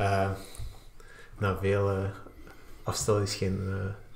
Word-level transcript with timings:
Uh, 0.00 0.30
na 1.38 1.56
veel 1.60 1.90
uh, 1.90 1.98
afstel 2.82 3.18
is 3.18 3.34
geen 3.34 3.60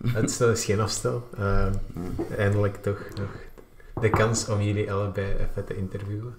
uh, 0.02 0.14
uitstel, 0.14 0.50
is 0.50 0.64
geen 0.64 0.80
afstel. 0.80 1.28
Uh, 1.38 1.66
eindelijk 2.38 2.82
toch 2.82 2.98
nog 3.16 3.30
de 4.00 4.10
kans 4.10 4.48
om 4.48 4.62
jullie 4.62 4.92
allebei 4.92 5.26
even 5.26 5.64
te 5.64 5.76
interviewen. 5.76 6.34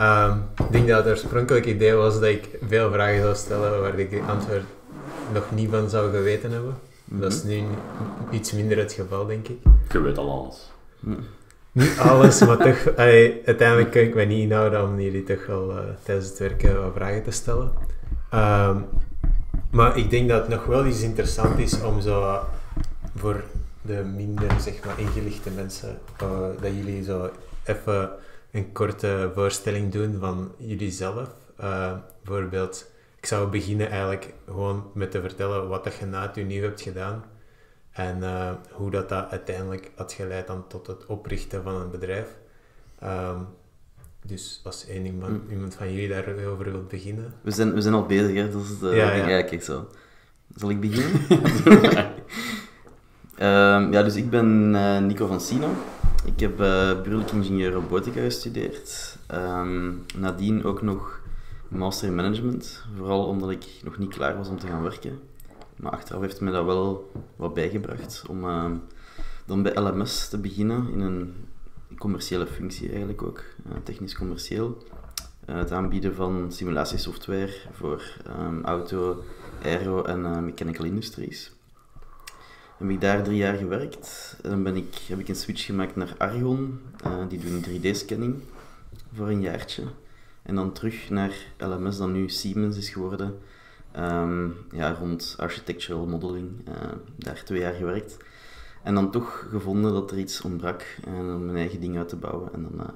Um, 0.00 0.44
ik 0.66 0.72
denk 0.72 0.88
dat 0.88 1.04
het 1.04 1.12
oorspronkelijk 1.12 1.66
idee 1.66 1.92
was 1.92 2.14
dat 2.14 2.22
ik 2.22 2.48
veel 2.68 2.92
vragen 2.92 3.22
zou 3.22 3.34
stellen 3.34 3.80
waar 3.80 3.98
ik 3.98 4.10
de 4.10 4.22
antwoord 4.22 4.64
nog 5.32 5.50
niet 5.54 5.70
van 5.70 5.90
zou 5.90 6.10
geweten 6.10 6.50
hebben. 6.50 6.70
Mm 6.74 6.78
-hmm. 7.04 7.20
Dat 7.20 7.32
is 7.32 7.42
nu 7.42 7.62
iets 8.30 8.52
minder 8.52 8.78
het 8.78 8.92
geval, 8.92 9.26
denk 9.26 9.48
ik. 9.48 9.58
Je 9.92 10.00
weet 10.00 10.18
al 10.18 10.30
alles. 10.30 10.70
Mm. 11.00 11.26
Niet 11.72 11.98
alles, 11.98 12.40
maar 12.40 12.56
toch, 12.56 12.96
allee, 12.96 13.42
uiteindelijk 13.46 13.90
kan 13.90 14.02
ik 14.02 14.14
me 14.14 14.24
niet 14.24 14.42
inhouden 14.42 14.82
om 14.82 15.00
jullie 15.00 15.24
toch 15.24 15.46
wel 15.46 15.70
uh, 15.70 15.78
tijdens 16.02 16.28
het 16.28 16.38
werken 16.38 16.82
wat 16.82 16.92
vragen 16.94 17.22
te 17.22 17.30
stellen. 17.30 17.72
Um, 18.34 18.86
maar 19.70 19.96
ik 19.96 20.10
denk 20.10 20.28
dat 20.28 20.40
het 20.40 20.48
nog 20.48 20.64
wel 20.64 20.86
iets 20.86 21.02
interessant 21.02 21.58
is 21.58 21.82
om 21.82 22.00
zo 22.00 22.40
voor 23.16 23.44
de 23.82 24.02
minder 24.04 24.60
zeg 24.60 24.84
maar, 24.84 24.98
ingelichte 24.98 25.50
mensen, 25.50 25.98
uh, 26.22 26.28
dat 26.60 26.72
jullie 26.74 27.04
zo 27.04 27.30
even 27.64 28.10
een 28.50 28.72
korte 28.72 29.30
voorstelling 29.34 29.92
doen 29.92 30.16
van 30.20 30.52
jullie 30.56 30.90
zelf. 30.90 31.28
Uh, 31.60 31.92
bijvoorbeeld, 32.22 32.90
ik 33.16 33.26
zou 33.26 33.48
beginnen 33.48 33.88
eigenlijk 33.88 34.34
gewoon 34.46 34.90
met 34.94 35.10
te 35.10 35.20
vertellen 35.20 35.68
wat 35.68 35.94
je 36.00 36.06
na 36.06 36.22
het 36.22 36.46
nieuw 36.46 36.62
hebt 36.62 36.80
gedaan. 36.80 37.24
En 37.90 38.18
uh, 38.18 38.50
hoe 38.70 38.90
dat, 38.90 39.08
dat 39.08 39.30
uiteindelijk 39.30 39.90
had 39.96 40.12
geleid 40.12 40.46
dan 40.46 40.66
tot 40.66 40.86
het 40.86 41.06
oprichten 41.06 41.62
van 41.62 41.74
een 41.74 41.90
bedrijf. 41.90 42.36
Um, 43.04 43.46
dus 44.26 44.60
als 44.64 44.86
één 44.86 45.06
iemand, 45.06 45.44
mm. 45.44 45.50
iemand 45.50 45.74
van 45.74 45.92
jullie 45.92 46.08
daarover 46.08 46.72
wil 46.72 46.84
beginnen. 46.88 47.34
We 47.40 47.50
zijn, 47.50 47.74
we 47.74 47.80
zijn 47.80 47.94
al 47.94 48.06
bezig, 48.06 48.34
hè? 48.34 48.50
dat 48.50 48.62
is 48.62 48.82
uh, 48.82 48.96
ja, 48.96 49.14
ja. 49.14 49.28
ja, 49.28 49.42
kijk 49.42 49.62
zo. 49.62 49.88
Zal 50.56 50.70
ik 50.70 50.80
beginnen? 50.80 51.20
um, 53.38 53.90
ja, 53.94 54.02
dus 54.02 54.14
ik 54.14 54.30
ben 54.30 54.74
uh, 54.74 54.98
Nico 54.98 55.26
van 55.26 55.40
Sino. 55.40 55.68
Ik 56.24 56.40
heb 56.40 56.52
uh, 56.52 56.92
burgerlijk 56.92 57.30
ingenieur 57.30 57.72
robotica 57.72 58.20
gestudeerd. 58.20 59.16
Um, 59.34 60.04
nadien 60.16 60.64
ook 60.64 60.82
nog 60.82 61.20
master 61.68 62.08
in 62.08 62.14
management. 62.14 62.84
Vooral 62.96 63.26
omdat 63.26 63.50
ik 63.50 63.66
nog 63.84 63.98
niet 63.98 64.14
klaar 64.14 64.36
was 64.36 64.48
om 64.48 64.58
te 64.58 64.66
gaan 64.66 64.82
werken. 64.82 65.18
Maar 65.76 65.92
achteraf 65.92 66.20
heeft 66.20 66.40
mij 66.40 66.52
dat 66.52 66.64
wel 66.64 67.10
wat 67.36 67.54
bijgebracht 67.54 68.24
om 68.28 68.44
uh, 68.44 68.64
dan 69.46 69.62
bij 69.62 69.74
LMS 69.74 70.28
te 70.28 70.38
beginnen 70.38 70.88
in 70.92 71.00
een 71.00 71.34
commerciële 71.98 72.46
functie 72.46 72.88
eigenlijk 72.88 73.22
ook, 73.22 73.44
uh, 73.66 73.72
technisch 73.82 74.14
commercieel. 74.14 74.82
Uh, 75.46 75.56
het 75.56 75.72
aanbieden 75.72 76.14
van 76.14 76.52
simulatiesoftware 76.52 77.52
voor 77.72 78.02
um, 78.40 78.64
auto, 78.64 79.24
aero 79.62 80.02
en 80.02 80.44
mechanical 80.44 80.84
industries. 80.84 81.52
Heb 82.78 82.88
ik 82.88 83.00
daar 83.00 83.22
drie 83.22 83.36
jaar 83.36 83.56
gewerkt. 83.56 84.36
En 84.42 84.50
dan 84.50 84.62
ben 84.62 84.76
ik, 84.76 84.94
heb 85.06 85.18
ik 85.18 85.28
een 85.28 85.36
switch 85.36 85.64
gemaakt 85.64 85.96
naar 85.96 86.14
Argon. 86.18 86.80
die 87.28 87.38
doen 87.38 87.64
3D-scanning 87.64 88.34
voor 89.14 89.28
een 89.28 89.40
jaartje. 89.40 89.82
En 90.42 90.54
dan 90.54 90.72
terug 90.72 91.10
naar 91.10 91.32
LMS, 91.58 91.96
dat 91.96 92.08
nu 92.08 92.28
Siemens 92.28 92.76
is 92.76 92.90
geworden. 92.90 93.38
Um, 93.96 94.56
ja, 94.72 94.92
rond 94.92 95.34
architectural 95.38 96.06
modeling. 96.06 96.50
Daar 97.16 97.42
twee 97.44 97.60
jaar 97.60 97.74
gewerkt. 97.74 98.16
En 98.82 98.94
dan 98.94 99.10
toch 99.10 99.46
gevonden 99.50 99.92
dat 99.92 100.10
er 100.10 100.18
iets 100.18 100.40
ontbrak. 100.40 100.96
En 101.04 101.34
om 101.34 101.44
mijn 101.44 101.56
eigen 101.56 101.80
ding 101.80 101.96
uit 101.96 102.08
te 102.08 102.16
bouwen. 102.16 102.52
En 102.52 102.62
dan 102.62 102.86
uh, 102.86 102.88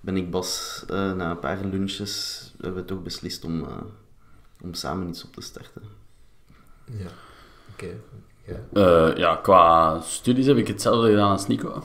ben 0.00 0.16
ik 0.16 0.30
Bas, 0.30 0.84
uh, 0.90 1.12
na 1.12 1.30
een 1.30 1.38
paar 1.38 1.64
lunches, 1.64 2.54
hebben 2.60 2.80
we 2.80 2.86
toch 2.86 3.02
beslist 3.02 3.44
om, 3.44 3.66
om 4.62 4.74
samen 4.74 5.08
iets 5.08 5.24
op 5.24 5.32
te 5.32 5.40
starten. 5.40 5.82
Ja, 6.84 7.08
oké. 7.72 7.84
Okay. 7.84 8.00
Ja. 8.72 9.16
ja, 9.16 9.36
qua 9.36 10.00
studies 10.00 10.46
heb 10.46 10.56
ik 10.56 10.68
hetzelfde 10.68 11.08
gedaan 11.08 11.30
als 11.30 11.46
Nico. 11.46 11.82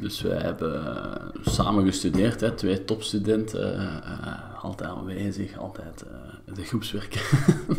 Dus 0.00 0.20
wij 0.20 0.38
hebben 0.38 1.32
samen 1.42 1.84
gestudeerd, 1.84 2.40
hè, 2.40 2.52
twee 2.52 2.84
topstudenten, 2.84 3.74
uh, 3.80 4.64
altijd 4.64 4.90
aanwezig, 4.90 5.58
altijd 5.58 6.04
uh, 6.06 6.54
de 6.54 6.64
groepswerken. 6.64 7.20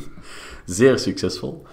Zeer 0.66 1.00
succesvol. 1.00 1.66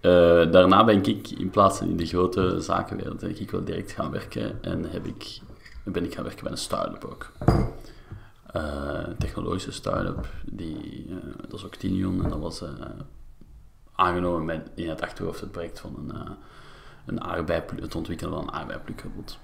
Uh, 0.00 0.52
daarna 0.52 0.84
ben 0.84 1.04
ik, 1.04 1.28
in 1.28 1.50
plaats 1.50 1.78
van 1.78 1.88
in 1.88 1.96
de 1.96 2.06
grote 2.06 2.60
zakenwereld, 2.60 3.40
ik 3.40 3.50
wel 3.50 3.64
direct 3.64 3.92
gaan 3.92 4.10
werken 4.10 4.62
en 4.62 4.90
heb 4.90 5.06
ik, 5.06 5.40
ben 5.84 6.04
ik 6.04 6.14
gaan 6.14 6.24
werken 6.24 6.42
bij 6.42 6.52
een 6.52 6.58
start-up 6.58 7.04
ook. 7.04 7.32
een 8.46 9.16
technologische 9.18 9.72
start-up, 9.72 10.28
die, 10.44 11.06
dat 11.40 11.52
is 11.52 11.64
ook 11.64 11.74
Tinion 11.74 12.24
en 12.24 12.30
dat 12.30 12.38
was 12.38 12.64
aangenomen 13.94 14.44
met 14.44 14.70
in 14.74 14.88
het 14.88 15.02
achterhoofd 15.02 15.40
het 15.40 15.52
project 15.52 15.80
van 15.80 15.94
een, 15.98 16.36
een 17.06 17.48
het 17.80 17.94
ontwikkelen 17.94 18.34
van 18.34 18.42
een 18.42 18.52
aardbeiplukkenbot. 18.52 19.38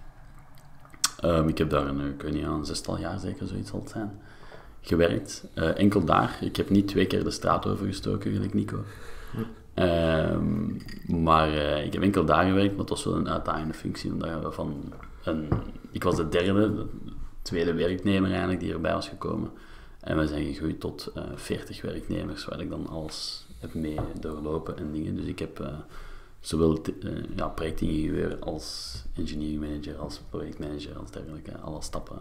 Um, 1.25 1.49
ik 1.49 1.59
heb 1.59 1.71
daar 1.71 1.87
een, 1.87 2.01
ik 2.01 2.23
weet 2.23 2.33
niet, 2.33 2.45
een 2.45 2.65
zestal 2.65 2.99
jaar 2.99 3.19
zeker 3.19 3.47
zoiets 3.47 3.71
het 3.71 3.91
zijn, 3.91 4.21
gewerkt. 4.81 5.45
Uh, 5.55 5.79
enkel 5.79 6.05
daar. 6.05 6.39
Ik 6.41 6.57
heb 6.57 6.71
niet 6.71 6.89
twee 6.89 7.07
keer 7.07 7.25
de 7.25 7.31
straat 7.31 7.67
overgestoken, 7.67 8.33
gelijk 8.33 8.55
Nico. 8.55 8.85
Um, 9.79 10.77
maar 11.07 11.51
uh, 11.51 11.85
ik 11.85 11.93
heb 11.93 12.03
enkel 12.03 12.25
daar 12.25 12.45
gewerkt, 12.45 12.71
maar 12.71 12.81
het 12.81 12.89
was 12.89 13.05
wel 13.05 13.15
een 13.15 13.29
uitdagende 13.29 13.75
functie. 13.75 14.13
Van 14.51 14.93
een, 15.25 15.49
ik 15.91 16.03
was 16.03 16.17
de 16.17 16.29
derde, 16.29 16.75
de 16.75 16.87
tweede 17.43 17.75
werknemer 17.75 18.31
eigenlijk, 18.31 18.61
die 18.61 18.73
erbij 18.73 18.93
was 18.93 19.09
gekomen. 19.09 19.51
En 20.01 20.19
we 20.19 20.27
zijn 20.27 20.45
gegroeid 20.45 20.81
tot 20.81 21.13
uh, 21.17 21.23
40 21.35 21.83
werknemers, 21.83 22.45
waar 22.45 22.61
ik 22.61 22.71
dan 22.71 22.87
alles 22.87 23.47
heb 23.59 23.75
mee 23.75 23.99
doorlopen 24.21 24.77
en 24.77 24.93
dingen. 24.93 25.17
Dus 25.17 25.25
ik 25.25 25.39
heb 25.39 25.71
zowel 26.41 26.79
uh, 27.01 27.13
ja, 27.37 27.49
projectingenieur 27.49 28.39
als 28.39 28.95
engineering 29.15 29.61
manager, 29.61 29.97
als 29.97 30.21
projectmanager, 30.31 30.99
als 30.99 31.11
dergelijke, 31.11 31.59
alle 31.59 31.83
stappen 31.83 32.19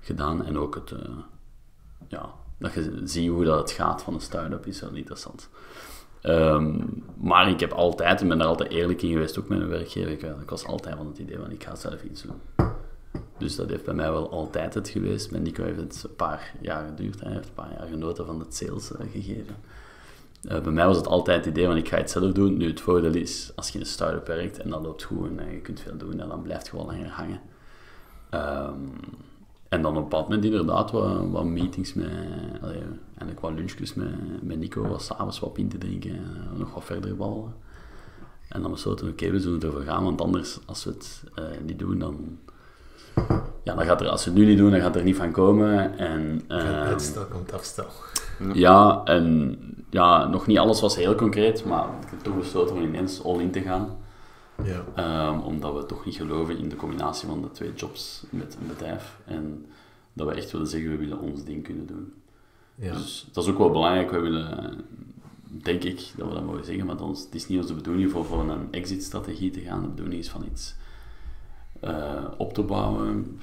gedaan. 0.00 0.44
En 0.44 0.58
ook 0.58 0.74
het, 0.74 0.92
ja, 2.08 2.34
dat 2.58 2.72
je 2.72 3.00
ziet 3.04 3.28
hoe 3.28 3.44
dat 3.44 3.58
het 3.58 3.70
gaat 3.70 4.02
van 4.02 4.14
een 4.14 4.20
start-up 4.20 4.66
is 4.66 4.80
wel 4.80 4.94
interessant. 4.94 5.48
Um, 6.22 7.04
maar 7.20 7.48
ik 7.48 7.60
heb 7.60 7.72
altijd, 7.72 8.20
en 8.20 8.28
ben 8.28 8.38
daar 8.38 8.46
altijd 8.46 8.70
eerlijk 8.70 9.02
in 9.02 9.12
geweest, 9.12 9.38
ook 9.38 9.48
met 9.48 9.60
een 9.60 9.68
werkgever, 9.68 10.10
ik, 10.10 10.50
was 10.50 10.66
altijd 10.66 10.96
van 10.96 11.06
het 11.06 11.18
idee 11.18 11.36
van 11.36 11.50
ik 11.50 11.64
ga 11.64 11.74
zelf 11.74 12.02
iets 12.02 12.22
doen. 12.22 12.40
Dus 13.38 13.56
dat 13.56 13.70
heeft 13.70 13.84
bij 13.84 13.94
mij 13.94 14.10
wel 14.10 14.30
altijd 14.30 14.74
het 14.74 14.88
geweest. 14.88 15.30
Met 15.30 15.42
Nico 15.42 15.64
heeft 15.64 15.78
het 15.78 16.04
een 16.08 16.16
paar 16.16 16.54
jaar 16.60 16.84
geduurd. 16.86 17.20
Hij 17.20 17.32
heeft 17.32 17.46
een 17.48 17.54
paar 17.54 17.72
jaar 17.78 17.88
genoten 17.88 18.26
van 18.26 18.40
het 18.40 18.54
sales 18.54 18.92
uh, 18.92 18.98
gegeven. 19.12 19.56
Uh, 20.42 20.60
bij 20.60 20.72
mij 20.72 20.86
was 20.86 20.96
het 20.96 21.06
altijd 21.06 21.44
het 21.44 21.54
idee 21.54 21.66
van 21.66 21.76
ik 21.76 21.88
ga 21.88 21.96
het 21.96 22.10
zelf 22.10 22.32
doen. 22.32 22.56
Nu, 22.56 22.66
het 22.66 22.80
voordeel 22.80 23.14
is, 23.14 23.52
als 23.54 23.68
je 23.68 23.74
in 23.74 23.80
een 23.80 23.86
start-up 23.86 24.26
werkt 24.26 24.58
en 24.58 24.70
dat 24.70 24.82
loopt 24.82 25.02
goed 25.02 25.38
en 25.38 25.52
je 25.52 25.60
kunt 25.60 25.80
veel 25.80 25.96
doen, 25.96 26.16
dan 26.16 26.42
blijft 26.42 26.62
het 26.62 26.70
gewoon 26.70 26.86
langer 26.86 27.08
hangen. 27.08 27.40
Um, 28.30 28.92
en 29.70 29.82
dan 29.82 29.90
op 29.90 29.96
een 29.96 30.02
bepaald 30.02 30.28
moment 30.28 30.44
inderdaad 30.44 30.90
wat, 30.90 31.30
wat 31.30 31.44
meetings 31.44 31.94
met, 31.94 32.06
allee, 32.62 32.82
eigenlijk 33.08 33.40
wat 33.40 33.52
lunchjes 33.52 33.94
met, 33.94 34.42
met 34.42 34.58
Nico, 34.58 34.88
wat 34.88 35.02
s'avonds 35.02 35.40
wat 35.40 35.58
in 35.58 35.68
te 35.68 35.78
drinken 35.78 36.10
en 36.10 36.58
nog 36.58 36.74
wat 36.74 36.84
verder 36.84 37.16
ballen. 37.16 37.54
En 38.48 38.62
dan 38.62 38.70
besloten 38.70 39.06
we, 39.06 39.12
oké, 39.12 39.22
okay, 39.22 39.36
we 39.36 39.42
zullen 39.42 39.68
over 39.68 39.82
gaan, 39.82 40.04
want 40.04 40.20
anders, 40.20 40.58
als 40.66 40.84
we 40.84 40.90
het 40.90 41.24
uh, 41.38 41.44
niet 41.66 41.78
doen, 41.78 41.98
dan... 41.98 42.38
Ja, 43.64 43.74
dan 43.74 43.84
gaat 43.84 44.00
er, 44.00 44.08
als 44.08 44.24
we 44.24 44.30
het 44.30 44.38
nu 44.38 44.46
niet 44.46 44.58
doen, 44.58 44.70
dan 44.70 44.80
gaat 44.80 44.96
er 44.96 45.02
niet 45.02 45.16
van 45.16 45.32
komen. 45.32 45.98
En, 45.98 46.42
uh, 46.48 46.82
uitstel 46.82 47.24
komt 47.24 47.52
afstel. 47.52 47.86
Ja, 48.52 49.00
en 49.04 49.58
ja, 49.90 50.26
nog 50.26 50.46
niet 50.46 50.58
alles 50.58 50.80
was 50.80 50.96
heel 50.96 51.14
concreet, 51.14 51.64
maar 51.64 51.84
ik 52.02 52.10
heb 52.10 52.20
toch 52.20 52.36
besloten 52.36 52.76
om 52.76 52.82
ineens 52.82 53.24
all 53.24 53.40
in 53.40 53.50
te 53.50 53.60
gaan. 53.60 53.98
Ja. 54.64 55.28
Um, 55.28 55.40
omdat 55.40 55.74
we 55.74 55.86
toch 55.86 56.04
niet 56.04 56.16
geloven 56.16 56.58
in 56.58 56.68
de 56.68 56.76
combinatie 56.76 57.28
van 57.28 57.42
de 57.42 57.50
twee 57.50 57.74
jobs 57.74 58.24
met 58.30 58.56
een 58.60 58.66
bedrijf. 58.66 59.18
En 59.24 59.66
dat 60.12 60.28
we 60.28 60.34
echt 60.34 60.50
willen 60.50 60.66
zeggen, 60.66 60.90
we 60.90 60.96
willen 60.96 61.20
ons 61.20 61.44
ding 61.44 61.64
kunnen 61.64 61.86
doen. 61.86 62.12
Ja. 62.74 62.92
Dus 62.92 63.28
dat 63.32 63.44
is 63.44 63.50
ook 63.50 63.58
wel 63.58 63.70
belangrijk. 63.70 64.10
We 64.10 64.20
willen, 64.20 64.84
denk 65.42 65.84
ik, 65.84 66.12
dat 66.16 66.28
we 66.28 66.34
dat 66.34 66.44
mogen 66.44 66.64
zeggen, 66.64 66.86
maar 66.86 66.96
dan, 66.96 67.10
het 67.10 67.34
is 67.34 67.48
niet 67.48 67.60
onze 67.60 67.74
bedoeling 67.74 68.10
voor, 68.10 68.24
voor 68.24 68.50
een 68.50 68.68
exit-strategie 68.70 69.50
te 69.50 69.60
gaan. 69.60 69.82
De 69.82 69.88
bedoeling 69.88 70.20
is 70.20 70.30
van 70.30 70.44
iets 70.44 70.74
uh, 71.84 72.24
op 72.36 72.54
te 72.54 72.62
bouwen 72.62 73.40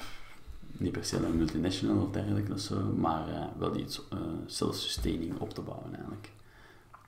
niet 0.78 0.92
per 0.92 1.06
se 1.06 1.18
een 1.18 1.38
multinational 1.38 2.04
of 2.04 2.12
dergelijke 2.12 2.54
of 2.54 2.60
zo, 2.60 2.94
maar 2.96 3.30
uh, 3.30 3.46
wel 3.58 3.76
iets 3.76 4.02
uh, 4.14 4.20
self-sustaining 4.46 5.40
op 5.40 5.54
te 5.54 5.62
bouwen 5.62 5.94
eigenlijk. 5.94 6.32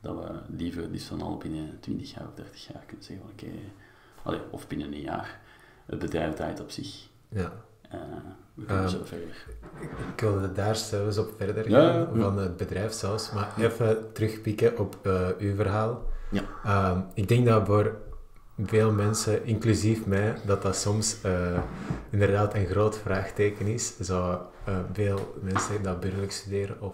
Dat 0.01 0.15
we 0.15 0.55
liever 0.57 0.87
liefst 0.87 1.07
van 1.07 1.21
al 1.21 1.37
binnen 1.37 1.77
20 1.79 2.13
jaar 2.13 2.27
of 2.27 2.33
30 2.33 2.67
jaar 2.67 2.83
kunnen 2.85 3.05
zeggen 3.05 3.25
oké, 3.31 3.45
okay, 3.45 3.59
of 4.51 4.67
binnen 4.67 4.93
een 4.93 5.01
jaar, 5.01 5.39
het 5.85 5.99
bedrijf 5.99 6.35
draait 6.35 6.59
op 6.59 6.71
zich. 6.71 7.07
Ja. 7.29 7.51
Uh, 7.93 7.99
we 8.53 8.65
kunnen 8.65 8.83
um, 8.83 8.89
zo 8.89 9.01
verder. 9.03 9.45
Ik 10.13 10.19
wilde 10.19 10.51
daar 10.51 10.75
zelfs 10.75 11.17
op 11.17 11.33
verder 11.37 11.63
gaan, 11.63 11.83
ja, 11.83 12.09
ja, 12.13 12.21
van 12.21 12.37
het 12.37 12.57
bedrijf 12.57 12.93
zelfs, 12.93 13.31
maar 13.31 13.53
even 13.57 14.11
terugpikken 14.13 14.77
op 14.77 14.97
uw 15.37 15.55
verhaal. 15.55 16.03
Ja. 16.31 16.91
Um, 16.91 17.05
ik 17.13 17.27
denk 17.27 17.45
dat 17.45 17.65
voor 17.65 17.95
veel 18.65 18.91
mensen, 18.91 19.45
inclusief 19.45 20.05
mij, 20.05 20.35
dat 20.45 20.61
dat 20.61 20.75
soms 20.75 21.17
uh, 21.25 21.59
inderdaad 22.09 22.53
een 22.53 22.65
groot 22.65 22.97
vraagteken 22.97 23.65
is. 23.65 23.97
Zo 23.97 24.41
veel 24.93 25.35
mensen 25.41 25.83
dat 25.83 25.99
burgerlijk 25.99 26.31
studeren 26.31 26.81
of 26.81 26.93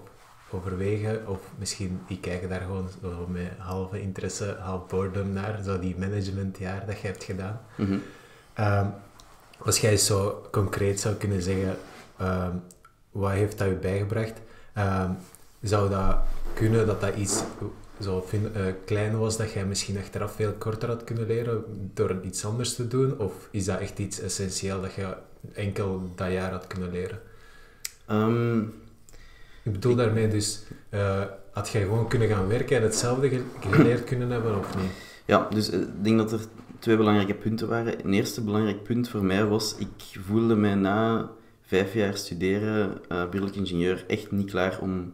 overwegen, 0.56 1.28
of 1.28 1.40
misschien 1.58 2.00
die 2.08 2.20
kijken 2.20 2.50
daar 2.50 2.62
gewoon 2.62 2.88
zo 3.02 3.28
met 3.28 3.52
halve 3.58 4.02
interesse, 4.02 4.58
half 4.60 4.88
boredom 4.88 5.34
naar, 5.34 5.60
zo 5.64 5.80
die 5.80 5.96
managementjaar 5.98 6.86
dat 6.86 7.00
je 7.00 7.08
hebt 7.08 7.24
gedaan. 7.24 7.62
Mhm. 7.78 7.98
Ehm, 8.54 8.86
als 9.58 9.80
jij 9.80 9.98
zo 9.98 10.48
concreet 10.52 11.00
zou 11.00 11.16
kunnen 11.16 11.42
zeggen, 11.42 11.78
ehm, 12.18 12.52
wat 13.12 13.32
heeft 13.32 13.58
dat 13.58 13.68
je 13.68 13.74
bijgebracht? 13.76 14.42
Ehm, 14.74 15.12
zou 15.62 15.90
dat 15.90 16.18
kunnen 16.54 16.88
dat 16.88 17.02
dat 17.02 17.16
iets 17.16 17.44
zo 18.02 18.22
fin- 18.22 18.56
eh, 18.56 18.62
klein 18.86 19.18
was 19.20 19.38
dat 19.38 19.52
jij 19.52 19.66
misschien 19.66 19.98
achteraf 19.98 20.32
veel 20.36 20.52
korter 20.52 20.90
had 20.90 21.04
kunnen 21.04 21.28
leren 21.28 21.64
door 21.94 22.20
iets 22.24 22.46
anders 22.46 22.76
te 22.76 22.88
doen? 22.88 23.20
Of 23.20 23.34
is 23.52 23.66
dat 23.66 23.80
echt 23.80 24.00
iets 24.00 24.20
essentieel 24.20 24.82
dat 24.82 24.94
je 24.94 25.16
enkel 25.54 26.12
dat 26.16 26.32
jaar 26.32 26.52
had 26.52 26.68
kunnen 26.68 26.92
leren? 26.92 27.20
Ik 29.66 29.72
bedoel 29.72 29.96
daarmee 29.96 30.28
dus, 30.28 30.64
eh, 30.90 31.22
had 31.52 31.70
jij 31.70 31.82
gewoon 31.82 32.08
kunnen 32.08 32.28
gaan 32.28 32.48
werken 32.48 32.78
en 32.78 32.84
hetzelfde 32.84 33.30
ge- 33.30 33.44
geleerd 33.60 34.04
kunnen 34.04 34.30
hebben 34.30 34.58
of 34.58 34.76
niet? 34.78 34.92
Ja, 35.26 35.48
dus 35.50 35.70
eh, 35.70 35.80
ik 35.80 36.04
denk 36.04 36.18
dat 36.18 36.32
er 36.32 36.40
twee 36.80 36.98
belangrijke 36.98 37.34
punten 37.34 37.68
waren. 37.68 38.06
Een 38.06 38.14
eerste 38.14 38.42
belangrijk 38.44 38.84
punt 38.84 39.10
voor 39.10 39.24
mij 39.24 39.46
was, 39.46 39.76
ik 39.78 40.20
voelde 40.26 40.56
mij 40.56 40.76
na 40.76 41.30
vijf 41.66 41.94
jaar 41.94 42.18
studeren, 42.18 42.92
eh 43.08 43.22
burgerlijk 43.30 43.56
ingenieur, 43.56 44.04
echt 44.08 44.32
niet 44.32 44.50
klaar 44.50 44.78
om 44.82 45.14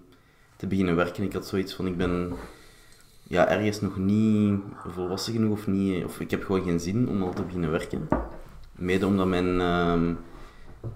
te 0.56 0.68
beginnen 0.68 0.96
werken. 0.96 1.24
Ik 1.24 1.34
had 1.34 1.48
zoiets 1.48 1.74
van, 1.74 1.88
ik 1.88 1.98
ben 1.98 2.34
ja, 3.24 3.48
ergens 3.50 3.82
nog 3.82 3.98
niet 3.98 4.60
volwassen 4.88 5.34
genoeg 5.34 5.52
of, 5.58 5.68
niet, 5.68 6.06
of 6.06 6.20
ik 6.20 6.32
heb 6.32 6.44
gewoon 6.44 6.64
geen 6.64 6.80
zin 6.80 7.10
om 7.10 7.24
al 7.24 7.34
te 7.34 7.44
beginnen 7.44 7.72
werken. 7.72 8.08
Mede 8.76 9.06
omdat 9.06 9.28
mijn, 9.28 9.62
ehm, 9.62 10.14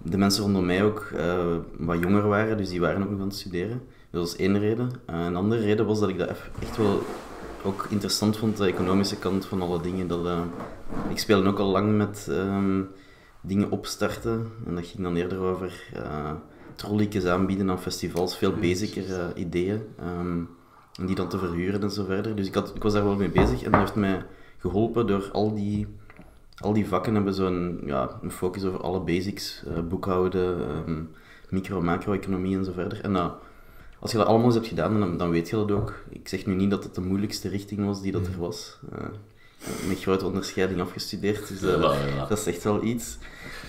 de 0.01 0.17
mensen 0.17 0.43
rondom 0.43 0.65
mij 0.65 0.83
ook 0.83 1.11
eh, 1.15 1.57
wat 1.77 1.99
jonger 1.99 2.27
waren, 2.27 2.57
dus 2.57 2.69
die 2.69 2.81
waren 2.81 3.03
ook 3.03 3.09
nog 3.09 3.19
aan 3.19 3.27
het 3.27 3.35
studeren. 3.35 3.81
Dat 4.11 4.21
was 4.21 4.35
één 4.35 4.59
reden. 4.59 4.91
Eh, 5.05 5.25
een 5.25 5.35
andere 5.35 5.61
reden 5.61 5.85
was 5.85 5.99
dat 5.99 6.09
ik 6.09 6.17
dat 6.17 6.29
echt 6.29 6.77
wel 6.77 7.01
ook 7.65 7.87
interessant 7.89 8.37
vond, 8.37 8.57
de 8.57 8.65
economische 8.65 9.17
kant 9.17 9.45
van 9.45 9.61
alle 9.61 9.81
dingen. 9.81 10.07
Dat, 10.07 10.25
eh, 10.25 10.41
ik 11.09 11.19
speelde 11.19 11.49
ook 11.49 11.59
al 11.59 11.69
lang 11.69 11.97
met 11.97 12.27
ehm, 12.29 12.81
dingen 13.41 13.71
opstarten. 13.71 14.51
En 14.65 14.75
dat 14.75 14.85
ging 14.85 15.03
dan 15.03 15.15
eerder 15.15 15.39
over 15.39 15.83
uh, 15.95 17.31
aanbieden 17.31 17.69
aan 17.69 17.81
festivals. 17.81 18.37
Veel 18.37 18.53
basicere 18.53 19.15
eh, 19.15 19.41
ideeën. 19.41 19.81
ehm, 19.99 20.43
en 20.99 21.05
die 21.05 21.15
dan 21.15 21.27
te 21.27 21.37
verhuren 21.37 21.81
en 21.81 21.91
zo 21.91 22.05
verder. 22.05 22.35
Dus 22.35 22.47
ik, 22.47 22.53
had, 22.53 22.75
ik 22.75 22.83
was 22.83 22.93
daar 22.93 23.03
wel 23.03 23.15
mee 23.15 23.29
bezig. 23.29 23.63
En 23.63 23.71
dat 23.71 23.79
heeft 23.79 23.95
mij 23.95 24.25
geholpen 24.57 25.07
door 25.07 25.29
al 25.31 25.53
die, 25.55 25.87
al 26.57 26.73
die 26.73 26.87
vakken 26.87 27.15
hebben 27.15 27.33
zo'n 27.33 27.81
ja, 27.85 28.19
een 28.21 28.31
focus 28.31 28.63
over 28.65 28.81
alle 28.81 28.99
basics. 28.99 29.63
eh, 29.67 29.79
boekhouden, 29.89 30.57
ehm, 30.67 31.01
micro- 31.49 31.81
macro-economie 31.81 32.57
en 32.57 32.65
zo 32.65 32.71
verder. 32.71 33.01
En 33.01 33.13
dat 33.13 33.33
als 33.99 34.11
je 34.11 34.17
dat 34.17 34.27
allemaal 34.27 34.45
eens 34.45 34.55
hebt 34.55 34.67
gedaan, 34.67 34.99
dan, 34.99 35.17
dan 35.17 35.29
weet 35.29 35.49
je 35.49 35.55
dat 35.55 35.71
ook. 35.71 35.93
Ik 36.09 36.27
zeg 36.27 36.45
nu 36.45 36.53
niet 36.55 36.69
dat 36.69 36.83
het 36.83 36.95
de 36.95 37.01
moeilijkste 37.01 37.49
richting 37.49 37.85
was 37.85 38.01
die 38.01 38.11
dat 38.11 38.27
er 38.27 38.37
was. 38.39 38.79
Eh, 38.91 39.05
met 39.87 40.01
grote 40.01 40.25
onderscheiding 40.25 40.81
afgestudeerd, 40.81 41.47
dus 41.47 41.61
eh, 41.61 41.81
Ja, 41.81 41.93
ja. 42.15 42.25
dat 42.25 42.37
is 42.37 42.45
echt 42.47 42.63
wel 42.63 42.83
iets. 42.83 43.17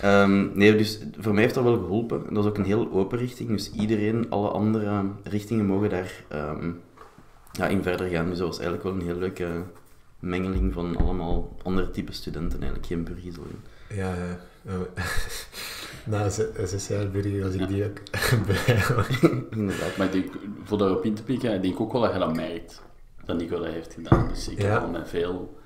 Ehm, 0.01 0.47
nee, 0.57 0.75
dus 0.75 0.99
voor 1.19 1.33
mij 1.33 1.41
heeft 1.41 1.55
dat 1.55 1.63
wel 1.63 1.77
geholpen. 1.77 2.23
Dat 2.33 2.43
is 2.43 2.49
ook 2.49 2.57
een 2.57 2.63
heel 2.65 2.91
open 2.91 3.17
richting, 3.17 3.49
dus 3.49 3.71
iedereen, 3.71 4.29
alle 4.29 4.49
andere 4.49 5.01
richtingen 5.23 5.65
mogen 5.65 5.89
daar 5.89 6.23
ehm, 6.27 6.71
ja, 7.51 7.67
in 7.67 7.83
verder 7.83 8.07
gaan. 8.07 8.29
Dus 8.29 8.37
dat 8.37 8.47
was 8.47 8.59
eigenlijk 8.59 8.87
wel 8.87 8.93
een 8.93 9.07
heel 9.07 9.19
leuke 9.19 9.47
mengeling 10.19 10.73
van 10.73 10.97
allemaal 10.97 11.57
andere 11.63 11.89
type 11.89 12.11
studenten, 12.13 12.57
eigenlijk 12.61 12.85
geen 12.87 13.03
alleen. 13.37 13.61
Ja, 13.99 14.13
ja. 14.15 14.39
Na 16.05 16.29
zes 16.65 16.87
jaar 16.87 17.09
burger 17.09 17.43
als 17.43 17.53
ik 17.53 17.59
Ja. 17.59 17.65
die 17.65 17.85
ook 17.85 17.99
bij 18.47 18.83
Inderdaad. 19.49 19.97
Maar 19.97 20.05
ik 20.05 20.11
denk, 20.11 20.33
voor 20.63 20.77
daarop 20.77 21.05
in 21.05 21.13
te 21.13 21.23
pikken, 21.23 21.53
ik 21.53 21.61
denk 21.61 21.79
ook 21.79 21.91
wel 21.91 22.01
dat 22.01 22.13
je 22.13 22.19
dat 22.19 22.35
merkt. 22.35 22.81
Dat 23.25 23.37
Nico 23.37 23.57
dat 23.59 23.67
heeft 23.73 23.93
gedaan. 23.93 24.27
Dus 24.27 24.47
ik 24.47 24.61
Ja. 24.61 24.67
heb 24.71 24.81
al 24.81 24.87
met 24.89 25.09
veel... 25.09 25.59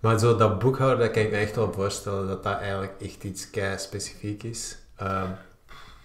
Maar 0.00 0.18
zo 0.18 0.36
dat 0.36 0.58
boekhouden, 0.58 0.98
dat 0.98 1.10
kan 1.10 1.22
ik 1.22 1.30
me 1.30 1.36
echt 1.36 1.56
wel 1.56 1.72
voorstellen 1.72 2.26
dat 2.26 2.42
dat 2.42 2.58
eigenlijk 2.58 2.92
echt 3.00 3.24
iets 3.24 3.50
kei 3.50 3.78
specifiek 3.78 4.42
is. 4.42 4.78
Ehm, 4.96 5.30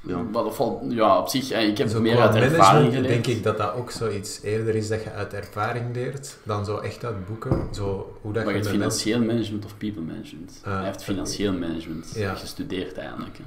Ja. 0.02 0.18
Maar 0.18 0.44
dat 0.44 0.56
valt... 0.56 0.82
Ja, 0.94 1.20
op 1.20 1.28
zich, 1.28 1.52
ik 1.52 1.78
heb 1.78 1.90
zo 1.90 2.02
meer 2.02 2.20
uit 2.20 2.36
ervaring 2.36 2.94
geleerd. 2.94 3.08
denk 3.14 3.28
ik 3.28 3.44
dat 3.44 3.58
dat 3.58 3.74
ook 3.74 3.92
zoiets 3.92 4.42
eerder 4.42 4.76
is 4.76 4.88
dat 4.88 5.04
je 5.04 5.12
uit 5.12 5.34
ervaring 5.34 5.96
leert, 5.96 6.38
dan 6.44 6.66
zo 6.66 6.78
echt 6.78 7.04
uit 7.06 7.26
boeken. 7.26 7.68
Zo, 7.76 8.18
hoe 8.22 8.34
dat 8.34 8.44
Maar 8.44 8.54
je 8.54 8.60
het 8.60 8.68
mensen- 8.70 8.72
financieel 8.72 9.20
management 9.22 9.66
of 9.66 9.78
people 9.78 10.02
management? 10.02 10.62
Ah, 10.66 10.76
Hij 10.76 10.86
heeft 10.86 11.04
financieel 11.04 11.54
management 11.54 12.12
Ja. 12.16 12.34
gestudeerd 12.36 12.98
eigenlijk. 12.98 13.38
hè. 13.38 13.44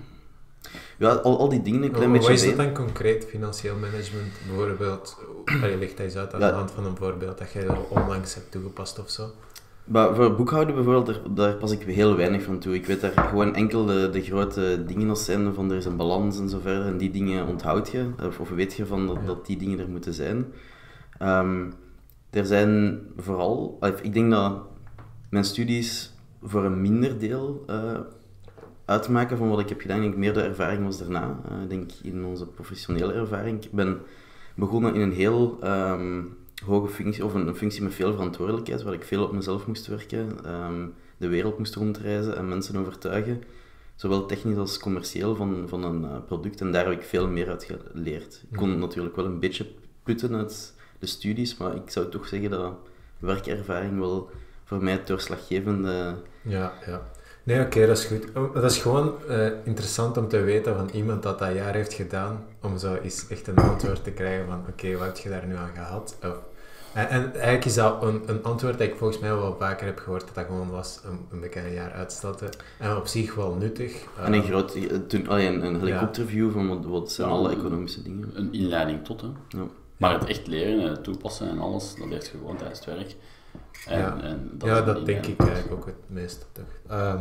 Ja, 0.99 1.09
al, 1.13 1.39
al 1.39 1.49
die 1.49 1.63
dingen 1.63 1.83
een 1.83 1.91
klein 1.91 2.11
Wat 2.11 2.19
beetje 2.19 2.35
is 2.35 2.45
dat 2.47 2.57
dan 2.57 2.73
concreet, 2.75 3.25
financieel 3.25 3.75
management? 3.77 4.33
Bijvoorbeeld, 4.47 5.17
allee, 5.63 5.77
leg 5.79 5.89
dat 5.91 5.99
eens 5.99 6.17
uit 6.17 6.35
aan 6.35 6.41
Ja. 6.41 6.49
de 6.49 6.55
hand 6.55 6.71
van 6.71 6.87
een 6.87 6.97
voorbeeld 6.97 7.39
dat 7.39 7.53
jij 7.53 7.63
er 7.63 7.79
onlangs 7.89 8.35
hebt 8.35 8.51
toegepast 8.51 8.99
of 8.99 9.11
zo. 9.11 9.31
Maar 9.85 10.15
voor 10.15 10.35
boekhouden 10.35 10.75
bijvoorbeeld, 10.75 11.07
daar, 11.07 11.35
daar 11.35 11.55
pas 11.55 11.73
ik 11.73 11.83
heel 11.83 12.17
weinig 12.17 12.43
van 12.43 12.59
toe. 12.59 12.75
Ik 12.75 12.87
weet 12.87 13.01
daar 13.01 13.13
gewoon 13.29 13.55
enkel 13.55 13.85
de, 13.85 14.09
de 14.13 14.23
grote 14.23 14.85
dingen 14.87 15.09
als 15.09 15.25
zijn, 15.25 15.55
van 15.55 15.71
er 15.71 15.77
is 15.77 15.85
een 15.85 15.97
balans 15.97 16.39
en 16.39 16.49
zo 16.49 16.59
verder, 16.59 16.87
en 16.87 16.97
die 16.97 17.11
dingen 17.11 17.47
onthoud 17.47 17.91
je, 17.91 18.07
of, 18.27 18.41
of 18.41 18.51
weet 18.51 18.75
je 18.75 18.87
van 18.87 19.07
dat, 19.07 19.17
Ja. 19.21 19.27
dat 19.27 19.47
die 19.47 19.57
dingen 19.57 19.79
er 19.79 19.89
moeten 19.89 20.15
zijn. 20.15 20.47
Ehm, 21.19 21.71
er 22.31 22.47
zijn 22.47 23.01
vooral, 23.17 23.79
ik 24.03 24.13
denk 24.15 24.31
dat 24.31 24.63
mijn 25.31 25.45
studies 25.45 26.13
voor 26.43 26.65
een 26.65 26.81
minder 26.81 27.19
deel 27.19 27.65
eh, 27.67 27.99
uitmaken 28.85 29.37
van 29.37 29.49
wat 29.49 29.61
ik 29.61 29.69
heb 29.69 29.81
gedaan. 29.81 29.97
Ik 29.97 30.03
denk 30.03 30.17
meer 30.17 30.33
de 30.35 30.43
ervaring 30.43 30.85
was 30.85 30.99
daarna. 30.99 31.41
Eh, 31.49 31.63
ik 31.63 31.69
denk 31.69 31.91
in 32.03 32.25
onze 32.25 32.47
professionele 32.47 33.13
ervaring. 33.13 33.65
Ik 33.65 33.73
ben 33.73 34.01
begonnen 34.55 34.95
in 34.95 35.01
een 35.01 35.13
heel 35.13 35.59
ehm, 35.61 36.23
hoge 36.67 36.89
functie, 36.89 37.25
of 37.25 37.35
een, 37.35 37.47
een 37.47 37.57
functie 37.57 37.83
met 37.83 37.95
veel 37.95 38.13
verantwoordelijkheid, 38.13 38.83
waar 38.83 38.93
ik 38.93 39.05
veel 39.05 39.23
op 39.25 39.33
mezelf 39.33 39.67
moest 39.67 39.87
werken, 39.87 40.45
ehm, 40.45 40.87
de 41.17 41.29
wereld 41.29 41.59
moest 41.59 41.75
rondreizen 41.75 42.37
en 42.37 42.49
mensen 42.49 42.77
overtuigen, 42.77 43.43
zowel 43.95 44.27
technisch 44.27 44.57
als 44.57 44.79
commercieel, 44.79 45.35
van, 45.37 45.65
van 45.69 45.85
een 45.85 46.05
eh, 46.05 46.17
product. 46.27 46.61
En 46.61 46.73
daar 46.73 46.85
heb 46.85 46.93
ik 46.95 47.03
veel 47.03 47.29
meer 47.29 47.49
uit 47.49 47.67
geleerd. 47.93 48.43
Ik 48.51 48.57
kon 48.57 48.71
Mhm. 48.71 48.79
natuurlijk 48.79 49.17
wel 49.17 49.25
een 49.25 49.41
beetje 49.41 49.67
putten 50.03 50.35
uit 50.35 50.73
de 50.99 51.07
studies, 51.07 51.57
maar 51.57 51.75
ik 51.75 51.91
zou 51.91 52.09
toch 52.09 52.27
zeggen 52.27 52.51
dat 52.51 52.73
werkervaring 53.19 53.99
wel 53.99 54.31
voor 54.65 54.83
mij 54.83 54.93
het 54.93 55.07
doorslaggevende... 55.07 56.15
Ja, 56.43 56.73
ja. 56.87 57.03
Nee, 57.43 57.61
oké, 57.65 57.87
dat 57.87 57.99
is 57.99 58.05
goed. 58.05 58.25
Dat 58.55 58.65
is 58.71 58.79
gewoon 58.79 59.15
eh, 59.29 59.47
interessant 59.65 60.17
om 60.17 60.29
te 60.29 60.41
weten 60.41 60.77
van 60.77 60.89
iemand 60.93 61.23
dat 61.23 61.39
dat 61.39 61.55
jaar 61.55 61.75
heeft 61.75 61.93
gedaan, 61.93 62.45
om 62.63 62.79
zo 62.79 62.95
eens 62.95 63.27
echt 63.29 63.47
een 63.49 63.57
antwoord 63.57 64.05
te 64.05 64.11
krijgen 64.11 64.47
van 64.47 64.65
oké, 64.69 64.97
wat 64.97 65.07
heb 65.07 65.17
je 65.17 65.29
daar 65.29 65.47
nu 65.47 65.57
aan 65.57 65.71
gehad? 65.75 66.17
Of, 66.23 66.39
en, 66.95 67.09
en 67.09 67.33
eigenlijk 67.33 67.65
is 67.65 67.75
dat 67.75 68.03
een, 68.03 68.23
een 68.27 68.43
antwoord 68.43 68.79
dat 68.79 68.87
ik 68.89 68.95
volgens 68.97 69.19
mij 69.21 69.35
wel 69.35 69.57
vaker 69.59 69.87
heb 69.87 69.99
gehoord, 69.99 70.21
dat 70.27 70.35
dat 70.35 70.45
gewoon 70.47 70.71
was 70.71 71.01
een, 71.05 71.27
een 71.31 71.65
een 71.65 71.73
jaar 71.73 71.93
uitstellen. 71.93 72.37
En 72.79 72.97
op 72.97 73.07
zich 73.07 73.35
wel 73.35 73.55
nuttig. 73.55 74.05
En 74.25 74.33
een 74.33 74.43
Eh, 74.43 74.49
groot, 74.49 74.77
toen, 75.09 75.29
allee, 75.29 75.47
een, 75.47 75.65
een 75.65 75.79
helikopterview 75.81 76.53
van 76.53 76.69
wat, 76.69 76.85
wat 76.85 77.13
zijn 77.13 77.29
Ja, 77.29 77.35
alle 77.35 77.51
economische 77.51 78.03
dingen. 78.03 78.31
Een 78.35 78.53
inleiding 78.53 79.05
tot, 79.05 79.21
hè. 79.21 79.27
Ja. 79.49 79.65
Maar 79.97 80.13
het 80.13 80.25
echt 80.29 80.47
leren, 80.47 80.81
en 80.85 80.91
het 80.91 81.05
toepassen 81.05 81.49
en 81.49 81.59
alles, 81.59 81.95
dat 81.99 82.07
leert 82.09 82.27
je 82.27 82.31
gewoon 82.39 82.57
tijdens 82.57 82.79
het 82.85 82.95
werk. 82.95 83.17
En, 83.87 83.99
Ja. 83.99 84.21
en 84.23 84.51
ja, 84.59 84.81
dat 84.83 85.07
denk 85.07 85.27
ik 85.27 85.41
eigenlijk 85.41 85.73
ook 85.73 85.87
het 85.87 85.95
meeste. 86.07 86.45
Toch? 86.53 86.65
Ehm, 86.89 87.21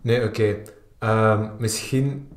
nee, 0.00 0.24
oké. 0.24 0.56
Ehm, 0.98 1.48
misschien 1.58 2.28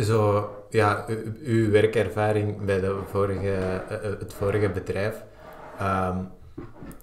zo, 0.00 0.48
ja, 0.70 1.04
uw 1.44 1.70
werkervaring 1.70 2.64
bij 2.64 2.80
de 2.80 2.98
vorige, 3.10 3.48
eh, 3.48 3.74
eh, 3.94 4.02
het 4.18 4.34
vorige 4.34 4.68
bedrijf. 4.70 5.24
ehm, 5.78 6.16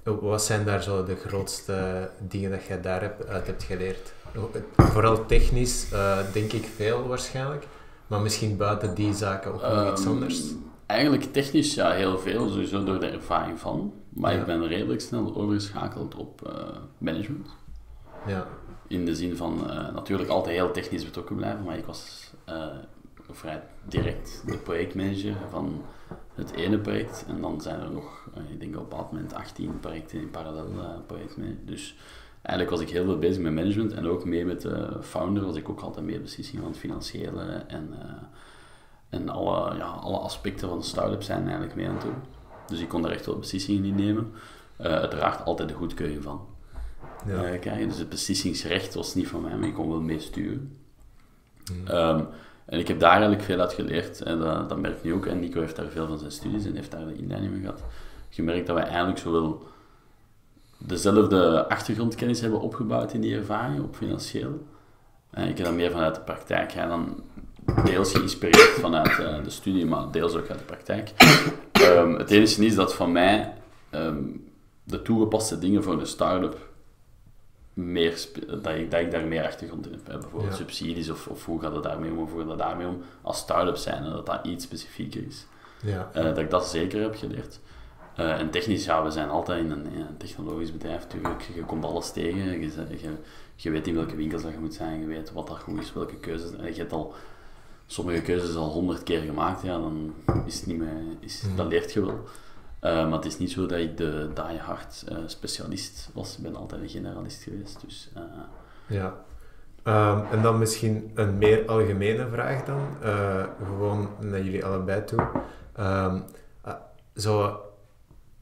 wat 0.04 0.44
zijn 0.44 0.66
daar 0.66 0.84
zo 0.84 1.04
de 1.04 1.16
grootste 1.16 2.10
dingen 2.20 2.52
dat 2.52 2.66
jij 2.66 2.82
daar 2.82 3.02
hebt, 3.02 3.28
uit 3.28 3.48
hebt 3.48 3.64
geleerd? 3.64 4.14
Vooral 4.78 5.26
technisch, 5.26 5.92
eh, 5.92 6.18
denk 6.34 6.52
ik 6.54 6.66
veel 6.76 7.08
waarschijnlijk. 7.08 7.68
Maar 8.08 8.22
misschien 8.22 8.58
buiten 8.58 8.96
die 8.96 9.14
zaken 9.14 9.54
ook 9.54 9.62
nog 9.62 9.92
iets 9.92 10.02
Ehm, 10.02 10.10
anders. 10.12 10.42
Eigenlijk 10.86 11.24
technisch 11.34 11.74
ja, 11.74 11.92
heel 11.92 12.20
veel, 12.20 12.50
sowieso 12.50 12.84
door 12.84 13.00
de 13.00 13.08
ervaring 13.08 13.60
van. 13.60 13.94
Maar 14.10 14.34
Ja. 14.34 14.40
ik 14.40 14.46
ben 14.46 14.68
redelijk 14.68 15.02
snel 15.02 15.36
overgeschakeld 15.36 16.16
op 16.16 16.54
management. 16.98 17.48
Ja, 18.28 18.48
In 18.88 19.06
de 19.06 19.16
zin 19.16 19.36
van 19.38 19.62
natuurlijk 19.94 20.30
altijd 20.30 20.56
heel 20.56 20.72
technisch 20.72 21.06
betrokken 21.06 21.36
blijven, 21.36 21.64
maar 21.64 21.78
ik 21.78 21.86
was 21.86 22.32
vrij 23.32 23.64
direct 23.84 24.44
de 24.46 24.58
projectmanager 24.58 25.36
van 25.50 25.84
het 26.34 26.52
ene 26.52 26.80
project. 26.80 27.26
En 27.28 27.42
dan 27.42 27.62
zijn 27.62 27.80
er 27.80 27.92
nog, 27.92 28.30
eh, 28.36 28.52
ik 28.52 28.60
denk 28.60 28.76
op 28.76 28.82
een 28.82 28.90
bepaald 28.90 29.12
moment 29.12 29.34
18 29.34 29.80
projecten 29.80 30.20
in 30.20 30.32
parallel 30.32 30.70
uh, 30.76 30.90
projectmanager. 31.06 31.66
Dus 31.66 31.96
eigenlijk 32.42 32.70
was 32.78 32.88
ik 32.88 32.94
heel 32.94 33.06
veel 33.06 33.18
bezig 33.18 33.42
met 33.42 33.54
management 33.54 33.94
en 33.94 34.08
ook 34.08 34.26
mee 34.26 34.46
met 34.46 34.62
de 34.62 34.98
founder 35.02 35.46
was 35.46 35.56
ik 35.56 35.70
ook 35.70 35.80
altijd 35.80 36.06
mee 36.06 36.20
beslissingen 36.20 36.62
van 36.62 36.72
het 36.72 36.82
financiële 36.82 37.42
en, 37.68 37.90
eh, 38.02 38.24
en 39.10 39.30
alle, 39.30 39.76
ja, 39.76 39.86
alle 39.86 40.18
aspecten 40.18 40.68
van 40.68 40.78
de 40.78 40.86
start-up 40.86 41.24
zijn 41.24 41.44
eigenlijk 41.44 41.76
mee 41.76 41.88
aan 41.88 42.00
toe. 42.00 42.14
Dus 42.68 42.80
ik 42.80 42.88
kon 42.88 43.02
daar 43.02 43.12
echt 43.12 43.26
wel 43.26 43.40
beslissingen 43.40 43.86
in 43.86 43.96
nemen. 43.96 44.32
Uh, 44.82 44.86
uiteraard 44.86 45.46
altijd 45.46 45.70
de 45.70 45.76
goedkeuring 45.76 46.24
van 46.24 46.48
ja. 47.26 47.54
uh, 47.54 47.60
krijgen. 47.60 47.88
Dus 47.88 47.98
het 47.98 48.10
beslissingsrecht 48.10 48.94
was 48.94 49.16
niet 49.16 49.28
van 49.28 49.42
mij, 49.42 49.58
maar 49.58 49.68
ik 49.68 49.74
kon 49.74 49.90
wel 49.90 50.02
meesturen. 50.02 50.78
Hmm. 51.66 51.88
Um, 51.88 52.28
En 52.68 52.80
ik 52.80 52.88
heb 52.88 53.00
daar 53.00 53.12
eigenlijk 53.12 53.42
veel 53.42 53.60
uit 53.60 53.74
geleerd. 53.74 54.22
En 54.22 54.40
dat, 54.40 54.70
dat 54.70 54.78
merkt 54.78 55.04
nu 55.04 55.14
ook. 55.14 55.26
En 55.26 55.40
Nico 55.40 55.60
heeft 55.60 55.76
daar 55.76 55.90
veel 55.90 56.08
van 56.08 56.18
zijn 56.18 56.32
studies 56.32 56.66
en 56.66 56.76
heeft 56.76 56.92
daar 56.92 57.06
de 57.06 57.16
inleiding 57.16 57.52
mee 57.52 57.62
gehad. 57.62 57.84
Je 58.30 58.44
merkt 58.44 58.68
dat 58.68 58.76
wij 58.76 58.86
eigenlijk 58.86 59.18
zowel 59.18 59.64
dezelfde 60.78 61.70
achtergrondkennis 61.70 62.42
hebben 62.42 62.62
opgebouwd 62.62 63.14
in 63.14 63.22
die 63.22 63.36
ervaring 63.36 63.84
op 63.84 63.96
financieel. 63.96 64.66
En 65.30 65.48
ik 65.48 65.58
heb 65.58 65.66
dat 65.66 65.76
meer 65.76 65.92
vanuit 65.92 66.16
de 66.16 66.22
praktijk. 66.22 66.72
Ja, 66.72 66.88
dan 66.88 67.24
deels 67.84 68.12
geïnspireerd 68.12 68.80
vanuit 68.80 69.20
uh, 69.20 69.44
de 69.44 69.50
studie, 69.50 69.86
maar 69.86 70.12
deels 70.12 70.36
ook 70.36 70.50
uit 70.50 70.60
de 70.60 70.66
praktijk. 70.66 71.12
Um, 71.82 72.16
het 72.16 72.32
enige 72.32 72.66
is 72.66 72.76
dat 72.76 72.96
van 72.96 73.12
mij 73.12 73.54
um, 73.92 74.50
de 74.84 75.02
toegepaste 75.02 75.60
dingen 75.60 75.84
voor 75.84 76.00
de 76.00 76.06
start-up 76.06 76.67
meer 77.78 78.28
dat 78.62 78.76
ik, 78.76 78.92
dat 78.92 79.00
ik 79.00 79.12
daar 79.12 79.26
meer 79.26 79.46
achtergrond 79.46 79.86
in 79.86 79.92
heb. 79.92 80.06
Bijvoorbeeld 80.06 80.52
ja. 80.52 80.58
subsidies 80.58 81.10
of, 81.10 81.28
of 81.28 81.46
hoe 81.46 81.62
gaat 81.62 81.74
het 81.74 81.84
daarmee 81.84 82.12
om, 82.12 82.18
of 82.18 82.32
hoe 82.32 82.40
gaat 82.40 82.50
het 82.50 82.60
daarmee 82.60 82.88
om 82.88 83.02
als 83.22 83.38
start-up 83.38 83.76
zijn 83.76 84.04
en 84.04 84.12
dat 84.12 84.26
dat 84.26 84.46
iets 84.46 84.64
specifieker 84.64 85.26
is. 85.28 85.46
Ja. 85.82 86.10
Uh, 86.16 86.24
dat 86.24 86.38
ik 86.38 86.50
dat 86.50 86.68
zeker 86.68 87.02
heb 87.02 87.16
geleerd. 87.16 87.60
Uh, 88.20 88.40
en 88.40 88.50
technisch, 88.50 88.86
ja, 88.86 89.04
we 89.04 89.12
zijn 89.12 89.30
altijd 89.30 89.64
in 89.64 89.72
een, 89.72 89.92
in 89.92 90.00
een 90.00 90.18
technologisch 90.18 90.72
bedrijf 90.72 91.02
natuurlijk. 91.02 91.42
Je 91.56 91.64
komt 91.64 91.86
alles 91.86 92.12
tegen, 92.12 92.38
je, 92.38 92.60
je, 92.60 93.12
je, 93.56 93.70
weet 93.70 93.88
in 93.88 93.96
welke 93.96 94.16
winkels 94.16 94.42
dat 94.42 94.52
je 94.52 94.60
moet 94.60 94.74
zijn, 94.74 95.00
je 95.00 95.06
weet 95.06 95.32
wat 95.32 95.48
dat 95.48 95.60
goed 95.60 95.82
is, 95.82 95.94
welke 95.94 96.16
keuzes. 96.16 96.52
En 96.52 96.66
je 96.66 96.80
hebt 96.80 96.94
al 96.94 97.14
sommige 97.88 98.22
keuzes 98.22 98.56
al 98.56 98.70
honderd 98.70 99.04
keer 99.04 99.22
gemaakt, 99.22 99.62
ja, 99.62 99.80
dan 99.80 100.14
is 100.46 100.56
het 100.56 100.66
niet 100.66 100.78
meer, 100.78 101.02
is, 101.20 101.44
mm. 101.44 101.56
dat 101.56 101.68
leert 101.68 101.94
je 101.94 102.06
wel. 102.06 102.20
Uh, 102.82 102.92
maar 102.92 103.12
het 103.12 103.26
is 103.26 103.38
niet 103.38 103.52
zo 103.52 103.66
dat 103.66 103.80
ik 103.80 103.98
de 103.98 104.30
diehard 104.34 105.04
uh, 105.12 105.18
specialist 105.26 106.10
was. 106.14 106.38
Ik 106.38 106.44
ben 106.44 106.56
altijd 106.56 106.82
een 106.82 106.90
generalist 106.90 107.44
geweest. 107.44 107.82
Dus, 107.86 108.12
uh... 108.18 108.24
Ja. 108.88 109.26
Um, 109.84 110.26
en 110.32 110.42
dan 110.42 110.58
misschien 110.58 111.12
een 111.16 111.38
meer 111.38 111.68
algemene 111.68 112.28
vraag 112.32 112.64
dan. 112.64 112.82
gewoon 113.66 114.10
naar 114.20 114.42
jullie 114.42 114.66
allebei 114.66 115.04
toe. 115.04 115.28
Um, 115.80 116.24
zo, 117.16 117.62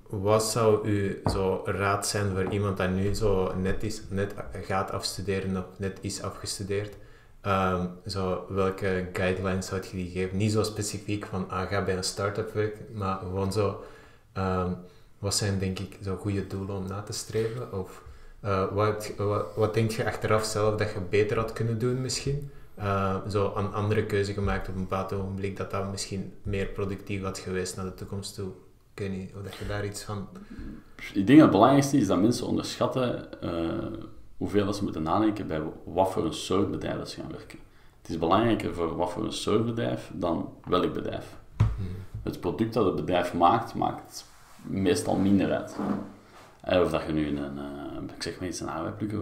wat 0.10 0.44
zou 0.44 0.88
u 0.88 1.22
zo 1.25 1.62
raad 1.65 2.08
zijn 2.08 2.32
voor 2.32 2.51
iemand 2.51 2.77
dat 2.77 2.89
nu 2.89 3.13
zo 3.13 3.56
net, 3.56 3.84
is, 3.84 4.01
net 4.10 4.34
gaat 4.62 4.92
afstuderen 4.92 5.58
of 5.58 5.65
net 5.77 5.98
is 6.01 6.22
afgestudeerd? 6.22 6.96
Um, 7.48 7.89
zo, 8.06 8.46
welke 8.50 9.10
guidelines 9.13 9.68
zou 9.68 9.82
je 9.82 9.89
die 9.92 10.12
geven? 10.12 10.38
Niet 10.38 10.51
zo 10.51 10.63
specifiek 10.63 11.25
van, 11.25 11.50
ah, 11.50 11.70
ga 11.70 11.84
bij 11.84 11.98
een 11.98 12.04
start-up 12.04 12.54
werken, 12.54 12.86
maar 12.94 13.18
gewoon 13.18 13.51
zo 13.54 13.84
Um, 14.38 14.77
wat 15.20 15.36
zijn 15.36 15.60
denk 15.60 15.80
ik 15.80 15.98
zo 16.04 16.15
goede 16.15 16.48
doelen 16.48 16.75
om 16.75 16.88
na 16.88 17.01
te 17.01 17.13
streven? 17.13 17.74
Of 17.74 18.04
uh, 18.44 18.74
wat, 18.74 19.13
wat, 19.56 19.74
denk 19.74 19.92
je 19.92 20.06
achteraf 20.06 20.46
zelf 20.46 20.75
dat 20.75 20.92
je 20.92 21.00
beter 21.10 21.38
had 21.38 21.54
kunnen 21.54 21.80
doen 21.80 22.01
misschien? 22.01 22.50
Uh, 22.80 23.15
zo 23.30 23.54
een 23.56 23.74
andere 23.74 24.06
keuze 24.06 24.34
gemaakt 24.34 24.70
op 24.70 24.75
een 24.75 24.82
bepaald 24.82 25.13
ogenblik 25.13 25.58
dat 25.58 25.72
dat 25.72 25.92
misschien 25.92 26.34
meer 26.44 26.65
productief 26.65 27.22
had 27.22 27.38
geweest 27.38 27.75
naar 27.75 27.86
de 27.86 27.94
toekomst 27.94 28.36
toe. 28.36 28.51
Ik 28.94 29.32
of 29.36 29.44
dat 29.44 29.56
je 29.56 29.68
daar 29.68 29.86
iets 29.86 30.04
van... 30.04 30.27
Ik 31.13 31.27
denk 31.27 31.27
dat 31.27 31.39
het 31.39 31.51
belangrijkste 31.51 31.98
is 31.98 32.08
dat 32.08 32.22
mensen 32.22 32.48
onderschatten 32.48 33.27
uh, 33.44 34.00
hoeveel 34.38 34.74
ze 34.74 34.84
moeten 34.84 35.04
nadenken 35.04 35.48
bij 35.48 35.62
wat 35.84 36.12
voor 36.12 36.25
een 36.25 36.34
soort 36.34 36.72
bedrijf 36.72 37.08
ze 37.08 37.20
gaan 37.20 37.32
werken. 37.32 37.60
Het 38.01 38.10
is 38.10 38.18
belangrijker 38.18 38.74
voor 38.74 38.96
wat 38.96 39.12
voor 39.12 39.24
een 39.24 39.34
soort 39.34 39.65
bedrijf 39.65 40.12
dan 40.13 40.54
welk 40.68 40.94
bedrijf. 40.94 41.36
Het 42.25 42.39
product 42.39 42.74
dat 42.74 42.86
het 42.86 42.96
bedrijf 42.96 43.34
maakt, 43.34 43.75
maakt 43.75 44.25
meestal 44.62 45.15
minder 45.15 45.51
uit. 45.51 45.77
Eh, 46.62 46.82
of 46.82 46.91
dat 46.91 47.03
je 47.08 47.13
nu 47.13 47.27
een, 47.27 47.58
uh, 47.58 48.15
ik 48.15 48.24
zeg 48.24 48.39
maar 48.39 48.48
iets, 48.48 48.60
een 48.60 48.70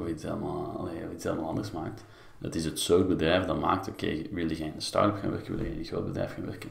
of 0.02 0.08
iets 0.08 0.24
helemaal, 0.24 0.76
allee, 0.78 1.14
iets 1.14 1.24
helemaal 1.24 1.48
anders 1.48 1.72
maakt. 1.72 2.04
Het 2.42 2.56
is 2.56 2.66
het 2.66 2.80
soort 2.80 3.08
bedrijf 3.08 3.46
dat 3.46 3.60
maakt, 3.60 3.88
oké, 3.88 4.06
okay, 4.06 4.28
wil 4.32 4.48
jij 4.48 4.68
in 4.68 4.74
een 4.76 4.82
start-up 4.82 5.22
gaan 5.22 5.32
werken, 5.32 5.56
wil 5.56 5.66
je 5.66 5.72
in 5.72 5.78
een 5.78 5.86
groot 5.86 6.06
bedrijf 6.06 6.34
gaan 6.34 6.46
werken, 6.46 6.70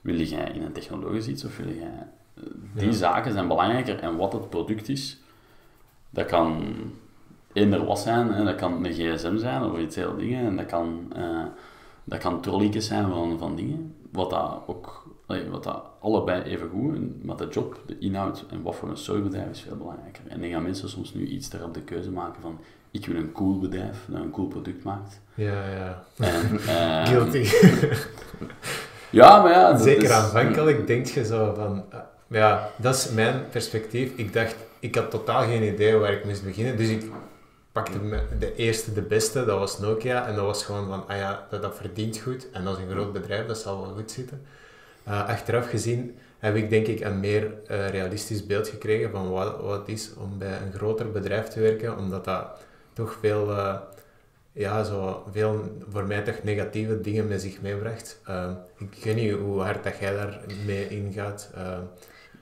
wil 0.00 0.20
jij 0.20 0.50
in 0.50 0.62
een 0.62 0.72
technologisch 0.72 1.26
iets 1.26 1.44
of 1.44 1.56
wil 1.56 1.74
jij... 1.74 2.06
Eh, 2.34 2.42
die 2.72 2.92
zaken 2.92 3.32
zijn 3.32 3.48
belangrijker 3.48 3.98
en 3.98 4.16
wat 4.16 4.32
het 4.32 4.50
product 4.50 4.88
is, 4.88 5.20
dat 6.10 6.26
kan 6.26 6.74
eender 7.52 7.84
wat 7.84 7.98
zijn, 7.98 8.32
hè. 8.32 8.44
dat 8.44 8.54
kan 8.54 8.84
een 8.84 8.92
gsm 8.92 9.36
zijn 9.36 9.62
of 9.62 9.78
iets 9.78 9.96
heel 9.96 10.16
dingen, 10.16 10.46
en 10.46 10.56
dat 10.56 10.66
kan, 10.66 11.12
dat 12.04 12.18
kan 12.18 12.40
trolletjes 12.40 12.86
zijn 12.86 13.08
van, 13.08 13.38
van 13.38 13.56
dingen, 13.56 13.94
wat 14.10 14.30
dat 14.30 14.62
ook 14.66 15.03
wat 15.26 15.64
dat 15.64 15.84
allebei 16.00 16.42
even 16.42 16.68
goed, 16.68 17.24
maar 17.24 17.36
de 17.36 17.48
job, 17.48 17.82
de 17.86 17.98
inhoud 17.98 18.44
en 18.50 18.62
wat 18.62 18.76
voor 18.76 18.88
een 18.88 18.96
soort 18.96 19.22
bedrijf 19.22 19.50
is 19.50 19.60
veel 19.60 19.76
belangrijker. 19.76 20.22
En 20.28 20.40
dan 20.40 20.50
gaan 20.50 20.62
mensen 20.62 20.88
soms 20.88 21.14
nu 21.14 21.26
iets 21.26 21.50
daarop 21.50 21.74
de 21.74 21.82
keuze 21.82 22.10
maken 22.10 22.42
van 22.42 22.58
ik 22.90 23.06
wil 23.06 23.16
een 23.16 23.32
cool 23.32 23.58
bedrijf 23.58 24.04
dat 24.06 24.20
een 24.20 24.30
cool 24.30 24.46
product 24.46 24.84
maakt. 24.84 25.20
Ja, 25.34 25.68
ja. 25.68 26.04
En, 26.18 26.54
uh, 26.54 27.06
Guilty. 27.10 27.46
ja, 29.20 29.42
maar 29.42 29.52
ja. 29.52 29.76
Zeker 29.76 30.02
is, 30.02 30.10
aanvankelijk 30.10 30.86
denk 30.86 31.06
je 31.06 31.24
zo 31.24 31.54
van, 31.54 31.84
uh, 31.92 31.98
ja, 32.26 32.70
dat 32.76 32.94
is 32.94 33.10
mijn 33.10 33.48
perspectief. 33.50 34.10
Ik 34.16 34.32
dacht, 34.32 34.56
ik 34.78 34.94
had 34.94 35.10
totaal 35.10 35.42
geen 35.42 35.62
idee 35.62 35.96
waar 35.96 36.12
ik 36.12 36.24
moest 36.24 36.44
beginnen, 36.44 36.76
dus 36.76 36.88
ik 36.88 37.10
pakte 37.72 37.98
de 38.38 38.54
eerste, 38.54 38.92
de 38.92 39.02
beste, 39.02 39.44
dat 39.44 39.58
was 39.58 39.78
Nokia. 39.78 40.26
En 40.26 40.34
dat 40.34 40.44
was 40.44 40.64
gewoon 40.64 40.88
van, 40.88 41.08
ah 41.08 41.16
ja, 41.16 41.46
dat, 41.50 41.62
dat 41.62 41.76
verdient 41.76 42.18
goed. 42.18 42.50
En 42.50 42.64
dat 42.64 42.78
is 42.78 42.84
een 42.84 42.90
groot 42.90 43.12
bedrijf, 43.12 43.46
dat 43.46 43.58
zal 43.58 43.80
wel 43.80 43.94
goed 43.94 44.10
zitten. 44.10 44.42
Uh, 45.08 45.28
achteraf 45.28 45.68
gezien 45.68 46.16
heb 46.38 46.56
ik 46.56 46.70
denk 46.70 46.86
ik 46.86 47.00
een 47.00 47.20
meer 47.20 47.42
uh, 47.44 47.88
realistisch 47.88 48.46
beeld 48.46 48.68
gekregen 48.68 49.10
van 49.10 49.30
wat, 49.30 49.60
wat 49.60 49.78
het 49.78 49.88
is 49.88 50.14
om 50.14 50.38
bij 50.38 50.60
een 50.60 50.72
groter 50.72 51.10
bedrijf 51.10 51.48
te 51.48 51.60
werken, 51.60 51.98
omdat 51.98 52.24
dat 52.24 52.46
toch 52.92 53.16
veel, 53.20 53.50
uh, 53.50 53.76
ja, 54.52 54.84
zo 54.84 55.24
veel 55.32 55.78
voor 55.88 56.06
mij 56.06 56.22
toch 56.22 56.42
negatieve 56.42 57.00
dingen 57.00 57.28
met 57.28 57.40
zich 57.40 57.60
meebracht. 57.60 58.20
ik 58.78 59.04
weet 59.04 59.14
niet 59.14 59.32
hoe 59.32 59.60
hard 59.60 59.84
dat 59.84 59.98
jij 59.98 60.14
daar 60.14 60.40
mee 60.66 60.88
ingaat. 60.88 61.50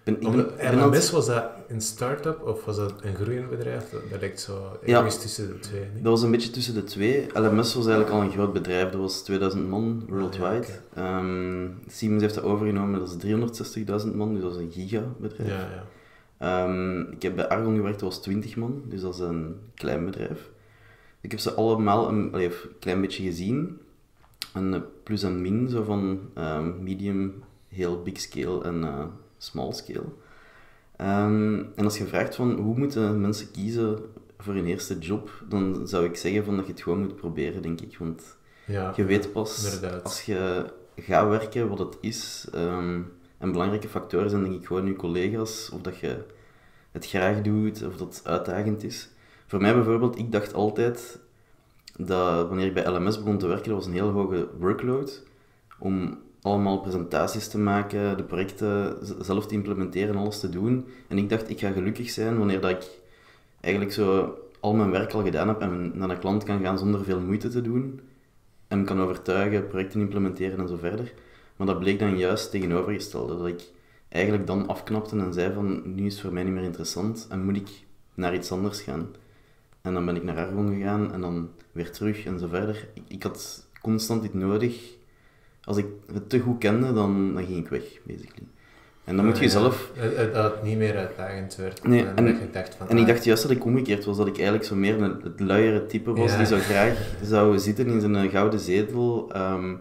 Ben, 0.04 0.20
ik 0.20 0.30
ben, 0.30 0.78
LMS, 0.78 1.10
was 1.10 1.26
dat 1.26 1.44
een 1.68 1.80
start-up 1.80 2.42
of 2.46 2.64
was 2.64 2.76
dat 2.76 2.94
een 3.02 3.14
groeiend 3.14 3.50
bedrijf? 3.50 3.90
Dat, 3.90 4.00
dat 4.10 4.20
lijkt 4.20 4.40
zo 4.40 4.78
ja, 4.84 5.08
tussen 5.08 5.48
de 5.48 5.58
twee. 5.58 5.84
Niet? 5.94 6.02
Dat 6.02 6.12
was 6.12 6.22
een 6.22 6.30
beetje 6.30 6.50
tussen 6.50 6.74
de 6.74 6.84
twee. 6.84 7.26
LMS 7.32 7.74
was 7.74 7.86
eigenlijk 7.86 8.10
al 8.10 8.22
een 8.22 8.30
groot 8.30 8.52
bedrijf, 8.52 8.90
dat 8.90 9.00
was 9.00 9.22
2000 9.22 9.68
man 9.68 10.04
worldwide. 10.08 10.66
Ja, 10.94 11.18
um, 11.18 11.80
Siemens 11.86 12.22
heeft 12.22 12.34
dat 12.34 12.44
overgenomen, 12.44 12.98
dat 12.98 13.16
is 13.22 14.04
360.000 14.06 14.14
man, 14.14 14.34
dus 14.34 14.42
dat 14.42 14.56
is 14.56 14.58
een 14.58 14.72
gigabedrijf. 14.72 15.48
Ja, 15.48 15.84
ja. 16.38 16.64
Um, 16.64 17.10
ik 17.10 17.22
heb 17.22 17.36
bij 17.36 17.48
Argon 17.48 17.76
gewerkt, 17.76 18.00
dat 18.00 18.08
was 18.08 18.22
20 18.22 18.56
man, 18.56 18.82
dus 18.84 19.00
dat 19.00 19.14
is 19.14 19.20
een 19.20 19.56
klein 19.74 20.04
bedrijf. 20.04 20.50
Ik 21.20 21.30
heb 21.30 21.40
ze 21.40 21.54
allemaal 21.54 22.08
een, 22.08 22.32
allee, 22.32 22.46
een 22.46 22.78
klein 22.78 23.00
beetje 23.00 23.22
gezien. 23.22 23.80
Een 24.54 24.84
plus 25.02 25.22
en 25.22 25.40
min, 25.40 25.68
zo 25.68 25.82
van 25.82 26.20
um, 26.38 26.82
medium, 26.82 27.42
heel 27.68 28.02
big 28.02 28.20
scale 28.20 28.64
en 28.64 28.82
uh, 28.82 29.04
small 29.42 29.72
scale. 29.72 30.04
Um, 31.00 31.72
en 31.76 31.84
als 31.84 31.98
je 31.98 32.06
vraagt 32.06 32.34
van 32.34 32.58
hoe 32.58 32.78
moeten 32.78 33.20
mensen 33.20 33.50
kiezen 33.50 33.98
voor 34.38 34.54
hun 34.54 34.66
eerste 34.66 34.98
job, 34.98 35.44
dan 35.48 35.88
zou 35.88 36.04
ik 36.04 36.16
zeggen 36.16 36.44
van 36.44 36.56
dat 36.56 36.66
je 36.66 36.72
het 36.72 36.82
gewoon 36.82 37.00
moet 37.00 37.16
proberen, 37.16 37.62
denk 37.62 37.80
ik. 37.80 37.98
Want 37.98 38.36
ja, 38.64 38.92
je 38.96 39.04
weet 39.04 39.32
pas 39.32 39.64
inderdaad. 39.64 40.04
als 40.04 40.22
je 40.22 40.72
gaat 40.96 41.28
werken 41.28 41.68
wat 41.68 41.78
het 41.78 41.96
is. 42.00 42.48
Um, 42.54 43.12
en 43.38 43.52
belangrijke 43.52 43.88
factoren 43.88 44.30
zijn 44.30 44.42
denk 44.42 44.54
ik 44.54 44.66
gewoon 44.66 44.86
je 44.86 44.96
collega's, 44.96 45.70
of 45.70 45.80
dat 45.80 45.98
je 45.98 46.24
het 46.90 47.06
graag 47.06 47.42
doet, 47.42 47.86
of 47.86 47.96
dat 47.96 48.14
het 48.14 48.26
uitdagend 48.26 48.82
is. 48.82 49.08
Voor 49.46 49.60
mij 49.60 49.74
bijvoorbeeld, 49.74 50.18
ik 50.18 50.32
dacht 50.32 50.54
altijd 50.54 51.18
dat 51.96 52.48
wanneer 52.48 52.66
ik 52.66 52.74
bij 52.74 52.90
LMS 52.90 53.18
begon 53.18 53.38
te 53.38 53.46
werken, 53.46 53.68
dat 53.68 53.78
was 53.78 53.86
een 53.86 53.92
heel 53.92 54.10
hoge 54.10 54.48
workload 54.58 55.22
om 55.78 56.18
allemaal 56.42 56.80
presentaties 56.80 57.48
te 57.48 57.58
maken, 57.58 58.16
de 58.16 58.22
projecten 58.22 58.96
zelf 59.20 59.46
te 59.46 59.54
implementeren, 59.54 60.16
alles 60.16 60.40
te 60.40 60.48
doen. 60.48 60.86
En 61.08 61.18
ik 61.18 61.28
dacht, 61.28 61.50
ik 61.50 61.58
ga 61.58 61.70
gelukkig 61.70 62.10
zijn 62.10 62.38
wanneer 62.38 62.60
dat 62.60 62.70
ik 62.70 62.90
eigenlijk 63.60 63.94
zo 63.94 64.38
al 64.60 64.74
mijn 64.74 64.90
werk 64.90 65.12
al 65.12 65.22
gedaan 65.22 65.48
heb 65.48 65.60
en 65.60 65.92
naar 65.94 66.10
een 66.10 66.18
klant 66.18 66.44
kan 66.44 66.60
gaan 66.60 66.78
zonder 66.78 67.04
veel 67.04 67.20
moeite 67.20 67.48
te 67.48 67.62
doen. 67.62 68.00
En 68.68 68.84
kan 68.84 69.00
overtuigen, 69.00 69.66
projecten 69.66 70.00
implementeren 70.00 70.58
en 70.58 70.68
zo 70.68 70.76
verder. 70.76 71.12
Maar 71.56 71.66
dat 71.66 71.78
bleek 71.78 71.98
dan 71.98 72.18
juist 72.18 72.50
tegenovergestelde. 72.50 73.36
Dat 73.36 73.46
ik 73.46 73.62
eigenlijk 74.08 74.46
dan 74.46 74.68
afknapte 74.68 75.18
en 75.18 75.32
zei 75.32 75.52
van, 75.52 75.94
nu 75.94 76.06
is 76.06 76.20
voor 76.20 76.32
mij 76.32 76.42
niet 76.42 76.52
meer 76.52 76.62
interessant 76.62 77.26
en 77.30 77.44
moet 77.44 77.56
ik 77.56 77.68
naar 78.14 78.34
iets 78.34 78.52
anders 78.52 78.80
gaan. 78.80 79.08
En 79.80 79.94
dan 79.94 80.04
ben 80.04 80.16
ik 80.16 80.22
naar 80.22 80.36
Argon 80.36 80.74
gegaan 80.74 81.12
en 81.12 81.20
dan 81.20 81.50
weer 81.72 81.90
terug 81.90 82.24
en 82.24 82.38
zo 82.38 82.46
verder. 82.46 82.88
Ik, 82.94 83.02
ik 83.08 83.22
had 83.22 83.66
constant 83.80 84.22
dit 84.22 84.34
nodig 84.34 85.00
als 85.64 85.76
ik 85.76 85.86
het 86.12 86.30
te 86.30 86.38
goed 86.38 86.58
kende, 86.58 86.92
dan, 86.92 87.34
dan 87.34 87.44
ging 87.44 87.58
ik 87.58 87.68
weg, 87.68 87.82
basically. 88.06 88.46
En 89.04 89.16
dan 89.16 89.26
moet 89.26 89.38
je 89.38 89.48
zelf... 89.48 89.90
Dat 90.32 90.52
het 90.52 90.62
niet 90.62 90.78
meer 90.78 90.96
uitdagend 90.96 91.56
werd. 91.56 91.84
Nee, 91.84 92.04
en, 92.04 92.26
en, 92.26 92.48
dacht 92.52 92.74
van, 92.74 92.88
en 92.88 92.96
ik 92.96 93.02
ah, 93.02 93.08
dacht 93.08 93.24
juist 93.24 93.42
dat 93.42 93.50
ik 93.50 93.64
omgekeerd 93.64 94.04
was, 94.04 94.16
dat 94.16 94.26
ik 94.26 94.34
eigenlijk 94.34 94.64
zo 94.64 94.74
meer 94.74 95.02
een, 95.02 95.20
het 95.22 95.40
luiere 95.40 95.86
type 95.86 96.12
was, 96.12 96.36
die 96.36 96.46
zo 96.46 96.58
graag 96.58 97.14
zou 97.22 97.58
zitten 97.58 97.86
in 97.86 98.00
zijn 98.00 98.30
gouden 98.30 98.60
zetel. 98.60 99.30
Um, 99.36 99.80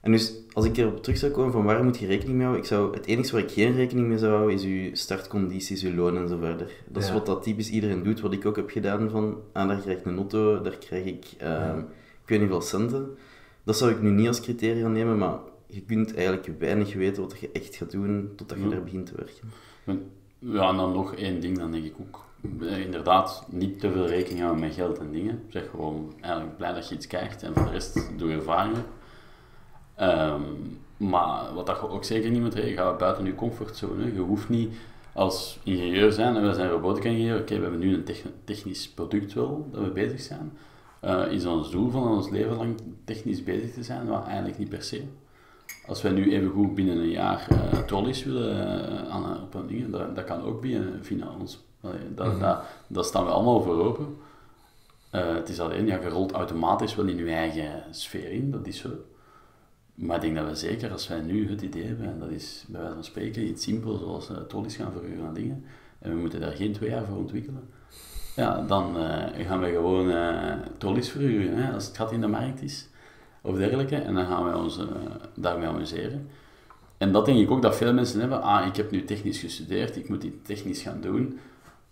en 0.00 0.12
dus, 0.12 0.34
als 0.52 0.64
ik 0.64 0.76
erop 0.76 1.02
terug 1.02 1.18
zou 1.18 1.32
komen 1.32 1.52
van 1.52 1.64
waar 1.64 1.84
moet 1.84 1.98
je 1.98 2.06
rekening 2.06 2.36
mee 2.36 2.46
houden, 2.46 2.62
ik 2.62 2.68
zou, 2.68 2.94
het 2.94 3.06
enige 3.06 3.32
waar 3.32 3.42
ik 3.42 3.50
geen 3.50 3.76
rekening 3.76 4.08
mee 4.08 4.18
zou 4.18 4.32
houden, 4.32 4.54
is 4.54 4.62
je 4.62 4.90
startcondities, 4.92 5.80
je 5.80 5.94
loon 5.94 6.16
en 6.16 6.28
zo 6.28 6.38
verder. 6.38 6.70
Dat 6.88 7.02
is 7.02 7.12
wat 7.12 7.26
dat 7.26 7.42
typisch 7.42 7.70
iedereen 7.70 8.02
doet, 8.02 8.20
wat 8.20 8.32
ik 8.32 8.46
ook 8.46 8.56
heb 8.56 8.70
gedaan 8.70 9.10
van, 9.10 9.38
ah, 9.52 9.68
daar 9.68 9.80
krijg 9.80 9.98
ik 9.98 10.04
een 10.04 10.16
auto, 10.16 10.60
daar 10.60 10.76
krijg 10.78 11.04
ik, 11.04 11.24
um, 11.42 11.78
ik 12.22 12.28
weet 12.28 12.40
niet 12.40 12.48
veel 12.48 12.60
centen. 12.60 13.16
Dat 13.64 13.76
zou 13.76 13.90
ik 13.90 14.00
nu 14.02 14.10
niet 14.10 14.28
als 14.28 14.40
criterium 14.40 14.92
nemen, 14.92 15.18
maar 15.18 15.38
je 15.66 15.80
kunt 15.80 16.14
eigenlijk 16.14 16.50
weinig 16.58 16.94
weten 16.94 17.22
wat 17.22 17.38
je 17.40 17.50
echt 17.52 17.76
gaat 17.76 17.90
doen 17.90 18.32
totdat 18.36 18.58
je 18.58 18.68
Ja. 18.68 18.74
er 18.74 18.84
begint 18.84 19.06
te 19.06 19.14
werken. 19.16 19.52
Ja, 20.38 20.68
en 20.68 20.76
dan 20.76 20.92
nog 20.92 21.14
één 21.14 21.40
ding, 21.40 21.58
dan 21.58 21.70
denk 21.72 21.84
ik 21.84 21.94
ook. 22.00 22.22
eh, 22.62 22.78
Inderdaad, 22.78 23.46
niet 23.50 23.80
te 23.80 23.90
veel 23.92 24.06
rekening 24.06 24.40
houden 24.40 24.64
met 24.64 24.74
geld 24.74 24.98
en 24.98 25.10
dingen. 25.12 25.42
Zeg 25.48 25.70
gewoon 25.70 26.14
eigenlijk 26.20 26.56
blij 26.56 26.72
dat 26.72 26.88
je 26.88 26.94
iets 26.94 27.06
krijgt 27.06 27.42
en 27.42 27.54
voor 27.54 27.64
de 27.64 27.70
rest 27.70 28.10
doe 28.16 28.28
je 28.30 28.36
ervaringen. 28.36 28.84
Ehm, 29.94 30.42
maar 30.96 31.54
wat 31.54 31.66
dat 31.66 31.76
je 31.80 31.88
ook 31.88 32.04
zeker 32.04 32.30
niet 32.30 32.40
moet 32.40 32.54
rekenen, 32.54 32.76
ga 32.84 32.96
buiten 32.96 33.24
je 33.24 33.34
comfortzone. 33.34 34.12
Je 34.14 34.20
hoeft 34.20 34.48
niet 34.48 34.72
als 35.12 35.58
ingenieur 35.62 36.12
zijn, 36.12 36.36
en 36.36 36.46
we 36.48 36.54
zijn 36.54 36.70
robotica-ingenieur, 36.70 37.40
oké, 37.40 37.54
we 37.56 37.62
hebben 37.62 37.80
nu 37.80 37.94
een 37.94 38.04
techn- 38.04 38.32
technisch 38.44 38.88
product 38.88 39.32
wel, 39.32 39.68
dat 39.72 39.82
we 39.82 39.90
bezig 39.90 40.20
zijn. 40.20 40.52
Eh, 41.04 41.32
is 41.32 41.46
ons 41.46 41.70
doel 41.70 41.90
van 41.90 42.08
ons 42.08 42.30
leven 42.30 42.56
lang 42.56 42.80
technisch 43.04 43.42
bezig 43.44 43.72
te 43.72 43.82
zijn? 43.82 44.06
Maar 44.06 44.26
eigenlijk 44.26 44.58
niet 44.58 44.68
per 44.68 44.82
se. 44.82 45.02
Als 45.86 46.02
wij 46.02 46.12
nu 46.12 46.32
even 46.32 46.50
goed 46.50 46.74
binnen 46.74 46.96
een 46.96 47.10
jaar 47.10 47.48
trolleys 47.86 48.24
willen 48.24 48.68
eh, 48.80 49.08
aan, 49.10 49.42
op 49.42 49.54
een 49.54 49.66
ding, 49.66 49.90
dat, 49.90 50.16
dat 50.16 50.24
kan 50.24 50.42
ook 50.42 50.60
binnen 50.60 51.04
via 51.04 51.26
ons. 51.40 51.64
Allee, 51.80 52.14
dat, 52.14 52.26
Mhm. 52.26 52.38
dat, 52.38 52.62
dat 52.86 53.06
staan 53.06 53.24
we 53.24 53.30
allemaal 53.30 53.62
voor 53.62 53.84
open. 53.84 54.16
Het 55.10 55.48
is 55.48 55.60
alleen, 55.60 55.86
ja, 55.86 56.00
je 56.00 56.08
rolt 56.08 56.32
automatisch 56.32 56.94
wel 56.94 57.06
in 57.06 57.16
je 57.16 57.30
eigen 57.34 57.82
sfeer 57.90 58.30
in, 58.30 58.50
dat 58.50 58.66
is 58.66 58.78
zo. 58.78 58.88
Maar 59.94 60.16
ik 60.16 60.22
denk 60.22 60.36
dat 60.36 60.48
we 60.48 60.54
zeker, 60.54 60.90
als 60.92 61.08
wij 61.08 61.20
nu 61.20 61.50
het 61.50 61.62
idee 61.62 61.84
hebben, 61.84 62.06
en 62.06 62.18
dat 62.18 62.30
is 62.30 62.64
bij 62.68 62.80
wijze 62.80 62.94
van 62.94 63.04
spreken 63.04 63.46
iets 63.48 63.62
simpels 63.62 64.00
zoals 64.00 64.30
uh, 64.30 64.36
trolleys 64.36 64.76
gaan 64.76 64.92
verhuren 64.92 65.26
aan 65.26 65.34
dingen, 65.34 65.64
en 65.98 66.10
we 66.10 66.16
moeten 66.16 66.40
daar 66.40 66.52
geen 66.52 66.72
twee 66.72 66.90
jaar 66.90 67.04
voor 67.04 67.16
ontwikkelen, 67.16 67.68
ja, 68.36 68.60
dan 68.66 68.98
eh, 68.98 69.46
gaan 69.46 69.60
we 69.60 69.70
gewoon 69.70 70.10
eh 70.10 70.52
trolleys 70.78 71.10
verhuren, 71.10 71.56
hè, 71.56 71.72
als 71.72 71.86
het 71.86 71.96
gat 71.96 72.12
in 72.12 72.20
de 72.20 72.26
markt 72.26 72.62
is, 72.62 72.88
of 73.40 73.56
dergelijke, 73.56 73.96
en 73.96 74.14
dan 74.14 74.26
gaan 74.26 74.44
wij 74.44 74.54
ons 74.54 74.78
eh, 74.78 74.86
daarmee 75.34 75.68
amuseren. 75.68 76.28
En 76.98 77.12
dat 77.12 77.26
denk 77.26 77.38
ik 77.38 77.50
ook 77.50 77.62
dat 77.62 77.76
veel 77.76 77.92
mensen 77.92 78.20
hebben, 78.20 78.42
ah, 78.42 78.66
ik 78.66 78.76
heb 78.76 78.90
nu 78.90 79.04
technisch 79.04 79.38
gestudeerd, 79.38 79.96
ik 79.96 80.08
moet 80.08 80.20
die 80.20 80.40
technisch 80.42 80.82
gaan 80.82 81.00
doen. 81.00 81.38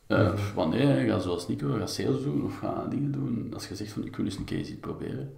Mhm. 0.08 0.34
pff, 0.34 0.54
Wanneer? 0.54 1.06
Ga 1.10 1.18
zoals 1.18 1.48
Nico, 1.48 1.72
ga 1.78 1.86
sales 1.86 2.22
doen 2.22 2.44
of 2.44 2.58
ga 2.58 2.86
dingen 2.90 3.12
doen. 3.12 3.50
Als 3.54 3.68
je 3.68 3.74
zegt 3.76 3.92
van 3.92 4.04
ik 4.04 4.16
wil 4.16 4.24
eens 4.24 4.36
een 4.36 4.44
keer 4.44 4.58
iets 4.58 4.70
proberen, 4.80 5.32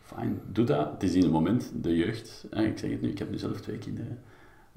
fijn, 0.00 0.40
doe 0.52 0.64
dat. 0.64 0.90
Het 0.92 1.02
is 1.02 1.14
in 1.14 1.22
het 1.22 1.30
moment, 1.30 1.72
de 1.74 1.96
jeugd. 1.96 2.46
hè, 2.50 2.64
Ik 2.64 2.78
zeg 2.78 2.90
het 2.90 3.00
nu, 3.00 3.08
ik 3.08 3.18
heb 3.18 3.30
nu 3.30 3.38
zelf 3.38 3.60
twee 3.60 3.78
kinderen. 3.78 4.18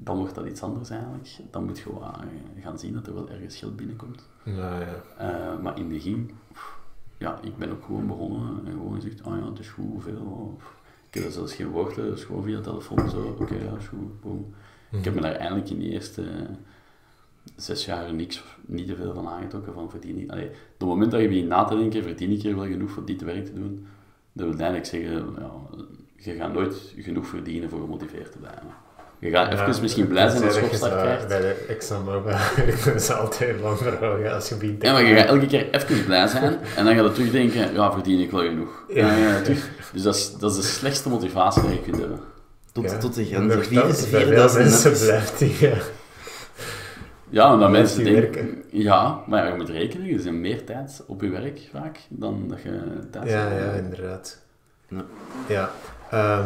Dan 0.03 0.18
wordt 0.18 0.36
dat 0.36 0.46
iets 0.46 0.62
anders 0.62 0.89
eigenlijk. 0.89 1.29
Dan 1.51 1.65
moet 1.65 1.79
je 1.79 1.94
wel 1.94 2.03
eh, 2.03 2.63
gaan 2.63 2.79
zien 2.79 2.94
dat 2.94 3.08
er 3.08 3.13
wel 3.13 3.29
ergens 3.29 3.58
geld 3.58 3.75
binnenkomt. 3.75 4.27
Nou 4.44 4.79
ja. 4.79 5.03
Eh, 5.18 5.60
maar 5.62 5.75
in 5.77 5.84
het 5.84 5.91
begin, 5.91 6.32
ja, 7.18 7.39
ik 7.41 7.58
ben 7.58 7.72
ook 7.72 7.84
gewoon 7.84 8.08
begonnen 8.08 8.65
en 8.65 8.72
gewoon 8.72 8.94
gezegd, 8.94 9.24
ah 9.24 9.38
ja, 9.38 9.50
het 9.50 9.60
is 9.60 9.70
goed, 9.70 9.91
hoeveel? 9.91 10.58
Ik 11.08 11.13
heb 11.13 11.24
er 11.24 11.32
zelfs 11.32 11.53
geen 11.53 11.70
woorden, 11.70 12.10
dus 12.10 12.24
gewoon 12.24 12.44
via 12.44 12.62
telefoon 12.62 13.10
zo, 13.10 13.36
oké, 13.39 13.56
ja, 13.56 13.75
is 13.77 13.88
goed, 13.88 14.22
boom. 14.22 14.53
Ik 14.91 15.03
heb 15.03 15.13
me 15.15 15.22
daar 15.22 15.36
eigenlijk 15.36 15.70
in 15.70 15.79
de 15.79 15.89
eerste 15.89 16.22
eh, 16.22 16.50
zes 17.56 17.86
jaar 17.86 18.13
niks, 18.13 18.44
niet 18.65 18.88
te 18.88 18.96
veel 18.96 19.13
van 19.13 19.27
aangetrokken 19.27 19.74
van 19.74 19.89
verdien 19.89 20.18
ik. 20.18 20.32
Allee, 20.32 20.50
het 20.77 20.88
moment 20.88 21.12
dat 21.12 21.22
je 21.22 21.27
begint 21.27 21.48
na 21.48 21.63
te 21.63 21.77
denken, 21.77 22.03
verdien 22.03 22.32
ik 22.32 22.41
hier 22.41 22.56
wel 22.56 22.65
genoeg 22.68 22.91
voor 22.91 23.06
dit 23.06 23.22
werk 23.22 23.46
te 23.46 23.53
doen, 23.53 23.88
dat 24.32 24.48
wil 24.48 24.58
eigenlijk 24.58 24.86
zeggen, 24.86 25.34
ja, 25.39 25.51
je 26.15 26.34
gaat 26.34 26.53
nooit 26.53 26.94
genoeg 26.98 27.27
verdienen 27.27 27.70
voor 27.70 27.79
gemotiveerd 27.79 28.32
te 28.32 28.38
blijven. 28.38 28.88
Je 29.19 29.29
gaat 29.29 29.51
Ja, 29.53 29.67
even 29.67 29.81
misschien 29.81 30.07
blij 30.07 30.29
zijn 30.29 30.43
als 30.43 30.55
je 30.55 30.61
dat 30.61 30.69
opstart 30.69 30.93
zo 30.93 30.99
krijgt. 30.99 31.27
Bij 31.27 31.39
de 31.41 31.65
ExxonMobil, 31.69 32.31
dat 32.85 32.95
is 32.95 33.11
altijd 33.11 33.59
lang 33.61 33.77
verhogen 33.77 34.33
als 34.33 34.49
je 34.49 34.75
Ja, 34.79 34.91
maar 34.91 35.03
je 35.03 35.15
gaat 35.15 35.27
elke 35.27 35.45
keer 35.45 35.69
even 35.71 36.05
blij 36.05 36.27
zijn 36.27 36.57
en 36.75 36.85
dan 36.85 36.95
ga 36.95 37.01
je 37.03 37.11
terugdenken, 37.11 37.73
ja, 37.73 37.91
verdien 37.91 38.19
ik 38.19 38.31
wel 38.31 38.41
genoeg. 38.41 38.83
Ja. 38.88 39.11
Ja, 39.11 39.27
ja, 39.27 39.41
terug. 39.41 39.69
Dus 39.93 40.01
dat 40.03 40.15
is, 40.15 40.33
dat 40.38 40.51
is 40.51 40.57
de 40.57 40.63
slechtste 40.63 41.09
motivatie 41.09 41.61
die 41.61 41.71
je 41.71 41.81
kunt 41.81 41.97
hebben. 41.99 42.19
Tot, 42.71 42.83
Ja. 42.83 42.97
tot 42.97 43.15
de 43.15 43.25
grens. 43.25 43.53
Veel 43.67 44.19
4000 44.19 44.63
mensen 44.63 45.05
blijft 45.05 45.39
die... 45.39 45.55
ja. 45.59 45.77
Ja, 47.29 47.53
omdat 47.53 47.69
mensen 47.69 48.03
denken... 48.03 48.63
Ja, 48.69 49.19
maar 49.27 49.43
ja, 49.45 49.51
je 49.51 49.58
moet 49.58 49.69
rekenen, 49.69 50.08
je 50.08 50.15
bent 50.21 50.36
meer 50.36 50.65
tijd 50.65 51.03
op 51.08 51.21
je 51.21 51.29
werk 51.29 51.60
vaak 51.71 51.99
dan 52.10 52.45
dat 52.47 52.62
je 52.62 52.79
tijd 53.12 53.29
Ja, 53.29 53.47
hebt. 53.47 53.62
ja, 53.63 53.71
inderdaad. 53.71 54.39
Ja. 54.88 55.05
Ja. 55.47 56.45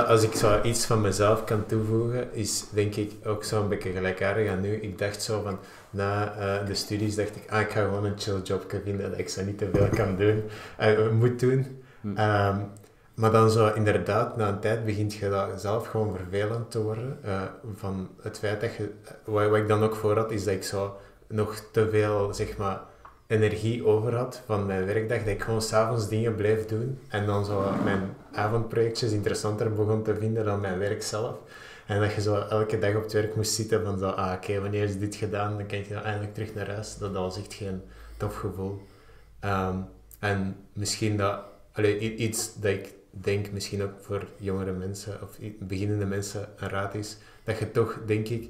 Als 0.00 0.22
ik 0.22 0.34
zo 0.34 0.60
iets 0.62 0.84
van 0.84 1.00
mezelf 1.00 1.44
kan 1.44 1.66
toevoegen, 1.66 2.34
is 2.34 2.64
denk 2.70 2.94
ik 2.94 3.12
ook 3.24 3.44
zo'n 3.44 3.68
beetje 3.68 3.92
gelijkaardig 3.92 4.50
aan 4.50 4.60
nu. 4.60 4.74
Ik 4.74 4.98
dacht 4.98 5.22
zo 5.22 5.42
van, 5.42 5.58
na 5.90 6.34
eh, 6.34 6.66
de 6.66 6.74
studies 6.74 7.14
dacht 7.14 7.36
ik, 7.36 7.50
ah, 7.50 7.60
ik 7.60 7.70
ga 7.70 7.82
gewoon 7.82 8.04
een 8.04 8.18
chill 8.18 8.40
jobje 8.42 8.80
vinden 8.84 9.10
dat 9.10 9.18
ik 9.18 9.28
zo 9.28 9.44
niet 9.44 9.58
te 9.58 9.68
veel 9.72 9.88
kan 9.88 10.16
doen, 10.16 10.42
eh, 10.76 11.10
moet 11.10 11.40
doen. 11.40 11.82
Hm. 12.00 12.16
Ehm, 12.16 12.56
maar 13.14 13.30
dan 13.30 13.50
zo 13.50 13.72
inderdaad, 13.74 14.36
na 14.36 14.48
een 14.48 14.60
tijd 14.60 14.84
begint 14.84 15.14
je 15.14 15.28
dat 15.28 15.60
zelf 15.60 15.86
gewoon 15.86 16.16
vervelend 16.16 16.70
te 16.70 16.82
worden. 16.82 17.18
eh, 17.22 17.42
van 17.76 18.08
het 18.22 18.38
feit 18.38 18.60
dat 18.60 18.74
je, 18.74 18.90
wat, 19.24 19.48
wat 19.48 19.58
ik 19.58 19.68
dan 19.68 19.82
ook 19.82 19.96
voor 19.96 20.16
had, 20.16 20.30
is 20.30 20.44
dat 20.44 20.54
ik 20.54 20.64
zo 20.64 20.96
nog 21.26 21.62
te 21.72 21.88
veel, 21.90 22.34
zeg 22.34 22.56
maar, 22.56 22.80
energie 23.32 23.86
over 23.86 24.14
had 24.14 24.42
van 24.46 24.66
mijn 24.66 24.86
werkdag, 24.86 25.18
dat 25.18 25.26
ik 25.26 25.42
gewoon 25.42 25.62
s'avonds 25.62 26.08
dingen 26.08 26.34
bleef 26.34 26.66
doen 26.66 26.98
en 27.08 27.26
dan 27.26 27.44
zo 27.44 27.72
mijn 27.84 28.14
avondprojectjes 28.32 29.12
interessanter 29.12 29.72
begon 29.72 30.02
te 30.02 30.16
vinden 30.16 30.44
dan 30.44 30.60
mijn 30.60 30.78
werk 30.78 31.02
zelf. 31.02 31.36
En 31.86 32.00
dat 32.00 32.14
je 32.14 32.20
zo 32.20 32.34
elke 32.34 32.78
dag 32.78 32.94
op 32.94 33.02
het 33.02 33.12
werk 33.12 33.36
moest 33.36 33.52
zitten 33.52 33.84
van 33.84 33.98
zo, 33.98 34.08
ah 34.08 34.32
oké, 34.32 34.60
wanneer 34.60 34.82
is 34.82 34.98
dit 34.98 35.14
gedaan, 35.14 35.56
dan 35.56 35.66
kan 35.66 35.78
je 35.78 35.94
eindelijk 35.94 36.34
terug 36.34 36.54
naar 36.54 36.70
huis. 36.70 36.96
Dat, 36.98 37.12
dat 37.12 37.22
was 37.22 37.38
echt 37.38 37.54
geen 37.54 37.82
tof 38.16 38.36
gevoel. 38.36 38.82
Ehm, 39.40 39.76
en 40.18 40.56
misschien 40.72 41.16
dat, 41.16 41.40
allee, 41.72 42.16
iets 42.16 42.54
dat 42.54 42.70
ik 42.70 42.94
denk 43.10 43.50
misschien 43.50 43.82
ook 43.82 43.92
voor 44.00 44.26
jongere 44.36 44.72
mensen 44.72 45.22
of 45.22 45.38
beginnende 45.58 46.04
mensen 46.04 46.48
een 46.56 46.68
raad 46.68 46.94
is, 46.94 47.16
dat 47.44 47.58
je 47.58 47.70
toch, 47.70 47.98
denk 48.06 48.28
ik, 48.28 48.48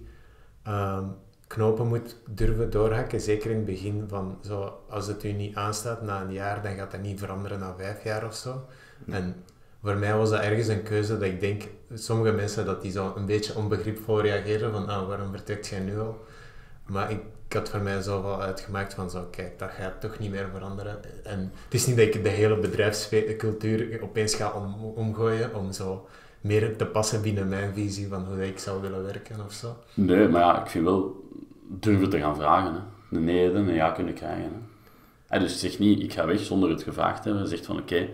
ehm, 0.62 1.04
knopen 1.52 1.86
moet 1.86 2.16
durven 2.30 2.70
doorhakken. 2.70 3.20
Zeker 3.20 3.50
in 3.50 3.56
het 3.56 3.64
begin 3.64 4.04
van, 4.08 4.38
zo, 4.44 4.80
als 4.88 5.06
het 5.06 5.24
u 5.24 5.32
niet 5.32 5.56
aanstaat 5.56 6.02
na 6.02 6.22
een 6.22 6.32
jaar, 6.32 6.62
dan 6.62 6.74
gaat 6.74 6.90
dat 6.90 7.00
niet 7.00 7.18
veranderen 7.18 7.58
na 7.58 7.74
vijf 7.78 8.04
jaar 8.04 8.26
of 8.26 8.34
zo. 8.34 8.64
En 9.10 9.34
voor 9.82 9.96
mij 9.96 10.16
was 10.16 10.30
dat 10.30 10.40
ergens 10.40 10.68
een 10.68 10.82
keuze 10.82 11.12
dat 11.18 11.28
ik 11.28 11.40
denk, 11.40 11.62
sommige 11.94 12.32
mensen 12.32 12.66
dat 12.66 12.82
die 12.82 12.90
zo 12.90 13.12
een 13.16 13.26
beetje 13.26 13.54
onbegripvol 13.56 14.20
reageren 14.20 14.72
van, 14.72 14.88
ah, 14.88 15.08
waarom 15.08 15.30
vertrekt 15.30 15.66
jij 15.66 15.80
nu 15.80 15.98
al? 15.98 16.24
Maar 16.86 17.10
ik, 17.10 17.20
ik 17.46 17.52
had 17.52 17.68
voor 17.68 17.80
mij 17.80 18.02
zo 18.02 18.22
wel 18.22 18.42
uitgemaakt 18.42 18.94
van 18.94 19.10
zo, 19.10 19.26
kijk, 19.30 19.58
dat 19.58 19.70
gaat 19.70 20.00
toch 20.00 20.18
niet 20.18 20.30
meer 20.30 20.48
veranderen. 20.52 21.24
En 21.24 21.52
het 21.64 21.74
is 21.74 21.86
niet 21.86 21.96
dat 21.96 22.06
ik 22.06 22.22
de 22.22 22.28
hele 22.28 22.58
bedrijfscultuur 22.58 24.02
opeens 24.02 24.34
ga 24.34 24.52
om, 24.52 24.84
omgooien 24.94 25.54
om 25.54 25.72
zo 25.72 26.06
meer 26.40 26.76
te 26.76 26.86
passen 26.86 27.22
binnen 27.22 27.48
mijn 27.48 27.74
visie 27.74 28.08
van 28.08 28.24
hoe 28.24 28.46
ik 28.46 28.58
zou 28.58 28.80
willen 28.80 29.04
werken 29.04 29.44
of 29.44 29.52
zo. 29.52 29.76
Nee, 29.94 30.28
maar 30.28 30.40
ja, 30.40 30.60
ik 30.60 30.70
vind 30.70 30.84
wel 30.84 31.22
durven 31.80 32.10
te 32.10 32.18
gaan 32.18 32.36
vragen. 32.36 32.72
Hè. 32.74 32.80
Een 33.16 33.24
nee 33.24 33.48
en 33.50 33.56
een 33.56 33.74
ja 33.74 33.90
kunnen 33.90 34.14
krijgen. 34.14 34.42
Hè. 34.42 34.48
Hè, 35.26 35.38
dus 35.38 35.60
zeg 35.60 35.78
niet, 35.78 36.02
ik 36.02 36.12
ga 36.12 36.26
weg 36.26 36.40
zonder 36.40 36.70
het 36.70 36.82
gevraagd 36.82 37.22
te 37.22 37.28
hebben. 37.28 37.48
Zeg 37.48 37.64
van, 37.64 37.78
oké, 37.78 38.08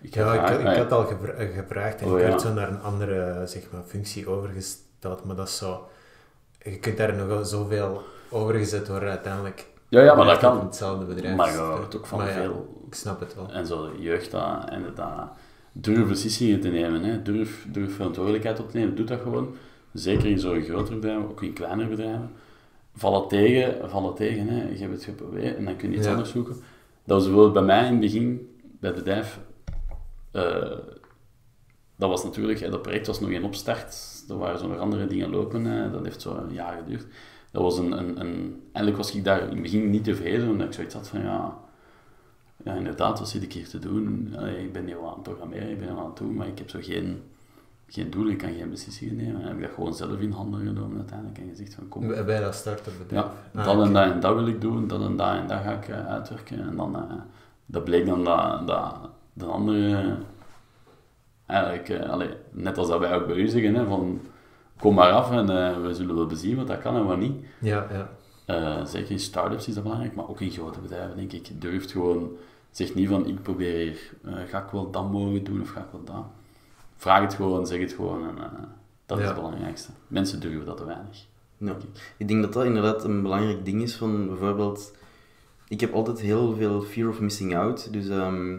ik 0.00 0.14
Ja, 0.14 0.32
ik, 0.34 0.40
vragen. 0.46 0.70
ik 0.70 0.76
had 0.76 0.92
al 0.92 1.04
gevra- 1.04 1.32
eh, 1.32 1.54
gevraagd 1.54 2.00
en 2.00 2.06
Oh, 2.06 2.12
ik 2.18 2.20
ja. 2.22 2.28
werd 2.28 2.40
zo 2.40 2.52
naar 2.52 2.68
een 2.68 2.80
andere 2.80 3.42
zeg 3.46 3.62
maar, 3.72 3.82
functie 3.86 4.28
overgesteld, 4.28 5.24
maar 5.24 5.36
dat 5.36 5.48
is 5.48 5.56
zo... 5.56 5.88
Je 6.62 6.78
kunt 6.78 6.96
daar 6.96 7.14
nog 7.16 7.26
wel 7.26 7.44
zoveel 7.44 8.02
overgezet 8.30 8.88
worden 8.88 9.08
uiteindelijk. 9.08 9.66
Ja, 9.88 10.00
ja, 10.02 10.14
maar 10.14 10.24
dat 10.24 10.40
het 10.40 10.50
kan. 10.50 10.60
hetzelfde 10.64 11.04
bedrijf. 11.04 11.36
Maar 11.36 11.52
je 11.52 11.58
hoort 11.58 11.96
ook 11.96 12.06
van 12.06 12.18
Maar 12.18 12.28
ja, 12.28 12.34
veel 12.34 12.82
ik 12.86 12.94
snap 12.94 13.20
het 13.20 13.34
wel. 13.34 13.52
en 13.52 13.66
zo 13.66 13.90
jeugd 13.98 14.30
dat, 14.30 14.68
en 14.70 14.82
dat 14.94 15.06
durf 15.72 16.08
beslissingen 16.08 16.60
te 16.60 16.68
nemen, 16.68 17.02
hè. 17.04 17.22
Durf, 17.22 17.66
durf 17.68 17.94
verantwoordelijkheid 17.94 18.60
op 18.60 18.70
te 18.70 18.76
nemen, 18.76 18.94
doe 18.94 19.04
dat 19.06 19.20
gewoon. 19.20 19.56
Zeker 19.92 20.26
in 20.26 20.38
zo'n 20.38 20.62
grotere 20.62 20.94
bedrijven, 20.94 21.28
ook 21.28 21.42
in 21.42 21.52
kleinere 21.52 21.88
bedrijven. 21.88 22.30
Vallen 22.96 23.28
tegen, 23.28 23.90
vallen 23.90 24.14
tegen, 24.14 24.48
hè. 24.48 24.68
je 24.68 24.78
hebt 24.78 24.92
het 24.92 25.04
geprobeerd 25.04 25.56
en 25.56 25.64
dan 25.64 25.76
kun 25.76 25.90
je 25.90 25.96
iets 25.96 26.06
Ja. 26.06 26.12
anders 26.12 26.30
zoeken. 26.30 26.54
Dat 27.04 27.16
was 27.16 27.24
bijvoorbeeld 27.24 27.52
bij 27.52 27.62
mij 27.62 27.84
in 27.86 27.90
het 27.92 28.00
begin, 28.00 28.56
bij 28.62 28.90
het 28.90 28.98
bedrijf, 28.98 29.40
eh, 30.30 30.78
dat 31.96 32.08
was 32.08 32.24
natuurlijk, 32.24 32.70
dat 32.70 32.82
project 32.82 33.06
was 33.06 33.20
nog 33.20 33.30
in 33.30 33.44
opstart, 33.44 34.24
er 34.28 34.38
waren 34.38 34.58
zo 34.58 34.68
nog 34.68 34.78
andere 34.78 35.06
dingen 35.06 35.30
lopen, 35.30 35.64
hè. 35.64 35.90
dat 35.90 36.04
heeft 36.04 36.20
zo 36.20 36.36
een 36.36 36.52
jaar 36.52 36.76
geduurd. 36.84 37.06
Dat 37.50 37.62
was 37.62 37.78
een, 37.78 37.92
een, 37.92 38.20
een, 38.20 38.60
eigenlijk 38.72 38.96
was 38.96 39.14
ik 39.14 39.24
daar 39.24 39.42
in 39.42 39.48
het 39.48 39.62
begin 39.62 39.90
niet 39.90 40.04
tevreden, 40.04 40.48
omdat 40.50 40.66
ik 40.66 40.72
zoiets 40.72 40.94
had 40.94 41.08
van, 41.08 41.20
ja, 41.20 41.58
ja, 42.64 42.74
inderdaad, 42.74 43.18
wat 43.18 43.28
zit 43.28 43.42
ik 43.42 43.52
hier 43.52 43.68
te 43.68 43.78
doen? 43.78 44.34
Allee, 44.38 44.56
ik 44.64 44.72
ben 44.72 44.84
nu 44.84 44.94
wel 44.94 45.06
aan 45.08 45.14
het 45.14 45.22
programmeren, 45.22 45.70
ik 45.70 45.78
ben 45.78 45.88
er 45.88 45.96
aan 45.98 46.06
het 46.06 46.16
doen, 46.16 46.34
maar 46.34 46.46
ik 46.46 46.58
heb 46.58 46.70
zo 46.70 46.78
geen, 46.82 47.22
geen 47.94 48.10
doel, 48.10 48.26
ik 48.26 48.38
kan 48.38 48.52
geen 48.52 48.70
beslissingen 48.70 49.16
nemen. 49.16 49.34
En 49.34 49.40
dan 49.40 49.48
heb 49.48 49.56
ik 49.56 49.62
dat 49.62 49.74
gewoon 49.74 49.94
zelf 49.94 50.18
in 50.18 50.30
handen 50.30 50.66
genomen 50.66 50.96
uiteindelijk 50.96 51.38
en 51.38 51.48
gezegd 51.48 51.74
van, 51.74 51.88
kom, 51.88 52.06
Bij 52.06 52.40
dat 52.40 52.54
start-up 52.54 52.92
bedrijf. 52.98 53.24
ja, 53.52 53.60
Ah, 53.60 53.64
dat 53.64 53.86
en 53.86 53.92
dat 53.92 54.12
en 54.12 54.20
dat 54.20 54.34
wil 54.34 54.46
ik 54.46 54.60
doen, 54.60 54.88
dat 54.88 55.00
en 55.00 55.16
dat 55.16 55.36
en 55.36 55.46
dat 55.46 55.60
ga 55.62 55.72
ik 55.72 55.88
eh, 55.88 56.06
uitwerken. 56.06 56.60
En 56.60 56.76
dan, 56.76 56.96
eh, 56.96 57.14
dat 57.66 57.84
bleek 57.84 58.06
dan 58.06 58.24
dat, 58.24 58.66
dat 58.66 58.94
de 59.32 59.44
andere, 59.44 60.16
eigenlijk, 61.46 61.88
eh, 61.88 62.20
net 62.50 62.78
als 62.78 62.88
dat 62.88 62.98
wij 62.98 63.14
ook 63.14 63.26
bij 63.26 63.36
u 63.36 63.48
zeggen, 63.48 63.74
hè, 63.74 63.86
van 63.86 64.20
kom 64.78 64.94
maar 64.94 65.10
af 65.10 65.30
en 65.30 65.46
we 65.82 65.94
zullen 65.94 66.14
wel 66.14 66.26
bezien 66.26 66.56
wat 66.56 66.66
dat 66.66 66.78
kan 66.78 66.96
en 66.96 67.06
wat 67.06 67.18
niet. 67.18 67.44
Ja, 67.58 67.86
ja. 68.46 68.84
Zeker 68.84 69.10
in 69.10 69.18
start-ups 69.18 69.68
is 69.68 69.74
dat 69.74 69.82
belangrijk, 69.82 70.14
maar 70.14 70.28
ook 70.28 70.40
in 70.40 70.50
grote 70.50 70.80
bedrijven, 70.80 71.16
denk 71.16 71.32
ik. 71.32 71.60
Durft 71.60 71.92
gewoon 71.92 72.30
Zeg 72.70 72.94
niet 72.94 73.08
van, 73.08 73.26
ik 73.26 73.42
probeer 73.42 73.76
hier, 73.76 74.14
ga 74.48 74.64
ik 74.64 74.70
wel 74.70 74.90
dat 74.90 75.10
mogen 75.10 75.44
doen 75.44 75.60
of 75.60 75.68
ga 75.68 75.80
ik 75.80 75.86
wel 75.90 76.04
dat. 76.04 76.24
Vraag 76.96 77.20
het 77.20 77.34
gewoon, 77.34 77.66
zeg 77.66 77.80
het 77.80 77.92
gewoon 77.92 78.28
en 78.28 78.38
eh, 78.38 78.52
dat 79.06 79.18
is 79.18 79.24
het 79.24 79.34
belangrijkste. 79.34 79.90
Mensen 80.08 80.40
durven 80.40 80.66
dat 80.66 80.76
te 80.76 80.84
weinig. 80.84 81.26
Ja. 81.56 81.76
Ik 82.16 82.28
denk 82.28 82.42
dat 82.42 82.52
dat 82.52 82.64
inderdaad 82.64 83.04
een 83.04 83.22
belangrijk 83.22 83.64
ding 83.64 83.82
is 83.82 83.96
van 83.96 84.26
bijvoorbeeld... 84.28 84.92
Ik 85.68 85.80
heb 85.80 85.92
altijd 85.92 86.20
heel 86.20 86.54
veel 86.54 86.82
fear 86.82 87.08
of 87.08 87.20
missing 87.20 87.56
out. 87.56 87.92
Dus 87.92 88.08
ehm, 88.08 88.56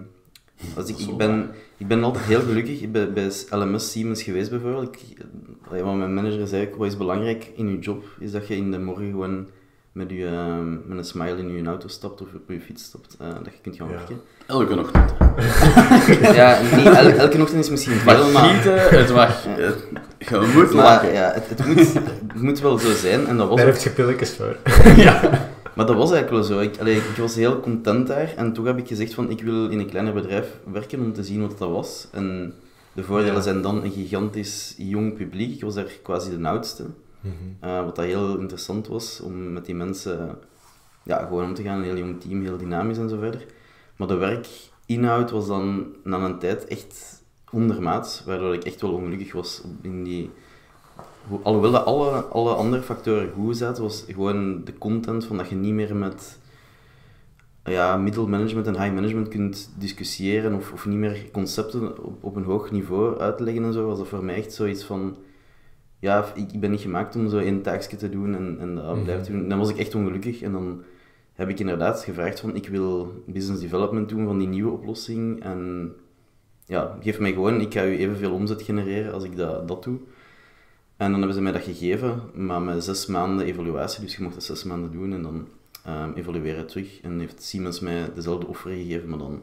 als 0.76 0.90
ik, 0.90 0.98
ik, 1.10 1.18
ben, 1.18 1.52
ik 1.78 1.88
ben 1.88 2.04
altijd 2.04 2.26
heel 2.26 2.42
gelukkig. 2.42 2.82
Ik 2.82 2.92
ben 2.92 3.14
bij 3.14 3.32
LMS 3.50 3.92
Siemens 3.92 4.24
geweest 4.24 4.50
bijvoorbeeld. 4.50 4.96
Ik, 4.96 5.18
wat 5.70 5.96
mijn 5.96 6.14
manager 6.14 6.48
zei, 6.48 6.68
ook, 6.68 6.76
wat 6.76 6.88
is 6.88 6.98
belangrijk 6.98 7.52
in 7.56 7.70
je 7.70 7.80
job, 7.80 8.04
is 8.20 8.32
dat 8.32 8.48
je 8.48 8.56
in 8.56 8.72
de 8.72 8.80
morgen 8.80 9.10
gewoon 9.10 9.48
met, 9.96 10.10
je, 10.10 10.26
ehm, 10.26 10.72
met 10.88 10.98
een 10.98 11.04
smile 11.06 11.38
in 11.38 11.52
je 11.56 11.64
auto 11.66 11.88
stapt 11.88 12.22
of 12.22 12.28
op 12.36 12.50
je 12.50 12.60
fiets 12.62 12.84
stapt. 12.84 13.16
eh, 13.20 13.28
dat 13.28 13.54
je 13.54 13.60
kunt 13.62 13.76
gaan 13.76 13.88
Ja. 13.90 13.94
werken. 13.96 14.22
Elke 14.46 14.80
ochtend. 14.80 15.14
Ja, 16.36 16.60
niet 16.76 16.86
el- 16.86 17.18
elke 17.18 17.42
ochtend 17.42 17.64
is 17.64 17.70
misschien 17.70 17.94
Het 17.94 18.06
mag 18.06 18.16
veel, 18.16 18.32
maar... 18.32 18.50
gieten, 18.50 19.00
het 19.00 19.14
mag... 19.14 19.44
Het, 19.48 19.88
je 20.20 20.52
moet 20.56 20.74
Maar 20.74 20.84
lachen. 20.84 21.14
ja, 21.14 21.32
het, 21.34 21.50
het, 21.50 21.66
moet, 21.66 21.94
het 22.34 22.42
moet 22.42 22.60
wel 22.60 22.78
zo 22.78 22.94
zijn. 22.94 23.28
En 23.28 23.38
dat 23.38 23.48
was 23.48 23.58
Daar 23.58 23.68
ook 23.68 23.74
heb 23.74 23.82
je 23.84 23.90
pilletjes 23.90 24.36
voor. 24.36 24.56
ja. 25.06 25.20
Maar 25.76 25.86
dat 25.86 25.96
was 25.96 26.12
eigenlijk 26.12 26.48
wel 26.48 26.58
zo. 26.58 26.64
Ik, 26.64 26.78
allee, 26.80 26.96
ik 26.96 27.16
was 27.18 27.36
heel 27.36 27.60
content 27.60 28.08
daar 28.08 28.34
en 28.36 28.54
toen 28.54 28.66
heb 28.66 28.78
ik 28.78 28.88
gezegd 28.88 29.14
van 29.14 29.30
ik 29.30 29.42
wil 29.42 29.70
in 29.70 29.80
een 29.80 29.90
kleiner 29.90 30.14
bedrijf 30.14 30.46
werken 30.72 31.00
om 31.00 31.14
te 31.14 31.24
zien 31.24 31.42
wat 31.42 31.58
dat 31.58 31.70
was. 31.70 32.08
En 32.12 32.54
de 32.94 33.04
voordelen 33.04 33.34
Ja. 33.36 33.42
zijn 33.42 33.62
dan 33.62 33.84
een 33.84 33.92
gigantisch 33.92 34.74
jong 34.78 35.14
publiek. 35.18 35.56
Ik 35.56 35.62
was 35.64 35.74
daar 35.76 35.86
quasi 36.04 36.38
de 36.38 36.48
oudste. 36.48 36.84
Mhm. 37.26 37.70
Eh, 37.70 37.84
wat 37.84 37.96
dat 37.96 38.06
heel 38.06 38.38
interessant 38.40 38.88
was 38.88 39.22
om 39.22 39.54
met 39.54 39.66
die 39.66 39.76
mensen 39.76 40.38
ja, 41.04 41.26
gewoon 41.26 41.44
om 41.44 41.54
te 41.54 41.64
gaan. 41.64 41.78
Een 41.78 41.84
heel 41.84 41.98
jong 41.98 42.22
team, 42.22 42.42
heel 42.44 42.58
dynamisch 42.58 42.98
en 42.98 43.10
zo 43.10 43.18
verder. 43.20 43.46
Maar 43.96 44.08
de 44.08 44.16
werkinhoud 44.16 45.32
was 45.32 45.48
dan 45.48 45.86
na 46.04 46.20
een 46.20 46.40
tijd 46.40 46.66
echt 46.68 47.24
ondermaats, 47.52 48.24
waardoor 48.26 48.54
ik 48.54 48.64
echt 48.64 48.82
wel 48.82 48.94
ongelukkig 48.94 49.34
was 49.34 49.62
in 49.82 50.04
die... 50.04 50.30
Ho- 51.30 51.40
Alhoewel 51.44 51.72
dat 51.72 51.86
alle, 51.86 52.10
alle 52.12 52.54
andere 52.54 52.82
factoren 52.82 53.32
goed 53.36 53.58
zaten, 53.58 53.84
was 53.84 54.04
gewoon 54.08 54.64
de 54.64 54.78
content 54.78 55.26
van 55.26 55.38
dat 55.38 55.50
je 55.50 55.56
niet 55.56 55.74
meer 55.74 55.96
met 55.96 56.40
ja, 57.64 57.98
middelmanagement 57.98 58.68
en 58.68 58.82
high 58.82 58.94
management 58.94 59.28
kunt 59.28 59.70
discussiëren 59.78 60.54
of, 60.54 60.72
of 60.72 60.86
niet 60.86 60.98
meer 60.98 61.30
concepten 61.32 62.04
op, 62.06 62.24
op 62.24 62.36
een 62.36 62.44
hoog 62.44 62.72
niveau 62.72 63.18
uitleggen 63.20 63.64
en 63.64 63.74
zo, 63.74 63.86
was 63.88 63.98
dat 63.98 64.08
voor 64.08 64.24
mij 64.24 64.36
echt 64.36 64.54
zoiets 64.54 64.84
van 64.84 65.16
ja, 66.06 66.26
ik, 66.36 66.52
ik 66.52 66.60
ben 66.60 66.72
niet 66.72 66.82
gemaakt 66.82 67.16
om 67.16 67.30
zo 67.30 67.38
één 67.38 67.62
taakje 67.62 67.98
te 67.98 68.10
doen 68.10 68.36
en, 68.36 68.58
en 68.60 68.76
dat 68.76 68.94
Mhm. 68.96 69.04
blijven 69.04 69.26
te 69.26 69.32
doen. 69.32 69.50
Dan 69.50 69.58
was 69.58 69.70
ik 69.70 69.78
echt 69.78 69.96
ongelukkig 69.96 70.42
en 70.42 70.52
dan 70.52 70.84
heb 71.34 71.50
ik 71.50 71.60
inderdaad 71.60 72.04
gevraagd 72.04 72.40
van 72.40 72.56
ik 72.56 72.68
wil 72.68 73.24
business 73.28 73.62
development 73.62 74.10
doen 74.10 74.26
van 74.26 74.38
die 74.38 74.48
nieuwe 74.48 74.72
oplossing 74.72 75.44
en 75.44 75.92
ja, 76.66 76.98
geef 77.02 77.20
mij 77.20 77.34
gewoon, 77.34 77.62
ik 77.62 77.74
ga 77.74 77.86
u 77.86 77.98
evenveel 77.98 78.32
omzet 78.34 78.62
genereren 78.62 79.14
als 79.14 79.24
ik 79.24 79.36
dat, 79.38 79.68
dat 79.68 79.84
doe. 79.84 79.98
En 80.98 81.10
dan 81.10 81.18
hebben 81.20 81.34
ze 81.38 81.42
mij 81.42 81.52
dat 81.52 81.62
gegeven, 81.64 82.22
maar 82.34 82.62
met 82.62 82.84
zes 82.84 83.06
maanden 83.06 83.46
evaluatie, 83.46 84.02
dus 84.02 84.16
je 84.16 84.22
mocht 84.24 84.34
dat 84.34 84.44
zes 84.44 84.64
maanden 84.64 84.92
doen 84.92 85.14
en 85.14 85.22
dan 85.22 85.48
ehm, 85.86 86.12
evalueren 86.16 86.68
terug. 86.68 87.02
En 87.02 87.20
heeft 87.20 87.42
Siemens 87.44 87.80
mij 87.80 88.14
dezelfde 88.16 88.48
offer 88.48 88.72
gegeven, 88.72 89.10
maar 89.10 89.18
dan 89.20 89.42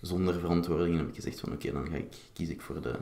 zonder 0.00 0.34
verantwoording. 0.34 0.90
En 0.92 0.98
heb 0.98 1.08
ik 1.08 1.14
gezegd 1.14 1.40
van 1.40 1.52
oké, 1.52 1.72
dan 1.72 1.86
ga 1.90 1.96
ik, 1.96 2.12
kies 2.32 2.48
ik 2.48 2.60
voor 2.60 2.80
de, 2.82 2.94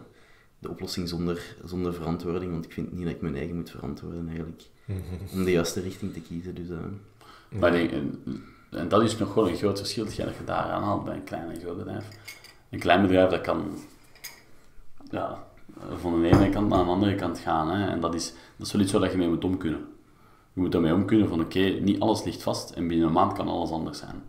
de 0.62 0.68
oplossing 0.70 1.08
zonder, 1.08 1.56
zonder 1.64 1.94
verantwoording, 1.94 2.52
want 2.52 2.64
ik 2.64 2.72
vind 2.72 2.92
niet 2.92 3.04
dat 3.04 3.14
ik 3.14 3.20
mijn 3.20 3.36
eigen 3.36 3.56
moet 3.56 3.70
verantwoorden 3.70 4.26
eigenlijk, 4.28 4.62
Mhm. 4.84 4.98
om 5.32 5.44
de 5.44 5.50
juiste 5.50 5.80
richting 5.80 6.12
te 6.12 6.20
kiezen. 6.20 6.54
Dus, 6.54 6.68
eh, 6.68 6.76
denk, 7.72 7.90
en, 8.70 8.88
dat 8.88 9.02
is 9.02 9.18
nog 9.18 9.34
wel 9.34 9.48
een 9.48 9.56
groot 9.56 9.78
verschil 9.78 10.04
dat 10.04 10.14
je 10.14 10.24
daar 10.44 10.64
aanhaalt 10.64 11.04
bij 11.04 11.14
een 11.14 11.24
klein 11.24 11.50
en 11.50 11.60
groot 11.60 11.76
bedrijf. 11.76 12.08
Een 12.70 12.78
klein 12.78 13.02
bedrijf 13.02 13.30
dat 13.30 13.40
kan 13.40 13.78
ja, 15.10 15.44
van 16.00 16.22
de 16.22 16.28
ene 16.28 16.48
kant 16.50 16.68
naar 16.68 16.84
de 16.84 16.90
andere 16.90 17.14
kant 17.14 17.38
gaan. 17.38 17.68
Hè. 17.70 17.88
En 17.90 18.00
dat 18.00 18.14
is, 18.14 18.32
dat 18.56 18.66
is 18.66 18.72
wel 18.72 18.82
iets 18.82 18.92
waar 18.92 19.10
je 19.10 19.16
mee 19.16 19.28
moet 19.28 19.44
om 19.44 19.56
kunnen. 19.56 19.80
Je 20.52 20.60
moet 20.60 20.72
daarmee 20.72 20.94
om 20.94 21.04
kunnen 21.04 21.28
van 21.28 21.40
oké, 21.40 21.58
niet 21.60 22.00
alles 22.00 22.24
ligt 22.24 22.42
vast 22.42 22.70
en 22.70 22.88
binnen 22.88 23.06
een 23.06 23.12
maand 23.12 23.32
kan 23.32 23.48
alles 23.48 23.70
anders 23.70 23.98
zijn. 23.98 24.22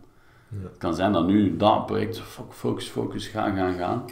Ja. 0.48 0.56
Het 0.68 0.78
kan 0.78 0.94
zijn 0.94 1.12
dat 1.12 1.26
nu 1.26 1.56
dat 1.56 1.86
project, 1.86 2.18
fo- 2.20 2.46
focus, 2.50 2.88
focus, 2.88 3.26
gaan, 3.28 3.56
gaan, 3.56 3.74
gaan. 3.74 4.04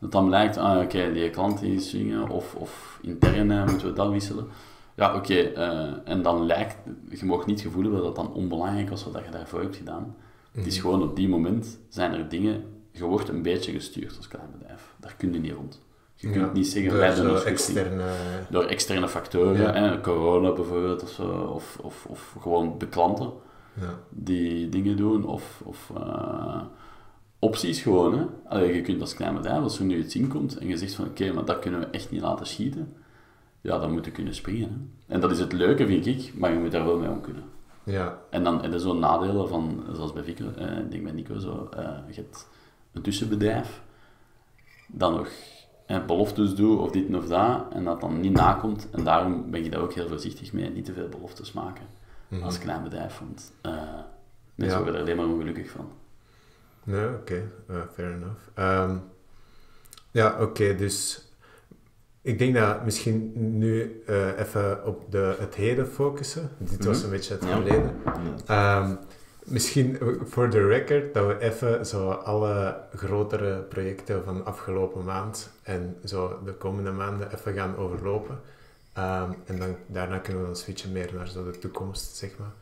Dat 0.00 0.12
dan 0.12 0.26
blijkt, 0.26 0.56
ah, 0.56 0.82
oké, 0.82 1.12
die 1.12 1.30
klant 1.30 1.60
die 1.60 1.74
is 1.74 1.88
swingen 1.88 2.28
of, 2.28 2.54
of 2.54 2.98
intern 3.02 3.50
eh, 3.50 3.66
moeten 3.66 3.86
we 3.86 3.92
dat 3.92 4.10
wisselen. 4.10 4.46
Ja, 4.96 5.14
oké, 5.14 5.34
eh, 5.34 5.88
en 6.04 6.22
dan 6.22 6.46
lijkt, 6.46 6.76
je 7.10 7.24
mag 7.24 7.46
niet 7.46 7.56
het 7.58 7.66
gevoel 7.66 7.82
hebben 7.82 8.02
dat 8.02 8.14
dat 8.16 8.24
dan 8.24 8.34
onbelangrijk 8.34 8.88
was 8.90 9.04
wat 9.04 9.24
je 9.24 9.30
daarvoor 9.30 9.60
hebt 9.60 9.76
gedaan. 9.76 10.16
Het 10.52 10.66
is 10.66 10.78
gewoon 10.78 11.02
op 11.02 11.16
die 11.16 11.28
moment 11.28 11.78
zijn 11.88 12.12
er 12.14 12.28
dingen, 12.28 12.64
je 12.90 13.04
wordt 13.04 13.28
een 13.28 13.42
beetje 13.42 13.72
gestuurd 13.72 14.16
als 14.16 14.28
klein 14.28 14.48
bedrijf. 14.58 14.94
Daar 15.00 15.14
kun 15.18 15.32
je 15.32 15.38
niet 15.38 15.52
rond. 15.52 15.84
Je 16.14 16.30
kunt 16.30 16.46
Ja, 16.46 16.52
niet 16.52 16.66
zeggen, 16.66 16.90
door 16.90 17.00
wij 17.00 17.14
doen 17.14 17.36
externe... 17.44 18.04
door 18.50 18.64
externe 18.64 19.08
factoren, 19.08 19.60
Ja. 19.60 19.72
hè, 19.72 20.00
corona 20.00 20.52
bijvoorbeeld, 20.52 21.02
of, 21.02 21.08
zo, 21.10 21.28
of, 21.54 21.78
of, 21.82 22.06
of 22.08 22.36
gewoon 22.40 22.74
de 22.78 22.86
klanten 22.88 23.32
Ja. 23.80 23.98
die 24.10 24.68
dingen 24.68 24.96
doen, 24.96 25.24
of, 25.26 25.60
of 25.64 25.90
eh, 25.96 26.62
opties 27.38 27.80
gewoon. 27.80 28.18
Hè. 28.18 28.24
Allee, 28.48 28.74
je 28.74 28.80
kunt 28.82 29.00
als 29.00 29.14
klein 29.14 29.34
bedrijf, 29.34 29.62
als 29.62 29.78
er 29.78 29.84
nu 29.84 29.98
iets 29.98 30.16
inkomt 30.16 30.58
en 30.58 30.66
je 30.68 30.76
zegt 30.76 30.94
van 30.94 31.04
oké, 31.06 31.32
maar 31.32 31.44
dat 31.44 31.58
kunnen 31.58 31.80
we 31.80 31.86
echt 31.86 32.10
niet 32.10 32.20
laten 32.20 32.46
schieten, 32.46 32.94
ja, 33.60 33.78
dan 33.78 33.92
moet 33.92 34.04
je 34.04 34.10
kunnen 34.10 34.34
springen. 34.34 34.90
Hè. 35.06 35.14
En 35.14 35.20
dat 35.20 35.30
is 35.30 35.38
het 35.38 35.52
leuke, 35.52 35.86
vind 35.86 36.06
ik, 36.06 36.32
maar 36.34 36.52
je 36.52 36.58
moet 36.58 36.70
daar 36.72 36.84
wel 36.84 36.98
mee 36.98 37.10
om 37.10 37.20
kunnen. 37.20 37.44
Ja. 37.84 38.18
En 38.30 38.44
dan 38.44 38.62
heb 38.62 38.72
je 38.72 38.78
zo'n 38.78 38.98
nadelen 38.98 39.48
van, 39.48 39.84
zoals 39.92 40.12
bij 40.12 40.22
Vico, 40.22 40.50
eh, 40.50 40.78
ik 40.78 40.90
denk 40.90 41.02
bij 41.02 41.12
Nico 41.12 41.38
zo, 41.38 41.68
eh, 41.76 41.88
je 42.08 42.14
hebt 42.14 42.48
een 42.92 43.02
tussenbedrijf, 43.02 43.82
dat 44.88 45.10
nog 45.16 45.28
eh, 45.86 46.04
beloftes 46.06 46.54
doet 46.54 46.78
of 46.78 46.90
dit 46.90 47.14
of 47.14 47.26
dat, 47.26 47.64
en 47.72 47.84
dat 47.84 48.00
dan 48.00 48.20
niet 48.20 48.32
nakomt. 48.32 48.88
En 48.90 49.04
daarom 49.04 49.50
ben 49.50 49.64
ik 49.64 49.72
daar 49.72 49.80
ook 49.80 49.92
heel 49.92 50.08
voorzichtig 50.08 50.52
mee, 50.52 50.70
niet 50.70 50.84
te 50.84 50.92
veel 50.92 51.08
beloftes 51.08 51.52
maken 51.52 51.84
Mhm. 52.28 52.42
als 52.42 52.58
klein 52.58 52.82
bedrijf, 52.82 53.18
want 53.18 53.52
eh 53.62 53.72
mensen 54.54 54.78
Ja. 54.78 54.82
worden 54.84 54.94
er 54.94 55.00
alleen 55.00 55.16
maar 55.16 55.34
ongelukkig 55.34 55.70
van. 55.70 55.88
Nee, 56.86 57.06
oké. 57.08 57.42
Eh, 57.68 57.76
fair 57.94 58.12
enough. 58.12 58.40
Ehm, 58.54 58.96
ja, 60.10 60.36
oké, 60.40 60.74
dus... 60.74 61.20
Ik 62.22 62.38
denk 62.38 62.54
dat 62.54 62.84
misschien 62.84 63.32
nu 63.58 64.02
eh, 64.06 64.38
even 64.38 64.84
op 64.84 65.10
de, 65.10 65.36
het 65.38 65.54
heden 65.54 65.86
focussen. 65.86 66.50
Dit 66.58 66.84
was 66.84 66.96
Mhm. 66.96 67.04
een 67.04 67.10
beetje 67.10 67.34
het 67.34 67.44
verleden. 67.44 67.94
ja. 68.46 68.80
Ehm, 68.80 68.94
misschien 69.44 69.98
voor 70.24 70.50
de 70.50 70.66
record 70.66 71.14
dat 71.14 71.26
we 71.26 71.38
even 71.38 71.86
zo 71.86 72.10
alle 72.10 72.80
grotere 72.94 73.58
projecten 73.62 74.24
van 74.24 74.44
afgelopen 74.44 75.04
maand 75.04 75.50
en 75.62 75.96
zo 76.04 76.38
de 76.44 76.52
komende 76.52 76.90
maanden 76.90 77.32
even 77.34 77.54
gaan 77.54 77.76
overlopen. 77.76 78.40
Ehm, 78.92 79.30
en 79.44 79.58
dan, 79.58 79.76
daarna 79.86 80.18
kunnen 80.18 80.42
we 80.42 80.48
dan 80.48 80.56
switchen 80.56 80.92
meer 80.92 81.10
naar 81.14 81.28
zo 81.28 81.50
de 81.50 81.58
toekomst, 81.58 82.16
zeg 82.16 82.30
maar. 82.38 82.52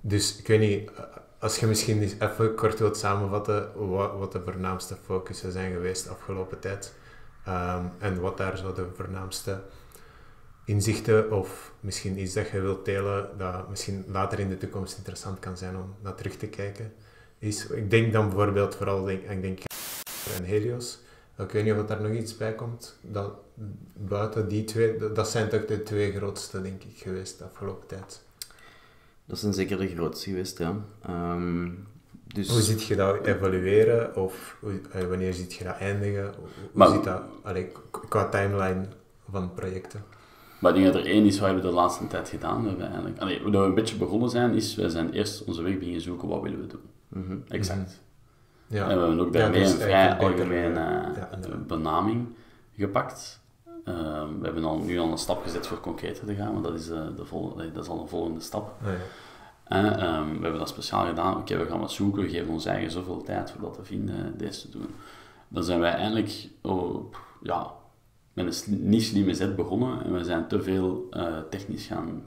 Dus 0.00 0.38
ik 0.38 0.46
weet 0.46 0.60
niet, 0.60 0.90
eh, 0.90 1.02
als 1.40 1.58
je 1.58 1.66
misschien 1.66 2.02
even 2.02 2.54
kort 2.54 2.78
wilt 2.78 2.96
samenvatten 2.96 3.88
wat, 3.88 4.12
wat 4.18 4.32
de 4.32 4.40
voornaamste 4.44 4.96
focussen 5.04 5.52
zijn 5.52 5.72
geweest 5.72 6.04
de 6.04 6.10
afgelopen 6.10 6.58
tijd. 6.58 6.94
Ehm, 7.44 7.84
en 7.98 8.20
wat 8.20 8.36
daar 8.36 8.56
zo 8.56 8.72
de 8.72 8.86
voornaamste 8.94 9.62
inzichten 10.64 11.32
of 11.32 11.72
misschien 11.80 12.18
iets 12.18 12.34
dat 12.34 12.48
je 12.48 12.60
wilt 12.60 12.84
delen 12.84 13.28
dat 13.38 13.68
misschien 13.68 14.04
later 14.08 14.38
in 14.38 14.48
de 14.48 14.58
toekomst 14.58 14.96
interessant 14.96 15.38
kan 15.38 15.56
zijn 15.56 15.76
om 15.76 15.94
naar 16.02 16.14
terug 16.14 16.36
te 16.36 16.46
kijken. 16.46 16.92
Is, 17.38 17.66
ik 17.66 17.90
denk 17.90 18.12
dan 18.12 18.28
bijvoorbeeld 18.28 18.74
vooral 18.74 19.04
denk, 19.04 19.22
ik 19.22 19.42
denk 19.42 19.58
en 20.36 20.44
Helios. 20.44 20.98
Ik 21.38 21.50
weet 21.50 21.64
niet 21.64 21.74
of 21.74 21.86
daar 21.86 22.00
nog 22.00 22.12
iets 22.12 22.36
bij 22.36 22.54
komt. 22.54 22.98
Dat, 23.00 23.32
buiten 23.94 24.48
die 24.48 24.64
twee, 24.64 25.12
dat 25.12 25.28
zijn 25.28 25.48
toch 25.48 25.64
de 25.64 25.82
twee 25.82 26.12
grootste, 26.12 26.62
denk 26.62 26.82
ik, 26.82 26.96
geweest 26.96 27.38
de 27.38 27.44
afgelopen 27.44 27.86
tijd. 27.86 28.22
Dat 29.30 29.38
zijn 29.38 29.52
zeker 29.52 29.78
de 29.78 29.86
grootste 29.88 30.30
geweest, 30.30 30.58
ja. 30.58 30.74
Ehm, 31.06 31.68
dus... 32.26 32.48
Hoe 32.48 32.60
ziet 32.60 32.82
je 32.84 32.96
dat 32.96 33.26
evalueren 33.26 34.16
of 34.16 34.56
hoe- 34.60 34.80
eh, 34.92 35.04
wanneer 35.04 35.34
ziet 35.34 35.54
je 35.54 35.64
dat 35.64 35.76
eindigen? 35.78 36.24
Hoe, 36.24 36.48
Maar- 36.72 36.88
ziet 36.88 37.04
dat 37.04 37.22
allee, 37.42 37.72
qua 38.08 38.28
timeline 38.28 38.84
van 39.30 39.54
projecten? 39.54 40.04
Maar 40.60 40.76
ik 40.76 40.82
denk 40.82 40.92
dat 40.92 41.02
er 41.04 41.10
één 41.10 41.24
is 41.24 41.38
wat 41.40 41.54
we 41.54 41.60
de 41.60 41.70
laatste 41.70 42.06
tijd 42.06 42.28
gedaan 42.28 42.66
hebben 42.66 42.86
eigenlijk. 42.86 43.18
Allee, 43.18 43.40
hoe 43.42 43.50
dat 43.50 43.60
we 43.62 43.68
een 43.68 43.74
beetje 43.74 43.96
begonnen 43.96 44.30
zijn, 44.30 44.54
is 44.54 44.74
wij 44.74 44.88
zijn 44.88 45.12
eerst 45.12 45.44
onze 45.44 45.62
weg 45.62 45.78
beginnen 45.78 46.00
zoeken, 46.00 46.28
wat 46.28 46.42
willen 46.42 46.60
we 46.60 46.66
doen. 46.66 46.80
Mhm. 47.08 47.36
Exact. 47.48 48.00
Ja. 48.66 48.88
En 48.88 48.94
we 49.00 49.04
hebben 49.06 49.20
ook 49.26 49.32
daarmee 49.32 49.60
dat 49.60 49.68
is 49.68 49.74
een 49.74 49.80
vrij 49.80 50.14
algemene 50.16 50.80
ja. 50.80 51.28
eh, 51.42 51.50
benaming 51.66 52.26
gepakt. 52.76 53.39
Eh, 53.84 53.94
we 54.38 54.44
hebben 54.44 54.64
al, 54.64 54.78
nu 54.78 54.98
al 54.98 55.10
een 55.10 55.18
stap 55.18 55.42
gezet 55.42 55.66
voor 55.66 55.80
concreter 55.80 56.26
te 56.26 56.34
gaan, 56.34 56.52
want 56.52 56.64
dat 56.64 56.74
is, 56.74 56.90
eh, 56.90 57.00
de 57.16 57.24
vol 57.24 57.52
allee, 57.52 57.72
dat 57.72 57.82
is 57.84 57.90
al 57.90 58.00
een 58.00 58.08
volgende 58.08 58.40
stap. 58.40 58.74
Ah. 58.84 58.90
En, 59.64 59.98
ehm, 60.00 60.28
we 60.28 60.40
hebben 60.40 60.58
dat 60.58 60.68
speciaal 60.68 61.06
gedaan. 61.06 61.36
Oké, 61.36 61.56
we 61.56 61.66
gaan 61.66 61.80
wat 61.80 61.92
zoeken, 61.92 62.22
we 62.22 62.28
geven 62.28 62.52
ons 62.52 62.64
eigen 62.64 62.90
zoveel 62.90 63.22
tijd 63.22 63.50
voor 63.50 63.60
dat 63.60 63.74
te 63.74 63.84
vinden, 63.84 64.38
deze 64.38 64.60
te 64.60 64.70
doen. 64.78 64.86
Dan 65.48 65.62
zijn 65.64 65.80
wij 65.80 65.92
eigenlijk 65.92 66.48
oh, 66.62 67.10
pff, 67.10 67.20
ja, 67.42 67.72
met 68.32 68.46
een 68.46 68.52
sli- 68.52 68.78
niet 68.80 69.02
slimme 69.02 69.34
zet 69.34 69.56
begonnen 69.56 70.04
en 70.04 70.12
we 70.12 70.24
zijn 70.24 70.46
te 70.48 70.62
veel 70.62 71.06
eh, 71.10 71.38
technisch 71.50 71.86
gaan 71.86 72.22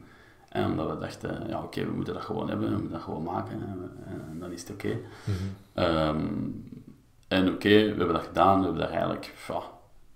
En 0.50 0.66
omdat 0.72 0.90
we 0.90 0.98
dachten, 0.98 1.48
ja 1.48 1.62
oké, 1.64 1.86
we 1.86 1.92
moeten 1.92 2.14
dat 2.14 2.24
gewoon 2.24 2.50
hebben, 2.50 2.68
we 2.68 2.74
moeten 2.74 2.92
dat 2.92 3.02
gewoon 3.02 3.24
maken 3.24 3.52
en, 3.62 3.92
en 4.06 4.40
dan 4.40 4.52
is 4.52 4.62
het 4.62 4.72
oké. 4.72 4.88
Mhm. 5.24 5.36
Ehm, 5.74 6.26
en 7.28 7.48
oké, 7.54 7.70
we 7.70 7.98
hebben 7.98 8.14
dat 8.14 8.26
gedaan, 8.26 8.58
we 8.60 8.64
hebben 8.64 8.82
daar 8.82 8.92
eigenlijk 8.92 9.34
ja, 9.36 9.72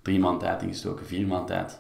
drie 0.08 0.20
maanden 0.20 0.40
tijd 0.48 0.62
in 0.62 0.68
gestoken, 0.68 1.06
vier 1.06 1.28
maanden 1.28 1.46
tijd. 1.48 1.80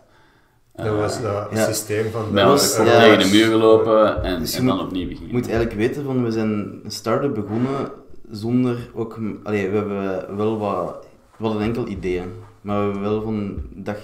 Dat 0.75 0.85
Eh, 0.85 0.95
was 0.97 1.21
dat 1.21 1.47
ja. 1.51 1.65
systeem 1.65 2.11
van... 2.11 2.31
bij 2.33 2.43
de- 2.43 2.49
ons 2.51 2.77
ja, 2.77 2.83
tegen 2.83 3.19
de 3.19 3.37
muur 3.37 3.45
gelopen 3.45 4.23
en, 4.23 4.39
dus 4.39 4.51
je 4.53 4.59
en 4.59 4.65
dan 4.65 4.75
moet- 4.75 4.85
opnieuw 4.85 5.01
Je 5.01 5.07
beginnen. 5.07 5.33
moet 5.35 5.47
eigenlijk 5.49 5.75
weten 5.79 6.03
van, 6.03 6.23
we 6.23 6.31
zijn 6.31 6.49
een 6.83 6.91
start-up 6.91 7.33
begonnen 7.33 7.91
zonder 8.31 8.89
ook... 8.93 9.19
Allee, 9.43 9.69
we 9.69 9.75
hebben 9.77 10.35
wel 10.37 10.57
wat... 10.57 11.07
We 11.37 11.43
hadden 11.45 11.61
enkel 11.63 11.87
ideeën. 11.87 12.29
Maar 12.61 12.77
we 12.77 12.83
hebben 12.83 13.01
wel 13.01 13.21
van 13.21 13.59
dag 13.73 13.97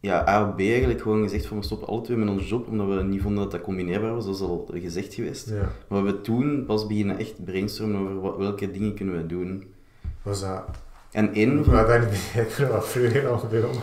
ja, 0.00 0.24
A 0.28 0.48
of 0.48 0.54
B 0.54 0.60
eigenlijk 0.60 1.00
gewoon 1.02 1.22
gezegd 1.22 1.46
van 1.46 1.58
we 1.58 1.64
stoppen 1.64 1.88
alle 1.88 2.00
twee 2.00 2.16
met 2.16 2.28
onze 2.28 2.46
job, 2.46 2.68
omdat 2.68 2.86
we 2.88 3.02
niet 3.02 3.22
vonden 3.22 3.42
dat 3.42 3.50
dat 3.50 3.60
combineerbaar 3.60 4.14
was, 4.14 4.24
dat 4.26 4.34
is 4.34 4.40
al 4.40 4.68
gezegd 4.72 5.14
geweest. 5.14 5.48
Ja. 5.48 5.54
Maar 5.60 5.70
we 5.88 5.94
hebben 6.06 6.22
toen 6.22 6.64
pas 6.66 6.86
beginnen 6.86 7.18
echt 7.18 7.44
brainstormen 7.44 8.00
over 8.00 8.20
wat, 8.20 8.36
welke 8.36 8.70
dingen 8.70 8.94
kunnen 8.94 9.16
we 9.16 9.26
doen. 9.26 9.64
Was 10.22 10.40
dat... 10.40 10.62
En 11.10 11.64
van... 11.64 11.74
Maar 11.74 11.86
daar 11.86 12.02
je 12.34 12.64
er 12.64 12.72
wat 12.72 12.88
vroeger 12.88 13.28
al 13.28 13.46
begonnen. 13.50 13.82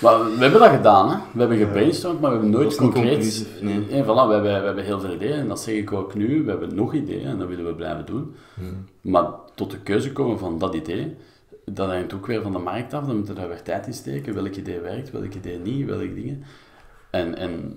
Maar 0.00 0.24
we 0.24 0.40
hebben 0.40 0.60
dat 0.60 0.70
gedaan, 0.70 1.10
hè. 1.10 1.16
We 1.32 1.38
hebben 1.38 1.58
gebrainstormd, 1.58 2.20
maar 2.20 2.30
we 2.30 2.36
hebben 2.36 2.54
nooit 2.54 2.76
concreet... 2.76 3.46
nee. 3.60 3.80
Voilà, 4.02 4.04
we 4.04 4.32
hebben, 4.32 4.42
we 4.42 4.48
hebben 4.48 4.84
heel 4.84 5.00
veel 5.00 5.12
ideeën 5.12 5.38
en 5.38 5.48
dat 5.48 5.60
zeg 5.60 5.74
ik 5.74 5.92
ook 5.92 6.14
nu. 6.14 6.44
We 6.44 6.50
hebben 6.50 6.74
nog 6.74 6.94
ideeën 6.94 7.26
en 7.26 7.38
dat 7.38 7.48
willen 7.48 7.66
we 7.66 7.74
blijven 7.74 8.06
doen. 8.06 8.34
Maar 9.00 9.26
tot 9.54 9.70
de 9.70 9.78
keuze 9.78 10.12
komen 10.12 10.38
van 10.38 10.58
dat 10.58 10.74
idee, 10.74 11.16
dat 11.64 11.88
hangt 11.88 12.14
ook 12.14 12.26
weer 12.26 12.42
van 12.42 12.52
de 12.52 12.58
markt 12.58 12.94
af. 12.94 13.04
Dan 13.04 13.16
moeten 13.16 13.34
we 13.34 13.40
daar 13.40 13.48
weer 13.48 13.62
tijd 13.62 13.86
in 13.86 13.94
steken. 13.94 14.34
Welk 14.34 14.54
idee 14.54 14.80
werkt, 14.80 15.10
welk 15.10 15.34
idee 15.34 15.58
niet, 15.58 15.86
welke 15.86 16.14
dingen. 16.14 16.44
En, 17.10 17.36
en 17.36 17.76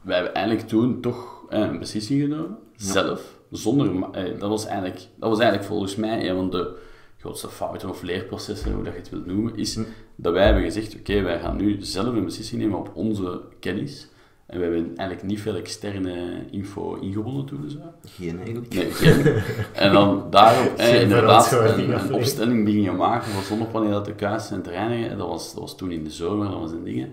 wij 0.00 0.14
hebben 0.16 0.34
eigenlijk 0.34 0.68
toen 0.68 1.00
toch 1.00 1.44
eh, 1.48 1.60
een 1.60 1.78
beslissing 1.78 2.20
genomen, 2.22 2.58
zelf, 2.76 3.34
zonder... 3.50 4.08
eh, 4.12 4.38
dat, 4.38 4.48
was 4.48 4.66
eigenlijk, 4.66 5.00
dat 5.16 5.28
was 5.28 5.38
eigenlijk 5.38 5.68
volgens 5.68 5.96
mij 5.96 6.28
een 6.28 6.36
van 6.36 6.50
de 6.50 6.88
grootste 7.20 7.48
fouten 7.48 7.88
of 7.88 8.02
leerprocessen, 8.02 8.72
hoe 8.72 8.84
dat 8.84 8.92
je 8.92 8.98
het 8.98 9.10
wilt 9.10 9.26
noemen, 9.26 9.56
is 9.56 9.78
dat 10.16 10.32
wij 10.32 10.44
hebben 10.44 10.62
gezegd, 10.62 10.96
oké, 10.98 11.22
wij 11.22 11.40
gaan 11.40 11.56
nu 11.56 11.76
zelf 11.80 12.06
een 12.06 12.24
beslissing 12.24 12.60
nemen 12.60 12.78
op 12.78 12.90
onze 12.94 13.40
kennis. 13.58 14.08
En 14.46 14.58
we 14.58 14.64
hebben 14.64 14.96
eigenlijk 14.96 15.28
niet 15.28 15.40
veel 15.40 15.54
externe 15.54 16.44
info 16.50 16.94
ingewonnen 16.94 17.44
toen. 17.44 17.60
Dus, 17.62 17.76
Geen 18.04 18.36
eigenlijk. 18.36 18.74
Nee, 18.74 18.90
geen. 18.90 19.42
En 19.72 19.92
dan 19.92 20.26
daarop 20.30 20.76
eh, 20.76 21.02
inderdaad 21.02 21.52
een, 21.52 21.90
een 21.90 22.14
opstelling 22.14 22.64
beginnen 22.64 22.96
maken 22.96 23.30
van 23.30 23.42
zonnepanelen 23.42 24.02
te 24.02 24.12
kuisen 24.12 24.56
en 24.56 24.62
te 24.62 24.70
reinigen. 24.70 25.10
En 25.10 25.18
Dat 25.18 25.28
was, 25.28 25.52
dat 25.52 25.60
was 25.60 25.76
toen 25.76 25.90
in 25.90 26.04
de 26.04 26.10
zomer, 26.10 26.50
dat 26.50 26.60
was 26.60 26.70
een 26.70 26.84
ding. 26.84 27.08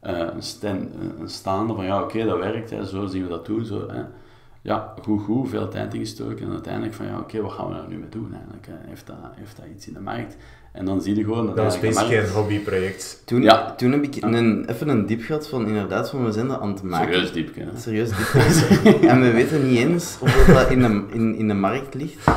Eh, 0.00 0.18
een, 0.18 0.42
stand, 0.42 0.94
een 1.18 1.28
staande 1.28 1.74
van 1.74 1.84
ja, 1.84 2.02
oké, 2.02 2.24
dat 2.24 2.38
werkt, 2.38 2.70
hè, 2.70 2.86
zo 2.86 3.06
zien 3.06 3.22
we 3.22 3.28
dat 3.28 3.46
doen. 3.46 3.64
Zo, 3.64 3.88
hè. 3.88 4.02
Ja, 4.62 4.94
goed, 5.02 5.22
goed, 5.22 5.48
veel 5.48 5.68
tijd 5.68 5.94
ingestoken. 5.94 6.46
En 6.46 6.52
uiteindelijk 6.52 6.94
van 6.94 7.06
ja, 7.06 7.18
oké, 7.18 7.40
wat 7.40 7.52
gaan 7.52 7.68
we 7.68 7.74
daar 7.74 7.88
nu 7.88 7.96
mee 7.96 8.08
doen? 8.08 8.32
Eigenlijk, 8.32 8.66
heeft, 8.88 9.06
dat, 9.06 9.16
heeft 9.34 9.56
dat 9.56 9.64
iets 9.74 9.86
in 9.86 9.92
de 9.94 10.00
markt? 10.00 10.36
En 10.72 10.84
dan 10.84 11.02
zie 11.02 11.14
je 11.16 11.24
gewoon 11.24 11.46
dat 11.46 11.56
Dat 11.56 11.64
was 11.64 11.74
de 11.80 11.86
basically 11.86 12.14
markt- 12.16 12.28
een 12.28 12.34
hobbyproject. 12.34 13.22
Toen, 13.24 13.42
Ja. 13.42 13.74
toen 13.74 13.92
heb 13.92 14.02
ik 14.02 14.16
een, 14.22 14.68
even 14.68 14.88
een 14.88 15.06
diep 15.06 15.22
gehad 15.22 15.48
van 15.48 15.66
inderdaad 15.66 16.10
van 16.10 16.24
we 16.24 16.32
zijn 16.32 16.48
dat 16.48 16.60
aan 16.60 16.68
het 16.72 16.82
maken. 16.82 17.08
Serieus 17.12 17.32
diepje. 17.32 17.60
hè. 17.64 17.78
Serieus 17.80 18.08
diep. 18.08 19.02
en 19.10 19.20
we 19.20 19.30
weten 19.32 19.68
niet 19.68 19.78
eens 19.78 20.18
of 20.20 20.32
dat, 20.46 20.56
dat 20.56 20.70
in, 20.70 20.80
de, 20.80 21.02
in, 21.12 21.34
in 21.34 21.48
de 21.48 21.54
markt 21.54 21.94
ligt. 21.94 22.28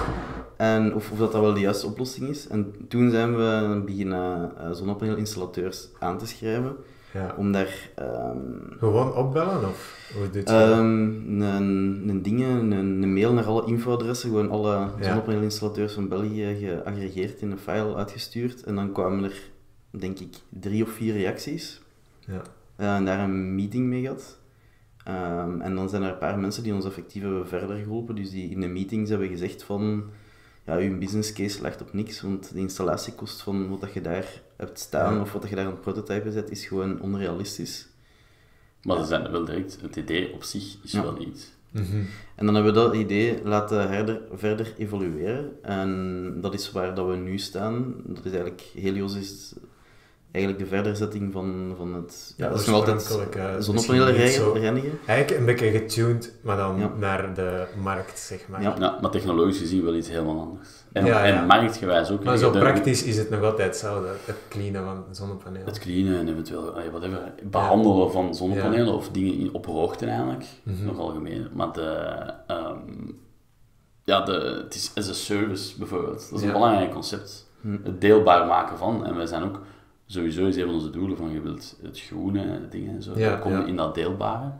En 0.57 0.95
of, 0.95 1.11
of 1.11 1.17
dat, 1.17 1.31
dat 1.31 1.41
wel 1.41 1.53
de 1.53 1.59
juiste 1.59 1.85
oplossing 1.85 2.29
is. 2.29 2.47
En 2.47 2.73
toen 2.87 3.09
zijn 3.11 3.35
we 3.35 3.81
beginnen 3.85 4.51
uh, 4.61 4.71
zonnepaneelinstallateurs 4.71 5.87
aan 5.99 6.17
te 6.17 6.27
schrijven. 6.27 6.75
Ja. 7.13 7.35
Om 7.37 7.51
daar 7.51 7.89
ehm, 7.95 8.37
Gewoon 8.79 9.13
opbellen 9.13 9.69
of 9.69 10.09
hoe 10.15 10.29
doet 10.29 10.49
je 10.49 10.55
ehm, 10.55 10.79
een, 10.79 12.09
een, 12.09 12.21
dingen, 12.21 12.71
een, 12.71 13.01
een 13.01 13.13
mail 13.13 13.33
naar 13.33 13.45
alle 13.45 13.65
infoadressen, 13.65 14.29
gewoon 14.29 14.49
alle 14.49 14.71
Ja. 14.71 15.03
zonnepaneelinstallateurs 15.03 15.93
van 15.93 16.07
België 16.07 16.55
geaggregeerd 16.59 17.41
in 17.41 17.51
een 17.51 17.59
file 17.59 17.95
uitgestuurd. 17.95 18.63
En 18.63 18.75
dan 18.75 18.91
kwamen 18.91 19.23
er, 19.23 19.41
denk 19.89 20.19
ik, 20.19 20.35
drie 20.49 20.83
of 20.83 20.89
vier 20.89 21.13
reacties. 21.13 21.81
Ja. 22.19 22.41
Eh, 22.75 22.95
en 22.95 23.05
daar 23.05 23.19
een 23.19 23.55
meeting 23.55 23.87
mee 23.87 24.01
gehad. 24.01 24.39
Ehm, 25.03 25.61
en 25.61 25.75
dan 25.75 25.89
zijn 25.89 26.03
er 26.03 26.11
een 26.11 26.17
paar 26.17 26.39
mensen 26.39 26.63
die 26.63 26.73
ons 26.73 26.85
effectief 26.85 27.21
hebben 27.21 27.47
verder 27.47 27.77
geholpen. 27.77 28.15
Dus 28.15 28.29
die 28.29 28.49
in 28.49 28.61
de 28.61 28.67
meetings 28.67 29.09
hebben 29.09 29.27
gezegd 29.27 29.63
van... 29.63 30.03
Ja, 30.65 30.75
uw 30.77 30.97
business 30.97 31.33
case 31.33 31.61
ligt 31.61 31.81
op 31.81 31.93
niks, 31.93 32.21
want 32.21 32.53
de 32.53 32.59
installatiekost 32.59 33.41
van 33.41 33.69
wat 33.69 33.81
dat 33.81 33.93
je 33.93 34.01
daar 34.01 34.41
hebt 34.61 34.79
staan, 34.79 35.13
Ja. 35.15 35.21
of 35.21 35.31
wat 35.33 35.49
je 35.49 35.55
daar 35.55 35.65
aan 35.65 35.71
het 35.71 35.81
prototypen 35.81 36.31
zet, 36.31 36.51
is 36.51 36.65
gewoon 36.65 37.01
onrealistisch. 37.01 37.87
Maar 38.83 38.97
ze 38.97 39.05
zijn 39.05 39.31
wel 39.31 39.45
direct, 39.45 39.77
het 39.81 39.95
idee 39.95 40.33
op 40.33 40.43
zich 40.43 40.77
is 40.83 40.91
Ja. 40.91 41.01
wel 41.03 41.21
iets. 41.21 41.51
Mhm. 41.71 42.01
En 42.35 42.45
dan 42.45 42.55
hebben 42.55 42.73
we 42.73 42.79
dat 42.79 42.95
idee 42.95 43.43
laten 43.43 43.89
herder, 43.89 44.21
verder 44.33 44.73
evolueren. 44.77 45.63
En 45.63 46.37
dat 46.41 46.53
is 46.53 46.71
waar 46.71 46.95
dat 46.95 47.07
we 47.07 47.15
nu 47.15 47.37
staan. 47.37 47.93
Dat 48.05 48.25
is 48.25 48.31
eigenlijk, 48.31 48.61
Helios 48.73 49.15
is 49.15 49.53
eigenlijk 50.31 50.63
de 50.63 50.69
verderzetting 50.75 51.31
van, 51.31 51.73
van 51.77 51.93
het... 51.93 52.33
Ja, 52.37 52.49
dat 52.49 52.59
is 52.59 52.65
nog 52.65 52.75
altijd 52.75 53.17
eh, 53.35 53.55
zonnepanelen. 53.59 54.15
Eigenlijk 55.05 55.39
een 55.39 55.45
beetje 55.45 55.71
getuned, 55.71 56.33
maar 56.43 56.57
dan 56.57 56.79
Ja. 56.79 56.91
naar 56.99 57.33
de 57.33 57.65
markt, 57.81 58.19
zeg 58.19 58.47
maar. 58.47 58.61
Ja. 58.61 58.75
Ja, 58.79 58.97
maar 59.01 59.11
technologisch 59.11 59.57
gezien 59.57 59.83
wel 59.83 59.95
iets 59.95 60.09
helemaal 60.09 60.39
anders. 60.39 60.69
En, 60.91 61.05
Ja, 61.05 61.25
ja. 61.25 61.39
en 61.39 61.45
marktgewijs 61.45 62.11
ook. 62.11 62.23
Maar 62.23 62.37
zo 62.37 62.51
De- 62.51 62.59
praktisch 62.59 63.03
is 63.03 63.17
het 63.17 63.29
nog 63.29 63.43
altijd 63.43 63.67
hetzelfde, 63.67 64.07
het 64.25 64.35
cleanen 64.49 64.83
van 64.83 65.03
zonnepanelen. 65.11 65.67
Het 65.67 65.79
cleanen 65.79 66.19
en 66.19 66.27
eventueel 66.27 66.77
eh, 66.77 66.89
whatever, 66.89 67.33
behandelen 67.43 68.11
van 68.11 68.35
zonnepanelen 68.35 68.85
Ja. 68.85 68.91
of 68.93 69.09
dingen 69.09 69.33
in, 69.39 69.53
op 69.53 69.65
hoogte 69.65 70.05
eigenlijk, 70.05 70.45
Mhm. 70.63 70.85
nog 70.85 70.99
algemeen. 70.99 71.47
Maar 71.53 71.71
de, 71.73 71.89
ehm, 72.47 72.77
ja, 74.03 74.21
de, 74.21 74.61
het 74.63 74.75
is 74.75 74.91
as 74.95 75.09
a 75.09 75.13
service 75.13 75.77
bijvoorbeeld. 75.77 76.29
Dat 76.29 76.39
is 76.39 76.45
een 76.45 76.51
belangrijk 76.51 76.91
concept. 76.93 77.49
Hm. 77.61 77.77
Het 77.83 78.01
deelbaar 78.01 78.45
maken 78.47 78.77
van. 78.77 79.05
En 79.05 79.15
wij 79.15 79.25
zijn 79.25 79.43
ook, 79.43 79.59
sowieso 80.11 80.45
is 80.45 80.55
een 80.55 80.65
van 80.65 80.73
onze 80.73 80.89
doelen 80.89 81.17
van 81.17 81.31
je 81.31 81.41
wilt 81.41 81.77
het 81.81 81.99
groene 81.99 82.67
dingen 82.69 82.95
en 82.95 83.03
zo. 83.03 83.11
Ja, 83.15 83.41
ja. 83.45 83.65
in 83.65 83.75
dat 83.75 83.95
deelbare 83.95 84.51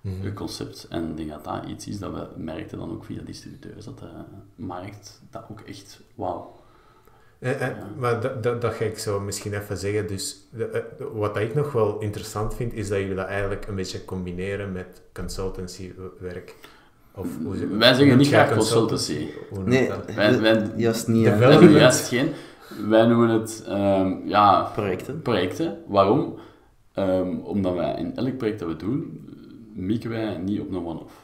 Mhm. 0.00 0.26
eh, 0.26 0.34
concept. 0.34 0.86
En 0.90 1.08
ik 1.10 1.16
denk 1.16 1.28
dat 1.30 1.44
dat 1.44 1.64
iets 1.68 1.86
is 1.86 1.98
dat 1.98 2.12
we 2.12 2.26
merkten 2.36 2.78
dan 2.78 2.90
ook 2.90 3.04
via 3.04 3.20
distributeurs, 3.24 3.84
dat 3.84 3.98
de 3.98 4.06
markt 4.54 5.20
dat 5.30 5.44
ook 5.50 5.60
echt, 5.60 6.00
wauw. 6.14 6.58
Eh, 7.38 7.68
eh, 7.68 7.76
Maar 7.96 8.20
dat, 8.20 8.42
dat, 8.42 8.60
dat 8.60 8.74
ga 8.74 8.84
ik 8.84 8.98
zo 8.98 9.20
misschien 9.20 9.54
even 9.54 9.76
zeggen. 9.76 10.06
Dus 10.06 10.48
wat 11.12 11.34
dat 11.34 11.42
ik 11.42 11.54
nog 11.54 11.72
wel 11.72 11.98
interessant 11.98 12.54
vind, 12.54 12.72
is 12.74 12.88
dat 12.88 12.98
jullie 12.98 13.14
dat 13.14 13.26
eigenlijk 13.26 13.66
een 13.66 13.74
beetje 13.74 14.04
combineren 14.04 14.72
met 14.72 15.02
consultancy-werk. 15.12 16.54
Of 17.14 17.26
hoe 17.44 17.66
Wij 17.78 17.94
zeggen 17.94 18.16
niet 18.18 18.26
graag 18.28 18.52
consultancy. 18.52 19.26
Noemt 19.52 19.66
Nee, 19.66 19.88
dat? 19.88 20.14
Wij- 20.14 20.70
juist 20.76 21.08
niet. 21.08 21.24
Development. 21.24 21.72
juist 21.76 22.08
geen. 22.08 22.32
Wij 22.88 23.06
noemen 23.06 23.28
het 23.28 23.64
ehm, 23.66 24.16
ja, 24.24 24.62
Projecten. 24.62 25.22
projecten. 25.22 25.82
Waarom? 25.86 26.34
Ehm, 26.92 27.36
omdat 27.36 27.74
wij 27.74 27.94
in 27.98 28.16
elk 28.16 28.36
project 28.36 28.58
dat 28.58 28.68
we 28.68 28.76
doen, 28.76 29.28
mikken 29.74 30.10
wij 30.10 30.36
niet 30.36 30.60
op 30.60 30.70
een 30.70 30.86
one-off. 30.86 31.14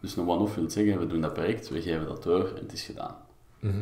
Dus 0.00 0.16
een 0.16 0.28
one-off 0.28 0.54
wil 0.54 0.70
zeggen, 0.70 0.98
we 0.98 1.06
doen 1.06 1.20
dat 1.20 1.32
project, 1.32 1.68
we 1.68 1.80
geven 1.82 2.06
dat 2.06 2.22
door 2.22 2.40
en 2.48 2.62
het 2.62 2.72
is 2.72 2.82
gedaan. 2.82 3.16
Mhm. 3.60 3.74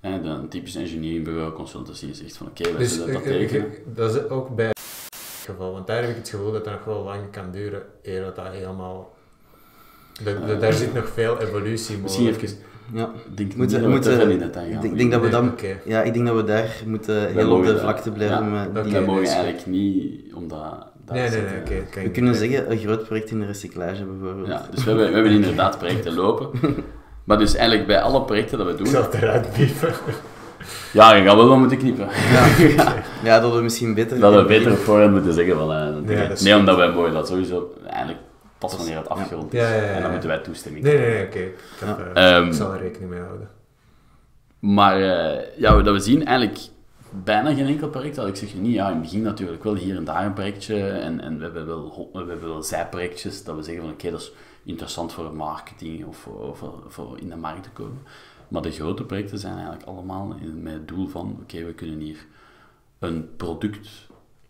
En 0.00 0.22
de 0.22 0.28
een 0.28 0.48
typisch 0.48 0.74
engineeringbureau 0.74 1.52
consultancy 1.52 2.12
zegt 2.12 2.36
van 2.36 2.46
oké, 2.46 2.62
wij 2.62 2.72
Dus 2.78 2.94
zullen 2.94 3.12
dat 3.12 3.22
eh, 3.22 3.30
eh, 3.34 3.38
tekenen. 3.48 3.70
eh, 3.72 3.78
dat 3.94 4.14
is 4.14 4.28
ook 4.28 4.56
bij 4.56 4.70
geval, 5.44 5.72
want 5.72 5.86
daar 5.86 6.00
heb 6.00 6.10
ik 6.10 6.16
het 6.16 6.28
gevoel 6.28 6.52
dat 6.52 6.64
dat 6.64 6.72
nog 6.74 6.84
wel 6.84 7.02
lang 7.02 7.30
kan 7.30 7.50
duren 7.50 7.82
eer 8.02 8.22
dat 8.24 8.36
dat 8.36 8.46
helemaal... 8.48 9.14
De, 10.24 10.24
de- 10.24 10.52
Eh, 10.52 10.60
daar 10.60 10.72
zit 10.72 10.94
nog 10.94 11.08
veel 11.08 11.38
evolutie 11.40 11.98
Misschien 11.98 12.24
mogelijk. 12.24 12.50
even, 12.52 12.64
Ja. 12.92 13.10
ik 13.30 13.36
denk 13.36 13.56
Moeten- 13.56 13.58
niet 13.58 13.70
dat 13.70 13.80
we 13.80 13.88
moeten- 13.88 14.38
detail 14.38 14.66
Ik 14.66 14.72
gaan. 14.72 14.80
denk, 14.80 14.92
ik 14.92 14.98
denk 14.98 15.10
dat 15.12 15.20
we 15.20 15.26
Nee, 15.26 15.36
dan, 15.36 15.52
ja, 15.84 16.02
ik 16.02 16.12
denk 16.14 16.26
dat 16.26 16.36
we 16.36 16.44
daar 16.44 16.68
moeten 16.86 17.32
heel 17.34 17.50
op 17.52 17.64
de 17.64 17.72
dat- 17.72 17.80
vlakte 17.80 18.10
blijven. 18.10 18.52
ja, 18.52 18.68
wij 18.90 19.00
mogen 19.02 19.22
dus- 19.22 19.32
eigenlijk 19.32 19.66
niet, 19.66 20.34
omdat... 20.34 20.60
daar 21.04 21.16
Nee, 21.16 21.30
nee, 21.30 21.40
nee, 21.40 21.80
eh, 21.94 22.02
We 22.02 22.10
kunnen 22.10 22.34
zeggen, 22.34 22.70
een 22.70 22.78
groot 22.78 23.04
project 23.04 23.30
in 23.30 23.40
de 23.40 23.46
recyclage 23.46 24.04
bijvoorbeeld. 24.04 24.46
Ja, 24.48 24.66
dus 24.70 24.84
we 24.84 24.90
hebben, 24.90 25.08
we 25.08 25.14
hebben 25.14 25.32
inderdaad 25.32 25.78
projecten 25.78 26.14
lopen. 26.22 26.50
Maar 27.24 27.38
dus 27.38 27.54
eigenlijk 27.54 27.86
bij 27.86 28.00
alle 28.00 28.22
projecten 28.22 28.58
dat 28.58 28.66
we 28.66 28.72
Ik 28.72 28.78
doen... 28.78 28.86
zal 28.86 29.02
het 29.02 29.14
eruit 29.14 29.52
piepen. 29.52 29.92
Ja, 30.92 31.14
je 31.14 31.22
gaat 31.24 31.34
wel 31.36 31.48
wel 31.48 31.58
moeten 31.58 31.78
knippen. 31.78 32.08
Ja, 33.24 33.40
dat 33.40 33.54
we 33.54 33.60
misschien 33.62 33.94
beter... 33.94 34.18
Dat 34.20 34.34
we 34.34 34.44
beter 34.44 34.76
voorhand 34.76 35.12
moeten 35.12 35.32
zeggen 35.32 35.56
van... 35.56 35.72
eh, 35.72 35.84
dat 35.84 35.94
dat 35.94 36.04
nee, 36.42 36.52
goed. 36.52 36.60
omdat 36.60 36.76
wij 36.76 36.92
mooi 36.92 37.12
dat 37.12 37.28
sowieso 37.28 37.74
eigenlijk 37.86 38.18
pas 38.58 38.76
wanneer 38.76 38.96
het 38.96 39.08
afgerond 39.08 39.54
is. 39.54 39.60
Ja, 39.60 39.68
ja, 39.68 39.82
ja, 39.82 39.82
En 39.92 40.02
dan 40.02 40.10
moeten 40.10 40.28
wij 40.28 40.38
toestemming 40.38 40.84
Nee, 40.84 40.96
geven. 40.96 41.08
nee, 41.10 41.18
nee, 41.18 41.26
oké. 41.26 41.38
Ik, 42.10 42.14
Ehm, 42.16 42.46
ik 42.46 42.52
zal 42.52 42.72
er 42.72 42.80
rekening 42.80 43.10
mee 43.10 43.20
houden. 43.20 43.48
Maar 44.58 45.00
eh, 45.02 45.58
ja, 45.58 45.82
dat 45.82 45.94
we 45.94 46.00
zien 46.00 46.24
eigenlijk 46.26 46.58
bijna 47.24 47.54
geen 47.54 47.66
enkel 47.66 47.88
project. 47.88 48.14
Dat 48.16 48.28
ik 48.28 48.36
zeg 48.36 48.54
niet, 48.54 48.74
ja, 48.74 48.86
in 48.86 48.92
het 48.92 49.02
begin 49.02 49.22
natuurlijk 49.22 49.64
wel 49.64 49.74
hier 49.74 49.96
en 49.96 50.04
daar 50.04 50.24
een 50.26 50.32
projectje. 50.32 50.88
En, 50.88 51.20
en 51.20 51.36
we, 51.38 51.42
hebben 51.44 51.66
wel, 51.66 52.10
we 52.12 52.18
hebben 52.18 52.48
wel 52.48 52.62
zijprojectjes 52.62 53.44
dat 53.44 53.56
we 53.56 53.62
zeggen 53.62 53.82
van 53.82 53.92
oké, 53.92 54.10
dat 54.10 54.20
is 54.20 54.32
interessant 54.64 55.12
voor 55.12 55.34
marketing 55.34 56.04
of 56.04 56.16
voor, 56.16 56.56
voor, 56.56 56.82
voor 56.88 57.18
in 57.20 57.28
de 57.28 57.36
markt 57.36 57.62
te 57.62 57.70
komen. 57.70 57.98
Maar 58.48 58.62
de 58.62 58.70
grote 58.70 59.04
projecten 59.04 59.38
zijn 59.38 59.54
eigenlijk 59.54 59.84
allemaal 59.84 60.34
in- 60.40 60.62
met 60.62 60.72
het 60.72 60.88
doel 60.88 61.08
van 61.08 61.38
oké, 61.42 61.64
we 61.64 61.72
kunnen 61.72 61.98
hier 61.98 62.18
een 62.98 63.30
product 63.36 63.88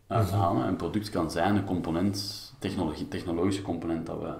uithalen. 0.09 0.67
Een 0.67 0.77
product 0.77 1.11
kan 1.11 1.31
zijn 1.31 1.57
een 1.57 1.65
component, 1.65 2.53
technologie, 2.59 3.09
technologische 3.09 3.63
component 3.63 4.07
dat 4.07 4.21
we 4.21 4.35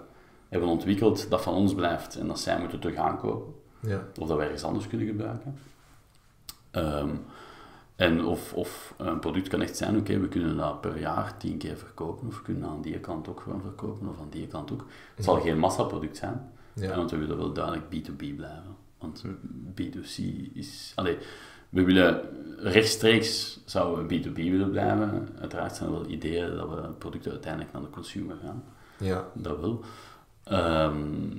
hebben 0.49 0.69
ontwikkeld, 0.69 1.31
dat 1.31 1.43
van 1.43 1.55
ons 1.55 1.75
blijft 1.75 2.17
en 2.17 2.27
dat 2.27 2.41
zij 2.41 2.59
moeten 2.61 2.81
terug 2.81 2.97
aankopen. 2.97 3.55
Ja. 3.81 4.03
Of 4.21 4.29
dat 4.29 4.37
we 4.37 4.43
ergens 4.43 4.65
anders 4.65 4.87
kunnen 4.87 5.07
gebruiken. 5.07 5.59
Ehm, 6.71 7.11
en 7.97 8.25
of, 8.25 8.55
of 8.55 8.95
een 8.97 9.19
product 9.19 9.49
kan 9.49 9.63
echt 9.63 9.77
zijn, 9.77 9.97
oké, 9.97 10.19
we 10.19 10.29
kunnen 10.29 10.57
dat 10.57 10.81
per 10.81 10.99
jaar 10.99 11.37
tien 11.37 11.59
keer 11.59 11.77
verkopen, 11.77 12.29
of 12.29 12.37
we 12.37 12.43
kunnen 12.43 12.63
dat 12.63 12.71
aan 12.73 12.83
die 12.83 13.01
kant 13.01 13.29
ook 13.29 13.41
gewoon 13.41 13.61
verkopen, 13.61 14.09
of 14.09 14.21
aan 14.21 14.31
die 14.31 14.47
kant 14.47 14.73
ook. 14.73 14.85
Het 15.15 15.25
zal 15.25 15.41
geen 15.41 15.59
massaproduct 15.59 16.17
zijn, 16.17 16.51
Ja. 16.73 16.97
want 16.97 17.11
we 17.11 17.17
willen 17.17 17.37
wel 17.37 17.53
duidelijk 17.53 17.85
B2B 17.87 18.17
blijven. 18.37 18.77
Want 18.99 19.25
B2C 19.81 20.23
is... 20.53 20.93
Allee, 20.95 21.19
we 21.69 21.85
willen 21.85 22.21
rechtstreeks 22.59 23.61
zouden 23.65 24.07
we 24.07 24.21
B2B 24.21 24.35
willen 24.35 24.71
blijven. 24.71 25.29
Uiteraard 25.41 25.77
zijn 25.77 25.89
er 25.89 25.95
wel 25.95 26.09
ideeën 26.09 26.57
dat 26.57 26.69
we 26.69 26.89
producten 26.99 27.31
uiteindelijk 27.31 27.73
naar 27.73 27.83
de 27.83 27.91
consumer 27.91 28.37
gaan. 28.43 28.65
Ja. 28.99 29.25
Dat 29.35 29.61
wel. 29.61 29.81
Ehm, 30.45 31.37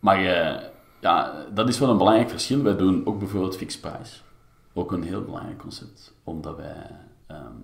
maar 0.00 0.16
eh, 0.16 0.62
ja, 1.00 1.44
dat 1.54 1.68
is 1.68 1.78
wel 1.78 1.90
een 1.90 1.98
belangrijk 1.98 2.30
verschil. 2.30 2.62
Wij 2.62 2.76
doen 2.76 3.06
ook 3.06 3.18
bijvoorbeeld 3.18 3.56
fixed 3.56 3.80
price. 3.80 4.20
Ook 4.72 4.92
een 4.92 5.02
heel 5.02 5.22
belangrijk 5.22 5.58
concept. 5.58 6.14
Omdat 6.24 6.56
wij... 6.56 6.86
ehm, 7.26 7.56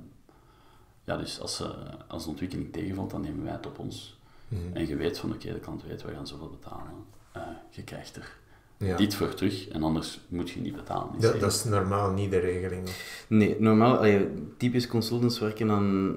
ja, 1.05 1.17
dus 1.17 1.41
als, 1.41 1.61
eh, 1.61 1.69
als 2.07 2.25
de 2.25 2.31
ontwikkeling 2.31 2.73
tegenvalt, 2.73 3.11
dan 3.11 3.21
nemen 3.21 3.45
wij 3.45 3.53
het 3.53 3.67
op 3.67 3.79
ons. 3.79 4.19
Mhm. 4.49 4.77
En 4.77 4.87
je 4.87 4.97
weet 4.97 5.19
van, 5.19 5.33
oké, 5.33 5.53
de 5.53 5.61
klant 5.61 5.83
weet, 5.83 6.03
we 6.03 6.13
gaan 6.13 6.27
zoveel 6.27 6.51
betalen. 6.51 7.05
Eh, 7.33 7.43
je 7.71 7.83
krijgt 7.83 8.17
er 8.17 8.38
Ja. 8.79 8.97
dit 8.97 9.15
voor 9.15 9.35
terug, 9.35 9.69
en 9.69 9.83
anders 9.83 10.21
moet 10.29 10.51
je 10.51 10.61
niet 10.61 10.77
betalen. 10.77 11.09
is 11.19 11.41
Dat, 11.41 11.53
is 11.53 11.65
normaal 11.65 12.13
niet 12.13 12.31
de 12.31 12.39
regeling. 12.39 12.89
Nee, 13.29 13.57
normaal, 13.59 13.97
allee, 13.97 14.29
typisch 14.57 14.87
consultants 14.87 15.39
werken 15.39 15.71
aan, 15.71 16.17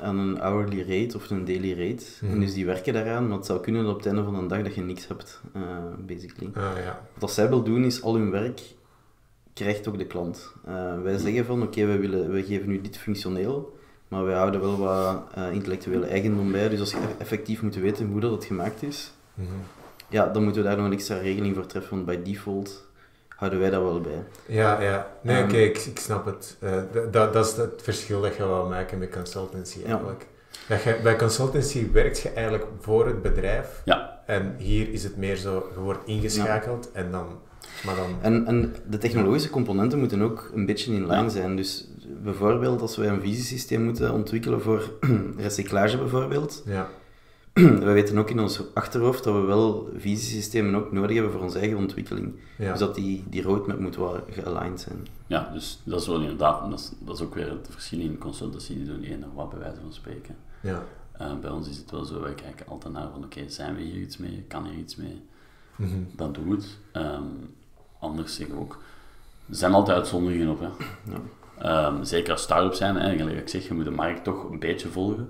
aan 0.00 0.18
een 0.18 0.38
hourly 0.38 0.80
rate 0.80 1.16
of 1.16 1.30
een 1.30 1.44
daily 1.44 1.70
rate. 1.70 2.04
Mhm. 2.20 2.32
En 2.32 2.40
dus 2.40 2.54
die 2.54 2.66
werken 2.66 2.92
daaraan, 2.92 3.28
maar 3.28 3.36
het 3.36 3.46
zou 3.46 3.60
kunnen 3.60 3.82
dat 3.82 3.90
op 3.90 3.96
het 3.98 4.06
einde 4.06 4.24
van 4.24 4.40
de 4.40 4.46
dag 4.46 4.62
dat 4.62 4.74
je 4.74 4.80
niks 4.80 5.08
hebt, 5.08 5.40
eh, 5.52 5.62
basically. 6.06 6.50
Ah, 6.54 6.62
ja. 6.84 7.08
Wat 7.18 7.32
zij 7.32 7.48
wil 7.48 7.62
doen 7.62 7.84
is 7.84 8.02
al 8.02 8.14
hun 8.14 8.30
werk 8.30 8.60
krijgt 9.52 9.88
ook 9.88 9.98
de 9.98 10.06
klant. 10.06 10.52
Eh, 10.64 11.02
wij 11.02 11.18
zeggen 11.18 11.44
van 11.44 11.62
oké, 11.62 11.86
wij 11.86 11.98
willen 12.00 12.30
wij 12.30 12.42
geven 12.42 12.68
nu 12.68 12.80
dit 12.80 12.98
functioneel, 12.98 13.76
maar 14.08 14.24
wij 14.24 14.36
houden 14.36 14.60
wel 14.60 14.78
wat 14.78 15.22
eh, 15.34 15.52
intellectuele 15.52 16.06
eigendom 16.06 16.52
bij. 16.52 16.68
Dus 16.68 16.80
als 16.80 16.90
je 16.90 16.98
effectief 17.18 17.62
moet 17.62 17.74
weten 17.74 18.06
hoe 18.06 18.20
dat 18.20 18.30
het 18.30 18.44
gemaakt 18.44 18.82
is, 18.82 19.12
Mhm. 19.34 19.46
Ja, 20.08 20.26
dan 20.26 20.42
moeten 20.42 20.62
we 20.62 20.68
daar 20.68 20.76
nog 20.76 20.86
een 20.86 20.92
extra 20.92 21.18
regeling 21.18 21.54
voor 21.54 21.66
treffen, 21.66 21.90
want 21.90 22.06
bij 22.06 22.22
default 22.22 22.86
houden 23.28 23.60
wij 23.60 23.70
dat 23.70 23.82
wel 23.82 24.00
bij. 24.00 24.24
Ja, 24.46 24.80
ja. 24.80 25.10
Nee, 25.22 25.42
oké, 25.42 25.56
ik, 25.56 25.78
ik 25.78 25.98
snap 25.98 26.24
het. 26.24 26.56
Eh, 26.60 26.72
dat, 27.10 27.32
dat 27.32 27.46
is 27.46 27.56
het 27.56 27.82
verschil 27.82 28.20
dat 28.20 28.36
je 28.36 28.46
wil 28.46 28.66
maken 28.66 28.98
met 28.98 29.10
consultancy 29.10 29.78
eigenlijk. 29.86 30.26
Dat 30.68 30.82
je, 30.82 30.98
bij 31.02 31.16
consultancy 31.16 31.92
werkt 31.92 32.20
je 32.20 32.30
eigenlijk 32.30 32.66
voor 32.80 33.06
het 33.06 33.22
bedrijf. 33.22 33.82
Ja. 33.84 34.22
En 34.26 34.54
hier 34.58 34.92
is 34.92 35.02
het 35.02 35.16
meer 35.16 35.36
zo, 35.36 35.70
je 35.74 35.80
wordt 35.80 36.06
ingeschakeld 36.06 36.92
en 36.92 37.10
dan... 37.10 37.26
Maar 37.84 37.96
dan... 37.96 38.16
En, 38.20 38.46
en 38.46 38.74
de 38.88 38.98
technologische 38.98 39.50
componenten 39.50 39.98
moeten 39.98 40.22
ook 40.22 40.50
een 40.54 40.66
beetje 40.66 40.92
in 40.92 41.06
lijn 41.06 41.30
zijn. 41.30 41.56
Dus 41.56 41.88
bijvoorbeeld 42.22 42.80
als 42.80 42.96
wij 42.96 43.08
een 43.08 43.20
visiesysteem 43.20 43.82
moeten 43.82 44.12
ontwikkelen 44.12 44.60
voor 44.60 44.90
recyclage 45.36 45.98
bijvoorbeeld, 45.98 46.62
Ja. 46.66 46.88
wij 47.84 47.92
weten 47.92 48.18
ook 48.18 48.30
in 48.30 48.40
ons 48.40 48.62
achterhoofd 48.74 49.24
dat 49.24 49.34
we 49.34 49.40
wel 49.40 49.88
visiesystemen 49.96 50.74
ook 50.74 50.92
nodig 50.92 51.14
hebben 51.14 51.32
voor 51.32 51.42
onze 51.42 51.58
eigen 51.58 51.76
ontwikkeling. 51.78 52.34
Ja. 52.58 52.70
Dus 52.70 52.78
dat 52.78 52.94
die, 52.94 53.24
die 53.28 53.42
roadmap 53.42 53.78
moet 53.78 53.96
wel 53.96 54.20
gealigned 54.30 54.80
zijn. 54.80 55.06
Ja, 55.26 55.50
dus 55.52 55.80
dat 55.84 56.00
is 56.00 56.06
wel 56.06 56.20
inderdaad, 56.20 56.70
dat 56.70 56.78
is, 56.78 56.92
dat 56.98 57.14
is 57.16 57.22
ook 57.22 57.34
weer 57.34 57.50
het 57.50 57.68
verschil 57.70 58.00
in 58.00 58.18
consultancy, 58.18 58.74
die 58.74 58.84
doen 58.84 59.02
eender 59.02 59.28
wat 59.34 59.50
bij 59.50 59.58
wijze 59.58 59.80
van 59.80 59.92
spreken. 59.92 60.36
Ja. 60.60 60.82
Eh, 61.12 61.38
bij 61.40 61.50
ons 61.50 61.68
is 61.68 61.76
het 61.76 61.90
wel 61.90 62.04
zo, 62.04 62.20
wij 62.20 62.34
kijken 62.34 62.66
altijd 62.66 62.92
naar 62.94 63.08
van 63.12 63.24
oké, 63.24 63.40
zijn 63.48 63.74
we 63.74 63.82
hier 63.82 64.00
iets 64.00 64.16
mee, 64.16 64.44
kan 64.48 64.64
hier 64.66 64.78
iets 64.78 64.96
mee, 64.96 65.22
Mhm. 65.76 65.96
dan 66.16 66.32
doen 66.32 66.48
we 66.48 66.54
het. 66.54 66.78
Ehm, 66.92 67.22
anders 68.00 68.34
zeggen 68.34 68.54
we 68.54 68.60
ook, 68.60 68.78
er 69.48 69.54
zijn 69.56 69.72
altijd 69.72 69.96
uitzonderingen 69.96 70.48
op. 70.48 70.60
Hè. 70.60 70.68
Ja. 71.12 71.20
Ehm, 71.58 72.04
zeker 72.04 72.32
als 72.32 72.42
start-up 72.42 72.74
zijn, 72.74 72.96
hè, 72.96 73.16
gelijk 73.16 73.38
ik 73.38 73.48
zeg, 73.48 73.68
je 73.68 73.74
moet 73.74 73.84
de 73.84 73.90
markt 73.90 74.24
toch 74.24 74.50
een 74.50 74.58
beetje 74.58 74.88
volgen. 74.88 75.28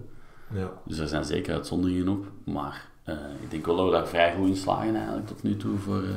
Ja. 0.54 0.70
Dus 0.84 0.98
er 0.98 1.08
zijn 1.08 1.24
zeker 1.24 1.54
uitzonderingen 1.54 2.08
op, 2.08 2.26
maar 2.44 2.86
eh, 3.04 3.14
ik 3.42 3.50
denk 3.50 3.66
wel 3.66 3.76
dat 3.76 3.86
we 3.86 3.92
daar 3.92 4.06
vrij 4.08 4.34
goed 4.34 4.48
in 4.48 4.56
slagen 4.56 4.94
eigenlijk 4.96 5.26
tot 5.26 5.42
nu 5.42 5.56
toe 5.56 5.78
voor 5.78 6.02
eh, 6.02 6.10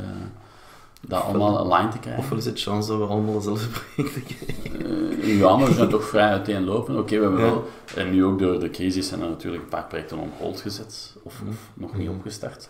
dat 1.08 1.24
allemaal 1.24 1.60
aligned 1.60 1.92
te 1.92 2.00
krijgen. 2.00 2.24
Ofwel 2.24 2.38
is 2.38 2.46
het 2.46 2.62
chance 2.62 2.90
dat 2.90 2.98
we 2.98 3.06
allemaal 3.06 3.34
dezelfde 3.34 3.68
projecten 3.68 4.24
krijgen. 4.24 5.22
Eh, 5.22 5.38
ja, 5.40 5.56
maar 5.58 5.68
we 5.68 5.74
zijn 5.74 5.90
toch 5.90 6.04
vrij 6.08 6.30
uiteenlopen. 6.30 6.98
Oké, 6.98 7.16
we 7.18 7.22
hebben 7.24 7.40
Ja. 7.40 7.46
wel... 7.52 7.68
En 7.96 8.12
nu 8.12 8.24
ook 8.26 8.40
door 8.40 8.60
de 8.60 8.70
crisis 8.70 9.08
zijn 9.08 9.22
er 9.22 9.30
natuurlijk 9.30 9.64
een 9.64 9.70
paar 9.70 9.86
projecten 9.88 10.18
on 10.18 10.32
hold 10.38 10.62
gezet, 10.62 11.16
of, 11.24 11.42
of 11.50 11.70
nog 11.74 11.98
niet 11.98 12.10
opgestart. 12.10 12.70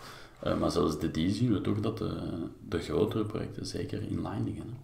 Maar 0.60 0.72
zelfs 0.72 1.00
de 1.00 1.12
die 1.12 1.32
zien 1.34 1.54
we 1.54 1.62
toch 1.62 1.80
dat 1.80 1.98
de, 1.98 2.18
de 2.70 2.80
grotere 2.80 3.24
projecten 3.26 3.66
zeker 3.66 4.02
in 4.02 4.22
line 4.22 4.44
liggen. 4.46 4.78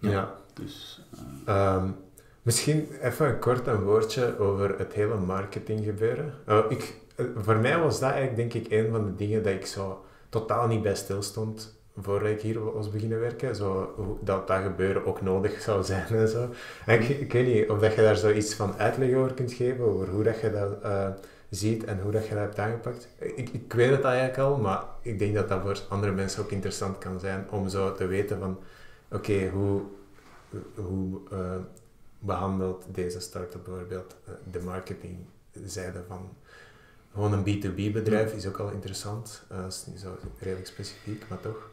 Hè. 0.00 0.10
Ja. 0.10 0.34
Dus, 0.54 1.00
eh, 1.44 1.54
Ehm, 1.54 1.88
misschien 2.48 2.88
even 3.02 3.38
kort 3.38 3.66
een 3.66 3.82
woordje 3.82 4.38
over 4.38 4.78
het 4.78 4.92
hele 4.92 5.16
marketing 5.16 5.84
gebeuren. 5.84 6.34
Eh, 6.44 6.64
ik, 6.68 6.94
eh, 7.16 7.26
voor 7.36 7.56
mij 7.56 7.78
was 7.78 8.00
dat 8.00 8.10
eigenlijk 8.10 8.36
denk 8.36 8.64
ik 8.64 8.72
een 8.72 8.90
van 8.90 9.04
de 9.04 9.14
dingen 9.14 9.42
dat 9.42 9.52
ik 9.52 9.66
zo 9.66 10.04
totaal 10.28 10.66
niet 10.66 10.82
bij 10.82 10.94
stilstond 10.94 11.76
voordat 11.96 12.30
ik 12.30 12.40
hier 12.40 12.72
was 12.72 12.90
beginnen 12.90 13.20
werken. 13.20 13.56
Zo, 13.56 13.94
dat 14.20 14.46
dat 14.46 14.62
gebeuren 14.62 15.06
ook 15.06 15.22
nodig 15.22 15.60
zou 15.60 15.84
zijn 15.84 16.06
en 16.06 16.28
zo. 16.28 16.48
En 16.86 17.00
ik, 17.00 17.08
ik 17.08 17.32
weet 17.32 17.46
niet 17.46 17.70
of 17.70 17.78
dat 17.78 17.94
je 17.94 18.02
daar 18.02 18.16
zoiets 18.16 18.54
van 18.54 18.74
uitleg 18.76 19.14
over 19.14 19.34
kunt 19.34 19.52
geven, 19.52 19.84
over 19.84 20.08
hoe 20.08 20.22
dat 20.22 20.40
je 20.40 20.50
dat 20.50 20.82
eh, 20.82 21.08
ziet 21.50 21.84
en 21.84 22.00
hoe 22.00 22.12
dat 22.12 22.26
je 22.26 22.34
dat 22.34 22.42
hebt 22.42 22.58
aangepakt. 22.58 23.08
Ik, 23.18 23.48
ik 23.48 23.72
weet 23.72 23.90
het 23.90 24.04
eigenlijk 24.04 24.38
al, 24.38 24.56
maar 24.56 24.84
ik 25.02 25.18
denk 25.18 25.34
dat 25.34 25.48
dat 25.48 25.60
voor 25.62 25.80
andere 25.88 26.12
mensen 26.12 26.42
ook 26.42 26.50
interessant 26.50 26.98
kan 26.98 27.20
zijn 27.20 27.46
om 27.50 27.68
zo 27.68 27.92
te 27.92 28.06
weten 28.06 28.38
van, 28.38 28.58
oké, 29.10 29.48
hoe, 29.48 29.80
hoe 30.74 31.20
behandelt 32.18 32.84
deze 32.92 33.20
start-up 33.20 33.64
bijvoorbeeld 33.64 34.16
eh, 34.24 34.32
de 34.50 34.60
marketingzijde 34.60 36.02
van 36.08 36.28
gewoon 37.12 37.32
een 37.32 37.44
B2B-bedrijf 37.44 38.32
is 38.32 38.46
ook 38.46 38.58
al 38.58 38.70
interessant. 38.70 39.44
Eh, 39.48 39.58
Dat 39.62 39.72
is 39.72 39.84
niet 39.86 40.00
zo 40.00 40.16
redelijk 40.38 40.66
specifiek, 40.66 41.24
maar 41.28 41.40
toch. 41.40 41.70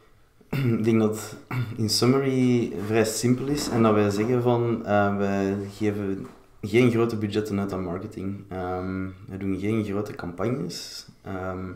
Ik 0.49 0.83
denk 0.83 0.99
dat 0.99 1.35
in 1.77 1.89
summary 1.89 2.73
vrij 2.85 3.05
simpel 3.05 3.47
is 3.47 3.69
en 3.69 3.81
dat 3.83 3.93
wij 3.93 4.09
zeggen 4.09 4.41
van 4.41 4.85
eh, 4.85 5.17
wij 5.17 5.57
geven 5.77 6.27
geen 6.61 6.91
grote 6.91 7.17
budgetten 7.17 7.59
uit 7.59 7.73
aan 7.73 7.83
marketing. 7.83 8.43
Ehm 8.49 9.07
we 9.27 9.37
doen 9.37 9.59
geen 9.59 9.83
grote 9.85 10.15
campagnes. 10.15 11.07
Ehm, 11.21 11.71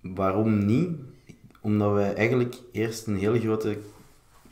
waarom 0.00 0.66
niet? 0.66 0.90
Omdat 1.60 1.92
wij 1.92 2.14
eigenlijk 2.14 2.56
eerst 2.72 3.06
een 3.06 3.16
hele 3.16 3.40
grote 3.40 3.78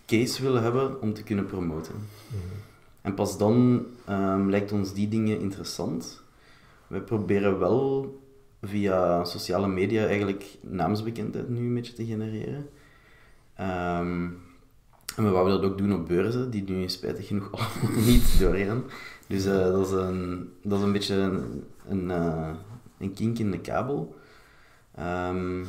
case 0.06 0.42
willen 0.42 0.62
hebben 0.62 1.00
om 1.00 1.14
te 1.14 1.22
kunnen 1.22 1.46
promoten. 1.46 1.94
En 3.00 3.14
pas 3.14 3.38
dan 3.38 3.86
ehm, 4.04 4.48
lijkt 4.48 4.72
ons 4.72 4.92
die 4.92 5.08
dingen 5.08 5.40
interessant. 5.40 6.22
We 6.86 7.00
proberen 7.00 7.58
wel 7.58 8.16
via 8.62 9.24
sociale 9.24 9.68
media 9.68 10.06
eigenlijk 10.06 10.44
naamsbekendheid 10.60 11.48
nu 11.48 11.58
een 11.58 11.74
beetje 11.74 11.92
te 11.92 12.06
genereren. 12.06 12.68
Ehm, 13.54 14.28
en 15.16 15.24
we 15.24 15.30
wouden 15.30 15.60
dat 15.60 15.70
ook 15.70 15.78
doen 15.78 15.92
op 15.92 16.06
beurzen, 16.06 16.50
die 16.50 16.62
nu 16.62 16.88
spijtig 16.88 17.26
genoeg 17.26 17.50
allemaal 17.52 18.04
niet 18.04 18.38
doorgaan. 18.40 18.84
Dus 19.26 19.44
eh, 19.46 19.52
dat, 19.52 19.86
is 19.86 19.92
een, 19.92 20.52
dat 20.62 20.78
is 20.78 20.84
een 20.84 20.92
beetje 20.92 21.14
een, 21.14 21.64
een, 21.88 22.10
eh, 22.10 22.50
een 22.98 23.12
kink 23.12 23.38
in 23.38 23.50
de 23.50 23.60
kabel. 23.60 24.16
Ehm, 24.94 25.64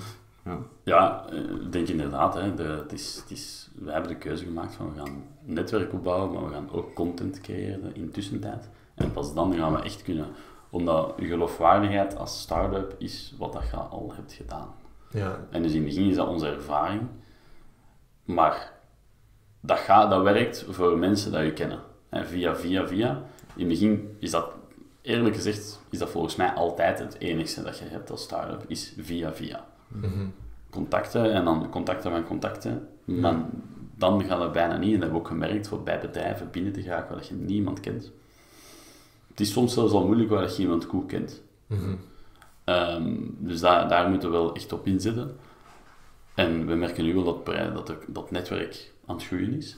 ja. 0.50 0.60
ja, 0.84 1.26
eh, 1.30 1.40
ik 1.40 1.72
denk 1.72 1.88
inderdaad, 1.88 2.34
hè, 2.34 2.54
de, 2.54 2.64
het 2.64 2.94
is, 2.94 3.16
het 3.16 3.32
is, 3.32 3.70
we 3.76 3.92
hebben 3.92 4.12
de 4.12 4.18
keuze 4.18 4.46
gemaakt 4.46 4.74
van 4.74 4.94
we 4.94 5.00
gaan 5.00 5.08
een 5.08 5.54
netwerk 5.54 5.94
opbouwen, 5.94 6.32
maar 6.32 6.44
we 6.44 6.54
gaan 6.54 6.72
ook 6.72 6.94
content 6.94 7.42
creëren 7.42 7.96
in 7.96 8.12
tussentijd. 8.12 8.70
En 8.96 9.12
pas 9.12 9.34
dan 9.34 9.54
gaan 9.54 9.74
we 9.74 9.82
echt 9.82 10.02
kunnen, 10.02 10.28
omdat 10.70 11.14
je 11.18 11.26
geloofwaardigheid 11.26 12.18
als 12.18 12.42
start-up 12.42 12.96
is 12.98 13.36
wat 13.38 13.54
dat 13.54 13.70
je 13.70 13.76
al 13.76 14.14
hebt 14.16 14.34
gedaan. 14.34 14.68
Ja, 15.12 15.40
En 15.50 15.64
dus 15.64 15.72
in 15.72 15.78
het 15.78 15.88
begin 15.88 16.10
is 16.10 16.16
dat 16.16 16.28
onze 16.28 16.48
ervaring. 16.48 17.02
Maar 18.24 18.72
dat, 19.60 19.78
gaat, 19.78 20.10
dat 20.10 20.24
werkt 20.24 20.66
voor 20.70 20.98
mensen 20.98 21.32
dat 21.32 21.44
je 21.44 21.54
kennen. 21.54 21.80
En 22.10 22.28
via, 22.28 22.56
via, 22.56 22.88
via. 22.88 23.24
In 23.56 23.60
het 23.60 23.68
begin 23.68 24.16
is 24.20 24.32
dat, 24.32 24.52
eerlijk 25.02 25.36
gezegd, 25.36 25.82
is 25.90 26.00
dat 26.00 26.10
volgens 26.10 26.36
mij 26.36 26.54
altijd 26.54 27.00
het 27.00 27.20
enigste 27.20 27.64
dat 27.64 27.78
je 27.78 27.86
hebt 27.86 28.12
als 28.12 28.24
start-up, 28.24 28.64
is 28.68 28.94
via, 28.98 29.34
via. 29.34 29.66
Mhm. 29.88 30.28
Contacten 30.70 31.34
en 31.34 31.44
dan 31.44 31.70
contacten 31.70 32.12
van 32.12 32.24
contacten. 32.24 32.88
Maar 33.06 33.46
dan 33.96 34.24
gaat 34.24 34.42
het 34.42 34.52
bijna 34.52 34.78
niet. 34.78 34.94
En 34.94 35.00
dat 35.00 35.02
hebben 35.02 35.12
we 35.12 35.26
ook 35.26 35.28
gemerkt, 35.28 35.68
voor 35.68 35.84
bij 35.84 36.00
bedrijven 36.00 36.52
binnen 36.52 36.74
te 36.74 36.82
geraken 36.82 37.16
waar 37.16 37.26
je 37.30 37.34
niemand 37.34 37.80
kent. 37.80 38.12
Het 39.28 39.40
is 39.40 39.52
soms 39.52 39.74
zelfs 39.74 39.94
al 39.94 40.06
moeilijk 40.06 40.30
waar 40.30 40.50
je 40.50 40.58
iemand 40.58 40.86
goed 40.86 41.06
kent. 41.06 41.42
Mhm. 41.68 41.96
Ehm, 42.64 43.16
dus 43.38 43.60
daar, 43.60 43.88
daar 43.90 44.10
moeten 44.10 44.32
we 44.32 44.38
wel 44.38 44.56
echt 44.56 44.72
op 44.72 44.88
inzetten. 44.88 45.36
En 46.36 46.66
we 46.66 46.76
merken 46.76 47.04
nu 47.04 47.14
wel 47.14 47.24
dat, 47.24 47.46
dat, 47.86 47.98
dat 48.08 48.32
netwerk 48.32 48.94
aan 49.06 49.16
het 49.16 49.26
groeien 49.26 49.54
is. 49.54 49.78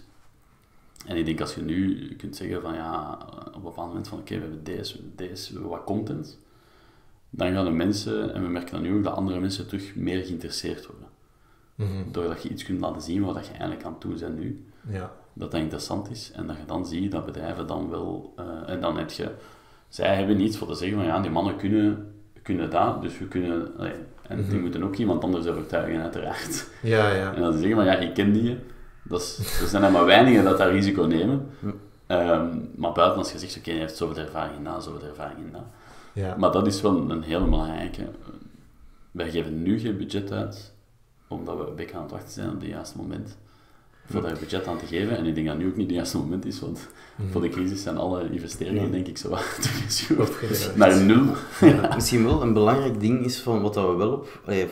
En 1.06 1.18
ik 1.18 1.26
denk 1.26 1.42
als 1.42 1.56
je 1.56 1.62
nu 1.62 2.08
kunt 2.16 2.36
zeggen 2.36 2.62
van 2.62 2.74
ja, 2.74 3.18
op 3.48 3.56
een 3.56 3.62
bepaald 3.62 3.88
moment 3.88 4.08
van 4.08 4.20
oké, 4.20 4.36
we 4.36 4.42
hebben 4.42 4.64
deze, 4.64 5.16
deze, 5.16 5.48
we 5.48 5.54
hebben 5.54 5.78
wat 5.78 5.84
content, 5.84 6.40
dan 7.34 7.54
gaan 7.54 7.66
de 7.66 7.72
mensen, 7.72 8.34
en 8.34 8.42
we 8.44 8.48
merken 8.50 8.72
dan 8.74 8.82
nu 8.82 8.96
ook 8.98 9.04
dat 9.04 9.14
andere 9.16 9.40
mensen 9.40 9.68
terug 9.68 9.96
meer 9.96 10.24
geïnteresseerd 10.26 10.88
worden. 10.88 11.08
Mhm. 11.76 12.12
Doordat 12.12 12.44
je 12.44 12.50
iets 12.50 12.64
kunt 12.64 12.80
laten 12.80 13.02
zien 13.02 13.24
wat 13.24 13.46
je 13.46 13.52
eigenlijk 13.52 13.84
aan 13.84 13.96
doen 14.00 14.18
bent 14.20 14.40
nu, 14.40 14.66
Ja. 14.90 15.12
dat 15.34 15.52
dat 15.52 15.60
interessant 15.62 16.10
is. 16.10 16.32
En 16.36 16.48
dat 16.48 16.56
je 16.58 16.66
dan 16.66 16.86
ziet 16.86 17.12
dat 17.12 17.26
bedrijven 17.26 17.68
dan 17.68 17.90
wel, 17.90 18.34
eh, 18.38 18.74
en 18.74 18.82
dan 18.82 18.98
heb 18.98 19.10
je, 19.10 19.32
zij 19.90 20.16
hebben 20.16 20.38
niets 20.38 20.58
voor 20.58 20.68
te 20.68 20.76
zeggen 20.76 20.98
van 20.98 21.06
ja, 21.08 21.20
die 21.20 21.32
mannen 21.32 21.56
kunnen, 21.56 22.14
kunnen 22.42 22.70
dat, 22.70 23.02
dus 23.02 23.18
we 23.20 23.26
kunnen, 23.28 23.72
allee, 23.78 23.94
en 24.28 24.38
die 24.38 24.46
Mhm. 24.46 24.62
moeten 24.62 24.84
ook 24.84 24.96
iemand 24.96 25.24
anders 25.24 25.48
overtuigen 25.48 26.02
uiteraard. 26.02 26.68
Ja, 26.82 27.12
ja. 27.14 27.34
En 27.34 27.42
dan 27.42 27.54
zeggen 27.58 27.76
van 27.76 27.86
ja, 27.86 27.96
ik 27.96 28.14
ken 28.14 28.32
die. 28.34 28.58
Dat 29.04 29.22
is, 29.22 29.60
er 29.62 29.68
zijn 29.68 29.84
er 29.84 29.92
maar 29.92 30.06
weinigen 30.06 30.44
dat 30.44 30.58
dat 30.58 30.70
risico 30.70 31.04
nemen. 31.04 31.48
Ehm, 32.08 32.58
maar 32.76 32.92
buiten 32.92 33.18
als 33.18 33.32
je 33.32 33.40
zegt, 33.40 33.58
oké, 33.58 33.72
je 33.72 33.78
heeft 33.80 33.98
zoveel 33.98 34.24
ervaring 34.24 34.58
in 34.58 34.64
dat, 34.64 34.84
zoveel 34.84 35.08
ervaring 35.08 35.40
in 35.40 35.52
dat. 35.52 35.64
Ja. 36.14 36.36
Maar 36.38 36.52
dat 36.52 36.68
is 36.68 36.82
wel 36.82 37.10
een 37.12 37.22
hele 37.24 37.46
belangrijke. 37.46 38.08
Wij 39.12 39.32
geven 39.32 39.62
nu 39.64 39.80
geen 39.80 39.98
budget 39.98 40.32
uit, 40.32 40.74
omdat 41.28 41.58
we 41.58 41.68
een 41.68 41.76
beetje 41.76 41.96
aan 41.96 42.02
het 42.02 42.12
wachten 42.12 42.32
zijn 42.32 42.50
op 42.50 42.60
het 42.60 42.70
juiste 42.70 42.98
moment. 42.98 43.38
Voor 44.06 44.22
daar 44.22 44.38
budget 44.40 44.68
aan 44.68 44.78
te 44.78 44.86
geven. 44.86 45.18
En 45.18 45.26
ik 45.26 45.36
denk 45.36 45.48
dat 45.48 45.58
nu 45.58 45.68
ook 45.68 45.76
niet 45.76 45.86
het 45.88 45.96
juiste 45.96 46.18
moment 46.18 46.46
is, 46.46 46.60
want 46.60 46.88
Mhm. 47.16 47.32
voor 47.32 47.42
de 47.42 47.50
crisis 47.50 47.82
zijn 47.84 47.98
alle 47.98 48.30
investeringen, 48.32 48.82
Nee. 48.82 48.92
denk 48.92 49.08
ik, 49.08 49.18
zo 49.18 49.30
wat 49.30 49.70
naar 50.76 51.02
nul. 51.02 51.26
Misschien 51.96 52.24
wel 52.24 52.42
een 52.42 52.54
belangrijk 52.54 53.00
ding 53.00 53.26
is 53.26 53.40
van 53.40 53.62
wat 53.62 53.74
dat 53.74 53.88
we 53.90 53.96
wel 53.96 54.12
op... 54.12 54.42
allee, 54.46 54.68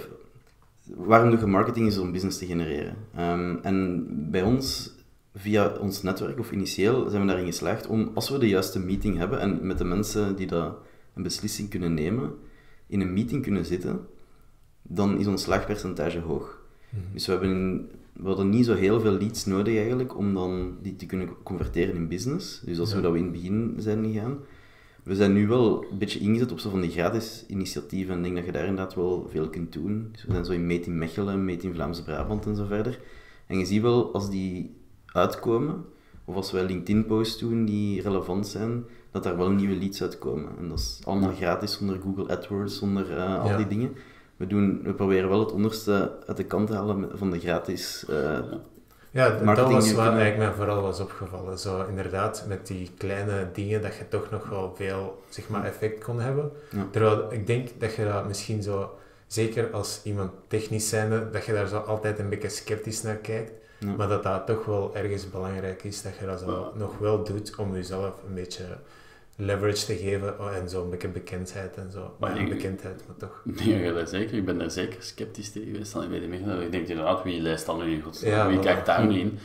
waarom 0.95 1.29
doe 1.29 1.39
je 1.39 1.45
marketing 1.45 1.87
is 1.87 1.97
om 1.97 2.11
business 2.11 2.37
te 2.37 2.45
genereren. 2.45 2.95
Ehm, 3.15 3.55
en 3.61 4.05
bij 4.31 4.41
ons, 4.41 4.91
via 5.35 5.71
ons 5.79 6.01
netwerk 6.01 6.39
of 6.39 6.51
initieel, 6.51 7.09
zijn 7.09 7.21
we 7.21 7.27
daarin 7.27 7.45
geslaagd 7.45 7.87
om, 7.87 8.11
als 8.13 8.29
we 8.29 8.37
de 8.37 8.47
juiste 8.47 8.79
meeting 8.79 9.17
hebben 9.17 9.39
en 9.39 9.67
met 9.67 9.77
de 9.77 9.83
mensen 9.83 10.35
die 10.35 10.47
dat 10.47 10.73
een 11.19 11.25
beslissing 11.25 11.69
kunnen 11.69 11.93
nemen, 11.93 12.31
in 12.87 13.01
een 13.01 13.13
meeting 13.13 13.43
kunnen 13.43 13.65
zitten, 13.65 13.99
dan 14.81 15.19
is 15.19 15.27
ons 15.27 15.41
slaagpercentage 15.43 16.19
hoog. 16.19 16.61
Mhm. 16.89 17.01
Dus 17.13 17.25
we, 17.25 17.31
hebben 17.31 17.49
in- 17.49 17.89
we 18.13 18.27
hadden 18.27 18.49
niet 18.49 18.65
zo 18.65 18.73
heel 18.73 18.99
veel 18.99 19.11
leads 19.11 19.45
nodig 19.45 19.77
eigenlijk 19.77 20.17
om 20.17 20.33
dan 20.33 20.77
die 20.81 20.95
te 20.95 21.05
kunnen 21.05 21.29
converteren 21.43 21.95
in 21.95 22.07
business. 22.07 22.61
Dus 22.65 22.79
als 22.79 22.89
Ja. 22.89 22.95
we 22.95 23.01
dat 23.01 23.11
we 23.11 23.17
in 23.17 23.23
het 23.23 23.33
begin 23.33 23.73
zijn 23.77 24.03
gegaan. 24.05 24.37
We 25.03 25.15
zijn 25.15 25.33
nu 25.33 25.47
wel 25.47 25.85
een 25.91 25.97
beetje 25.97 26.19
ingezet 26.19 26.51
op 26.51 26.59
zo 26.59 26.69
van 26.69 26.81
die 26.81 26.91
gratis 26.91 27.45
initiatieven 27.47 28.11
en 28.13 28.17
ik 28.17 28.23
denk 28.23 28.35
dat 28.35 28.45
je 28.45 28.51
daar 28.51 28.65
inderdaad 28.67 28.95
wel 28.95 29.27
veel 29.31 29.49
kunt 29.49 29.73
doen. 29.73 30.09
Dus 30.11 30.23
we 30.25 30.31
zijn 30.31 30.45
zo 30.45 30.51
in 30.51 30.67
Meet 30.67 30.85
in 30.85 30.97
Mechelen, 30.97 31.45
Meet 31.45 31.63
in 31.63 31.73
Vlaamse 31.73 32.03
Brabant 32.03 32.45
en 32.45 32.55
zo 32.55 32.65
verder. 32.65 32.99
En 33.47 33.57
je 33.57 33.65
ziet 33.65 33.81
wel 33.81 34.13
als 34.13 34.29
die 34.29 34.75
uitkomen, 35.05 35.85
of 36.25 36.35
als 36.35 36.51
wij 36.51 36.65
LinkedIn-posts 36.65 37.39
doen 37.39 37.65
die 37.65 38.01
relevant 38.01 38.47
zijn, 38.47 38.83
dat 39.11 39.23
daar 39.23 39.37
wel 39.37 39.49
nieuwe 39.49 39.75
leads 39.75 40.01
uitkomen. 40.01 40.51
En 40.59 40.69
dat 40.69 40.77
is 40.79 40.99
allemaal 41.05 41.33
gratis 41.35 41.73
zonder 41.73 41.97
Google 42.03 42.33
AdWords, 42.35 42.77
zonder 42.77 43.17
eh, 43.17 43.41
al 43.41 43.47
Ja. 43.49 43.57
die 43.57 43.67
dingen. 43.67 43.95
We, 44.37 44.47
doen, 44.47 44.81
we 44.83 44.93
proberen 44.93 45.29
wel 45.29 45.39
het 45.39 45.51
onderste 45.51 46.11
uit 46.27 46.37
de 46.37 46.43
kant 46.45 46.67
te 46.67 46.73
halen 46.75 47.09
van 47.13 47.31
de 47.31 47.39
gratis. 47.39 48.05
eh, 48.09 48.39
Ja, 49.11 49.29
dat 49.29 49.71
was 49.71 49.93
wat 49.93 50.05
eigenlijk 50.07 50.37
mij 50.37 50.51
vooral 50.53 50.81
was 50.81 50.99
opgevallen. 50.99 51.59
Zo 51.59 51.85
inderdaad, 51.87 52.45
met 52.47 52.67
die 52.67 52.91
kleine 52.97 53.47
dingen, 53.53 53.81
dat 53.81 53.95
je 53.95 54.07
toch 54.07 54.29
nog 54.31 54.49
wel 54.49 54.73
veel 54.75 55.21
zeg 55.29 55.49
maar, 55.49 55.63
effect 55.65 56.03
kon 56.03 56.19
hebben. 56.19 56.51
Ja. 56.71 56.85
Terwijl 56.91 57.33
ik 57.33 57.47
denk 57.47 57.69
dat 57.79 57.95
je 57.95 58.03
dat 58.05 58.27
misschien 58.27 58.63
zo, 58.63 58.97
zeker 59.27 59.71
als 59.71 60.01
iemand 60.03 60.31
technisch 60.47 60.89
zijnde, 60.89 61.29
dat 61.29 61.45
je 61.45 61.53
daar 61.53 61.67
zo 61.67 61.77
altijd 61.77 62.19
een 62.19 62.29
beetje 62.29 62.49
sceptisch 62.49 63.01
naar 63.03 63.15
kijkt. 63.15 63.51
Ja. 63.79 63.95
Maar 63.97 64.07
dat 64.07 64.23
dat 64.23 64.45
toch 64.45 64.65
wel 64.65 64.95
ergens 64.95 65.29
belangrijk 65.29 65.83
is, 65.83 66.01
dat 66.01 66.17
je 66.19 66.25
dat 66.25 66.39
zo 66.39 66.51
Ja. 66.73 66.79
nog 66.79 66.97
wel 66.97 67.23
doet 67.23 67.55
om 67.55 67.73
jezelf 67.73 68.13
een 68.27 68.33
beetje 68.33 68.63
leverage 69.41 69.85
te 69.85 69.95
geven 69.95 70.39
oh, 70.39 70.55
en 70.55 70.69
zo 70.69 70.83
een 70.83 70.89
beetje 70.89 71.07
bekendheid 71.07 71.77
en 71.77 71.91
zo. 71.91 72.15
Maar 72.19 72.35
ja, 72.35 72.41
ik- 72.41 72.49
bekendheid, 72.49 73.03
maar 73.07 73.15
toch. 73.17 73.41
Nee, 73.43 73.79
ja, 73.83 73.93
dat 73.93 74.09
zeker. 74.09 74.37
Ik 74.37 74.45
ben 74.45 74.57
daar 74.57 74.71
zeker 74.71 75.03
sceptisch 75.03 75.51
tegen 75.51 75.71
geweest. 75.71 75.93
Weet 76.07 76.21
ik 76.23 76.29
meer. 76.29 76.61
Ik 76.61 76.71
denk 76.71 76.87
inderdaad, 76.87 77.23
wie 77.23 77.41
leest 77.41 77.65
dan 77.65 77.77
nu 77.85 77.91
in 77.93 78.01
godsnaam? 78.01 78.31
Ja, 78.31 78.47
wie 78.47 78.59
kijkt 78.59 78.85
daar 78.85 79.07
nu 79.07 79.19
in? 79.25 79.37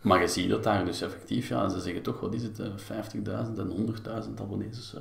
Maar 0.00 0.20
je 0.20 0.28
ziet 0.28 0.50
dat 0.50 0.62
daar 0.62 0.84
dus 0.84 1.00
effectief, 1.02 1.48
ja, 1.48 1.68
ze 1.68 1.80
zeggen 1.80 2.02
toch, 2.02 2.20
wat 2.20 2.34
is 2.34 2.42
het, 2.42 2.58
eh, 2.60 2.66
50.000 2.76 3.58
en 3.58 3.68
100.000 3.68 4.40
abonnees 4.40 4.78
of 4.78 4.84
zo. 4.84 4.98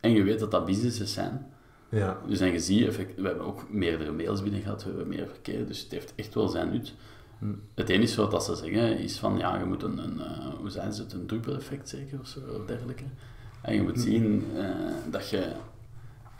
En 0.00 0.10
je 0.12 0.22
weet 0.22 0.38
dat 0.40 0.50
dat 0.50 0.64
businesses 0.64 1.12
zijn. 1.12 1.46
Ja, 1.88 2.18
Dus 2.26 2.40
en 2.40 2.52
je 2.52 2.58
ziet, 2.58 2.86
effect, 2.86 3.20
we 3.20 3.26
hebben 3.26 3.46
ook 3.46 3.70
meerdere 3.70 4.12
mails 4.12 4.42
binnen 4.42 4.60
gehad, 4.62 4.82
we 4.82 4.88
hebben 4.88 5.08
meer 5.08 5.26
verkeer, 5.28 5.66
dus 5.66 5.82
het 5.82 5.90
heeft 5.92 6.12
echt 6.16 6.34
wel 6.34 6.48
zijn 6.48 6.70
nut. 6.70 6.94
Hm. 7.38 7.46
Het 7.74 7.88
enige 7.88 8.20
wat 8.20 8.30
dat 8.30 8.44
ze 8.44 8.54
zeggen 8.54 8.98
is 8.98 9.18
van, 9.18 9.38
ja, 9.38 9.58
je 9.58 9.64
moet 9.64 9.82
een, 9.82 9.98
een 9.98 10.20
eh, 10.20 10.46
hoe 10.58 10.70
zijn 10.70 10.92
ze 10.92 11.02
het, 11.02 11.12
een 11.12 11.26
druppeleffect 11.26 11.88
zeker 11.88 12.20
of 12.20 12.26
zo, 12.26 12.40
of 12.60 12.66
dergelijke. 12.66 13.04
En 13.62 13.74
je 13.74 13.82
moet 13.82 13.94
Hm. 13.96 14.00
zien 14.00 14.44
eh, 14.56 14.64
dat 15.10 15.28
je, 15.30 15.52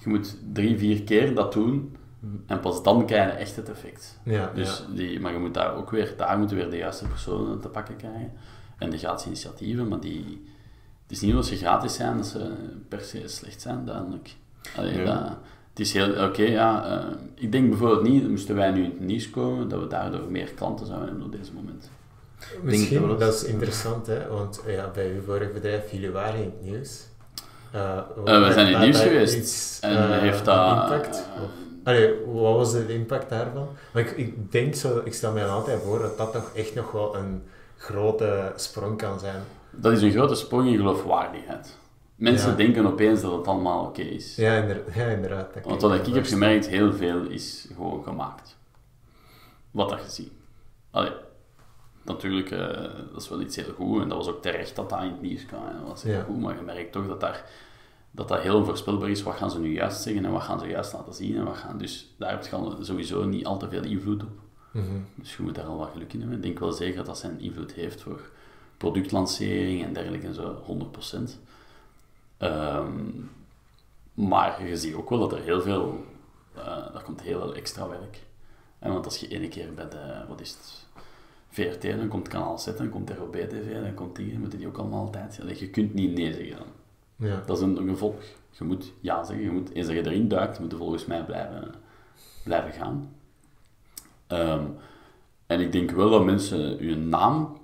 je 0.04 0.08
moet 0.08 0.36
drie, 0.52 0.78
vier 0.78 1.02
keer 1.02 1.34
dat 1.34 1.52
doen 1.52 1.96
Hm. 2.20 2.26
en 2.46 2.60
pas 2.60 2.82
dan 2.82 3.06
krijg 3.06 3.32
je 3.32 3.38
echt 3.38 3.56
het 3.56 3.68
effect. 3.70 4.18
ja, 4.24 4.50
Dus 4.54 4.84
die, 4.94 5.20
maar 5.20 5.32
je 5.32 5.38
moet 5.38 5.54
daar 5.54 5.74
ook 5.74 5.90
weer, 5.90 6.14
daar 6.16 6.38
moeten 6.38 6.56
weer 6.56 6.70
de 6.70 6.76
juiste 6.76 7.06
personen 7.08 7.60
te 7.60 7.68
pakken 7.68 7.96
krijgen. 7.96 8.32
En 8.78 8.90
de 8.90 8.98
gratis 8.98 9.26
initiatieven, 9.26 9.88
maar 9.88 10.00
die, 10.00 10.44
het 11.02 11.10
is 11.12 11.20
niet 11.20 11.30
omdat 11.30 11.46
ze 11.46 11.56
gratis 11.56 11.94
zijn 11.94 12.16
dat 12.16 12.26
ze 12.26 12.52
per 12.88 13.00
se 13.00 13.28
slecht 13.28 13.60
zijn, 13.60 13.84
duidelijk. 13.84 14.34
Allee, 14.76 15.04
dat, 15.04 15.18
het 15.70 15.80
is 15.80 15.92
heel, 15.92 16.24
oké, 16.26 16.42
ja, 16.42 16.84
eh, 17.00 17.06
ik 17.34 17.52
denk 17.52 17.68
bijvoorbeeld 17.68 18.02
niet, 18.02 18.28
moesten 18.28 18.54
wij 18.54 18.70
nu 18.70 18.84
in 18.84 18.90
het 18.90 19.00
nieuws 19.00 19.30
komen, 19.30 19.68
dat 19.68 19.80
we 19.80 19.86
daardoor 19.86 20.30
meer 20.30 20.50
klanten 20.54 20.86
zouden 20.86 21.08
hebben 21.08 21.26
op 21.26 21.32
deze 21.32 21.52
moment. 21.52 21.90
Misschien, 22.62 22.92
dat 23.00 23.02
we 23.02 23.08
dat- 23.08 23.18
dat 23.20 23.34
is 23.34 23.44
interessant, 23.44 24.06
hè, 24.06 24.28
want 24.28 24.62
ja, 24.66 24.90
bij 24.94 25.12
uw 25.14 25.22
vorig 25.22 25.52
bedrijf, 25.52 25.90
jullie 25.92 26.10
waren 26.10 26.38
in 26.42 26.52
het 26.56 26.62
nieuws. 26.62 27.08
Eh, 27.72 27.96
Eh, 28.24 28.46
we 28.46 28.52
zijn 28.52 28.66
in 28.66 28.72
het 28.74 28.82
nieuws 28.82 29.00
geweest 29.00 29.36
iets, 29.36 29.78
en 29.80 29.96
eh, 30.12 30.18
heeft 30.18 30.44
dat... 30.44 30.82
impact? 30.82 31.28
Allee, 31.84 32.14
wat 32.26 32.54
was 32.56 32.72
de 32.72 32.94
impact 32.94 33.30
daarvan? 33.30 33.68
Maar 33.92 34.02
ik, 34.02 34.10
ik 34.10 34.52
denk 34.52 34.74
zo, 34.74 35.00
ik 35.04 35.14
stel 35.14 35.32
mij 35.32 35.46
altijd 35.48 35.82
voor 35.82 35.98
dat 35.98 36.16
dat 36.18 36.32
toch 36.32 36.50
echt 36.54 36.74
nog 36.74 36.90
wel 36.92 37.16
een 37.16 37.42
grote 37.76 38.52
sprong 38.56 38.96
kan 38.98 39.18
zijn. 39.20 39.42
dat 39.70 39.92
is 39.92 40.02
een 40.02 40.10
grote 40.12 40.34
sprong 40.34 40.68
in 40.68 40.76
geloofwaardigheid. 40.76 41.78
Mensen 42.14 42.50
Ja. 42.50 42.56
denken 42.56 42.86
opeens 42.86 43.20
dat 43.20 43.32
het 43.32 43.46
allemaal 43.46 43.84
oké 43.84 44.02
is. 44.02 44.36
Ja, 44.36 44.56
inder- 44.56 44.82
ja 44.94 45.04
inderdaad. 45.06 45.52
dat 45.54 45.62
kan 45.62 45.70
Want 45.70 45.82
wat 45.82 45.94
ik 45.94 46.04
heb 46.04 46.14
voorstellen. 46.14 46.42
gemerkt, 46.44 46.66
heel 46.66 46.92
veel 46.92 47.22
is 47.28 47.68
gewoon 47.76 48.02
gemaakt. 48.04 48.56
Wat 49.70 49.88
dat 49.88 49.98
je 50.04 50.10
ziet. 50.10 50.32
Allee, 50.90 51.12
natuurlijk, 52.02 52.50
eh, 52.50 52.82
dat 53.12 53.22
is 53.22 53.28
wel 53.28 53.40
iets 53.40 53.56
heel 53.56 53.72
goed. 53.74 54.02
En 54.02 54.08
dat 54.08 54.18
was 54.18 54.28
ook 54.28 54.42
terecht 54.42 54.76
dat 54.76 54.90
dat 54.90 55.02
in 55.02 55.10
het 55.10 55.20
nieuws 55.20 55.46
kwam. 55.46 55.62
Dat 55.78 55.88
was 55.88 56.02
heel 56.02 56.12
Ja. 56.14 56.22
goed, 56.22 56.40
maar 56.40 56.56
je 56.56 56.62
merkt 56.62 56.92
toch 56.92 57.06
dat 57.06 57.20
daar, 57.20 57.44
dat 58.10 58.28
dat 58.28 58.40
heel 58.40 58.56
onvoorspelbaar 58.56 59.10
is. 59.10 59.22
Wat 59.22 59.34
gaan 59.34 59.50
ze 59.50 59.58
nu 59.60 59.72
juist 59.72 60.02
zeggen 60.02 60.24
en 60.24 60.30
wat 60.32 60.42
gaan 60.42 60.60
ze 60.60 60.66
juist 60.66 60.92
laten 60.92 61.14
zien. 61.14 61.36
En 61.36 61.44
wat 61.44 61.56
gaan, 61.56 61.78
dus 61.78 62.14
daar 62.16 62.30
heb 62.30 62.44
je 62.44 62.76
sowieso 62.80 63.24
niet 63.24 63.46
al 63.46 63.58
te 63.58 63.68
veel 63.68 63.84
invloed 63.84 64.22
op. 64.22 64.30
Mhm. 64.70 64.84
Dus 65.14 65.36
je 65.36 65.42
moet 65.42 65.54
daar 65.54 65.64
al 65.64 65.76
wat 65.76 65.90
geluk 65.92 66.12
in 66.12 66.18
hebben. 66.20 66.36
Ik 66.36 66.42
denk 66.42 66.58
wel 66.58 66.72
zeker 66.72 66.96
dat 66.96 67.06
dat 67.06 67.18
zijn 67.18 67.40
invloed 67.40 67.72
heeft 67.72 68.00
voor 68.02 68.20
productlancering 68.76 69.84
en 69.84 69.92
dergelijke 69.92 70.26
en 70.26 70.34
zo, 70.34 70.62
100%. 70.64 71.38
Ehm, 72.36 72.92
maar 74.14 74.66
je 74.66 74.76
ziet 74.76 74.94
ook 74.94 75.10
wel 75.10 75.18
dat 75.18 75.32
er 75.32 75.40
heel 75.42 75.60
veel, 75.62 76.04
daar 76.92 77.02
komt 77.04 77.20
heel 77.20 77.40
veel 77.40 77.54
extra 77.54 77.88
werk. 77.88 78.18
En 78.78 78.92
want 78.92 79.04
als 79.04 79.16
je 79.16 79.28
ene 79.28 79.48
keer 79.48 79.74
bij 79.74 79.88
de, 79.88 80.24
wat 80.28 80.40
is 80.40 80.50
het, 80.50 80.79
VRT, 81.50 81.82
dan 81.82 82.08
komt 82.08 82.28
kanaal 82.28 82.58
Z, 82.58 82.76
dan 82.76 82.88
komt 82.88 83.10
ROB 83.10 83.36
TV, 83.36 83.82
dan 83.82 83.94
komt 83.94 84.16
die, 84.16 84.30
dan 84.30 84.40
moeten 84.40 84.58
die 84.58 84.68
ook 84.68 84.76
allemaal 84.76 85.00
altijd. 85.00 85.40
Ja, 85.42 85.54
je 85.58 85.70
kunt 85.70 85.94
niet 85.94 86.14
nee 86.14 86.32
zeggen 86.32 86.56
dan. 86.56 86.66
Ja. 87.28 87.42
Dat 87.46 87.56
is 87.56 87.62
een, 87.62 87.76
een 87.76 87.88
gevolg. 87.88 88.22
Je 88.50 88.64
moet 88.64 88.92
ja 89.00 89.24
zeggen, 89.24 89.44
je 89.44 89.50
moet, 89.50 89.72
eens 89.72 89.86
dat 89.86 89.96
je 89.96 90.06
erin 90.06 90.28
duikt, 90.28 90.60
moet 90.60 90.70
je 90.70 90.76
volgens 90.76 91.06
mij 91.06 91.24
blijven, 91.24 91.74
blijven 92.44 92.72
gaan. 92.72 93.12
Ehm, 94.26 94.64
en 95.46 95.60
ik 95.60 95.72
denk 95.72 95.90
wel 95.90 96.10
dat 96.10 96.24
mensen 96.24 96.86
je 96.86 96.96
naam 96.96 97.58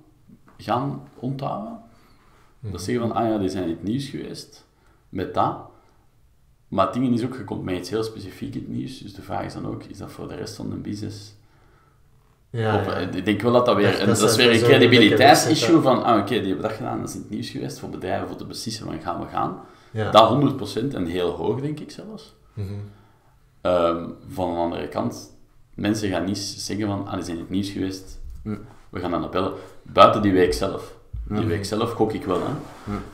gaan 0.57 1.07
onthouden. 1.15 1.79
Dat 2.59 2.81
zeggen 2.81 3.07
van, 3.07 3.15
ah 3.15 3.27
ja, 3.27 3.37
die 3.37 3.49
zijn 3.49 3.63
in 3.63 3.69
het 3.69 3.83
nieuws 3.83 4.09
geweest, 4.09 4.65
met 5.09 5.33
dat. 5.33 5.57
Maar 6.67 6.85
het 6.85 6.93
ding 6.93 7.13
is 7.13 7.25
ook, 7.25 7.35
je 7.35 7.43
komt 7.43 7.63
met 7.63 7.77
iets 7.77 7.89
heel 7.89 8.03
specifiek 8.03 8.55
in 8.55 8.61
het 8.61 8.69
nieuws, 8.69 8.99
dus 8.99 9.13
de 9.13 9.21
vraag 9.21 9.45
is 9.45 9.53
dan 9.53 9.67
ook, 9.67 9.83
is 9.83 9.97
dat 9.97 10.11
voor 10.11 10.27
de 10.27 10.35
rest 10.35 10.55
van 10.55 10.69
de 10.69 10.75
business? 10.75 11.35
Ja, 12.49 12.85
eh, 12.85 13.15
ik 13.15 13.25
denk 13.25 13.41
wel 13.41 13.51
dat 13.51 13.65
dat 13.65 13.75
weer, 13.75 13.91
Dat- 13.91 14.19
dat 14.19 14.29
is 14.29 14.35
weer 14.35 14.45
een 14.53 14.59
credibiliteitsissue 14.61 15.81
van, 15.81 16.03
ah 16.03 16.17
oké, 16.19 16.29
die 16.29 16.41
hebben 16.47 16.61
dat 16.61 16.71
gedaan, 16.71 16.99
dat 16.99 17.09
is 17.09 17.15
in 17.15 17.21
het 17.21 17.29
nieuws 17.29 17.49
geweest, 17.49 17.79
voor 17.79 17.89
bedrijven, 17.89 18.27
voor 18.27 18.37
te 18.37 18.45
beslissen 18.45 18.85
van 18.85 18.99
gaan 19.01 19.19
we 19.19 19.25
gaan. 19.27 19.59
ja. 19.91 20.11
Dat 20.11 20.29
100% 20.29 20.93
en 20.93 21.05
heel 21.05 21.29
hoog, 21.29 21.61
denk 21.61 21.79
ik 21.79 21.91
zelfs. 21.91 22.35
Mhm. 22.53 22.67
Ehm, 23.61 24.03
van 24.29 24.49
een 24.49 24.57
andere 24.57 24.87
kant, 24.87 25.35
mensen 25.73 26.09
gaan 26.09 26.23
niet 26.25 26.37
zeggen 26.37 26.87
van, 26.87 27.07
ah, 27.07 27.13
die 27.13 27.23
zijn 27.23 27.35
in 27.35 27.41
het 27.41 27.51
nieuws 27.51 27.69
geweest, 27.69 28.19
we 28.89 28.99
gaan 28.99 29.11
dan 29.11 29.23
appellen. 29.23 29.51
Buiten 29.81 30.21
die 30.21 30.31
week 30.33 30.53
zelf. 30.53 30.95
Die 31.29 31.45
week 31.45 31.65
zelf 31.65 31.91
gok 31.91 32.13
ik 32.13 32.23
wel, 32.25 32.39
hè. 32.39 32.51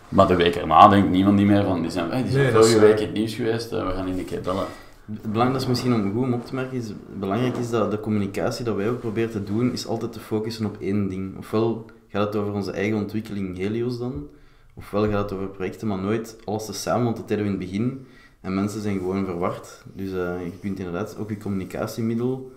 Maar 0.09 0.27
de 0.27 0.35
week 0.35 0.55
erna 0.55 0.87
denkt 0.87 1.09
niemand 1.09 1.35
niet 1.35 1.47
meer 1.47 1.63
van, 1.63 1.81
die 1.81 1.91
zijn, 1.91 2.09
hey, 2.11 2.21
die 2.23 2.31
zijn 2.31 2.43
Nee, 2.43 2.53
vorige 2.53 2.79
week 2.79 2.99
in 2.99 3.05
het 3.05 3.13
nieuws 3.13 3.33
geweest, 3.33 3.71
eh, 3.71 3.85
we 3.87 3.93
gaan 3.93 4.07
in 4.07 4.17
een 4.17 4.25
keer 4.25 4.41
bellen. 4.41 4.65
Het 5.05 5.31
belangrijkste 5.31 5.69
misschien 5.69 5.93
om 5.93 6.13
goed 6.13 6.23
om 6.23 6.33
op 6.33 6.45
te 6.45 6.55
merken 6.55 6.77
is, 6.77 6.93
belangrijk 7.19 7.57
is 7.57 7.69
dat 7.69 7.91
de 7.91 7.99
communicatie 7.99 8.65
dat 8.65 8.75
wij 8.75 8.89
ook 8.89 8.99
proberen 8.99 9.31
te 9.31 9.43
doen, 9.43 9.71
is 9.71 9.87
altijd 9.87 10.11
te 10.11 10.19
focussen 10.19 10.65
op 10.65 10.77
één 10.79 11.09
ding. 11.09 11.37
Ofwel, 11.37 11.85
gaat 12.07 12.25
het 12.25 12.35
over 12.35 12.53
onze 12.53 12.71
eigen 12.71 12.97
ontwikkeling 12.97 13.57
Helios 13.57 13.97
dan? 13.99 14.27
Ofwel 14.73 15.09
gaat 15.09 15.29
het 15.29 15.39
over 15.39 15.47
projecten, 15.49 15.87
maar 15.87 15.97
nooit 15.97 16.37
alles 16.45 16.65
tezamen, 16.65 17.03
want 17.03 17.17
dat 17.17 17.27
deden 17.27 17.45
we 17.45 17.51
in 17.51 17.59
het 17.59 17.69
begin. 17.69 18.05
En 18.41 18.53
mensen 18.53 18.81
zijn 18.81 18.97
gewoon 18.97 19.25
verward. 19.25 19.83
Dus 19.93 20.11
eh, 20.11 20.43
je 20.45 20.51
kunt 20.61 20.79
inderdaad 20.79 21.17
ook 21.17 21.29
je 21.29 21.37
communicatiemiddel... 21.37 22.51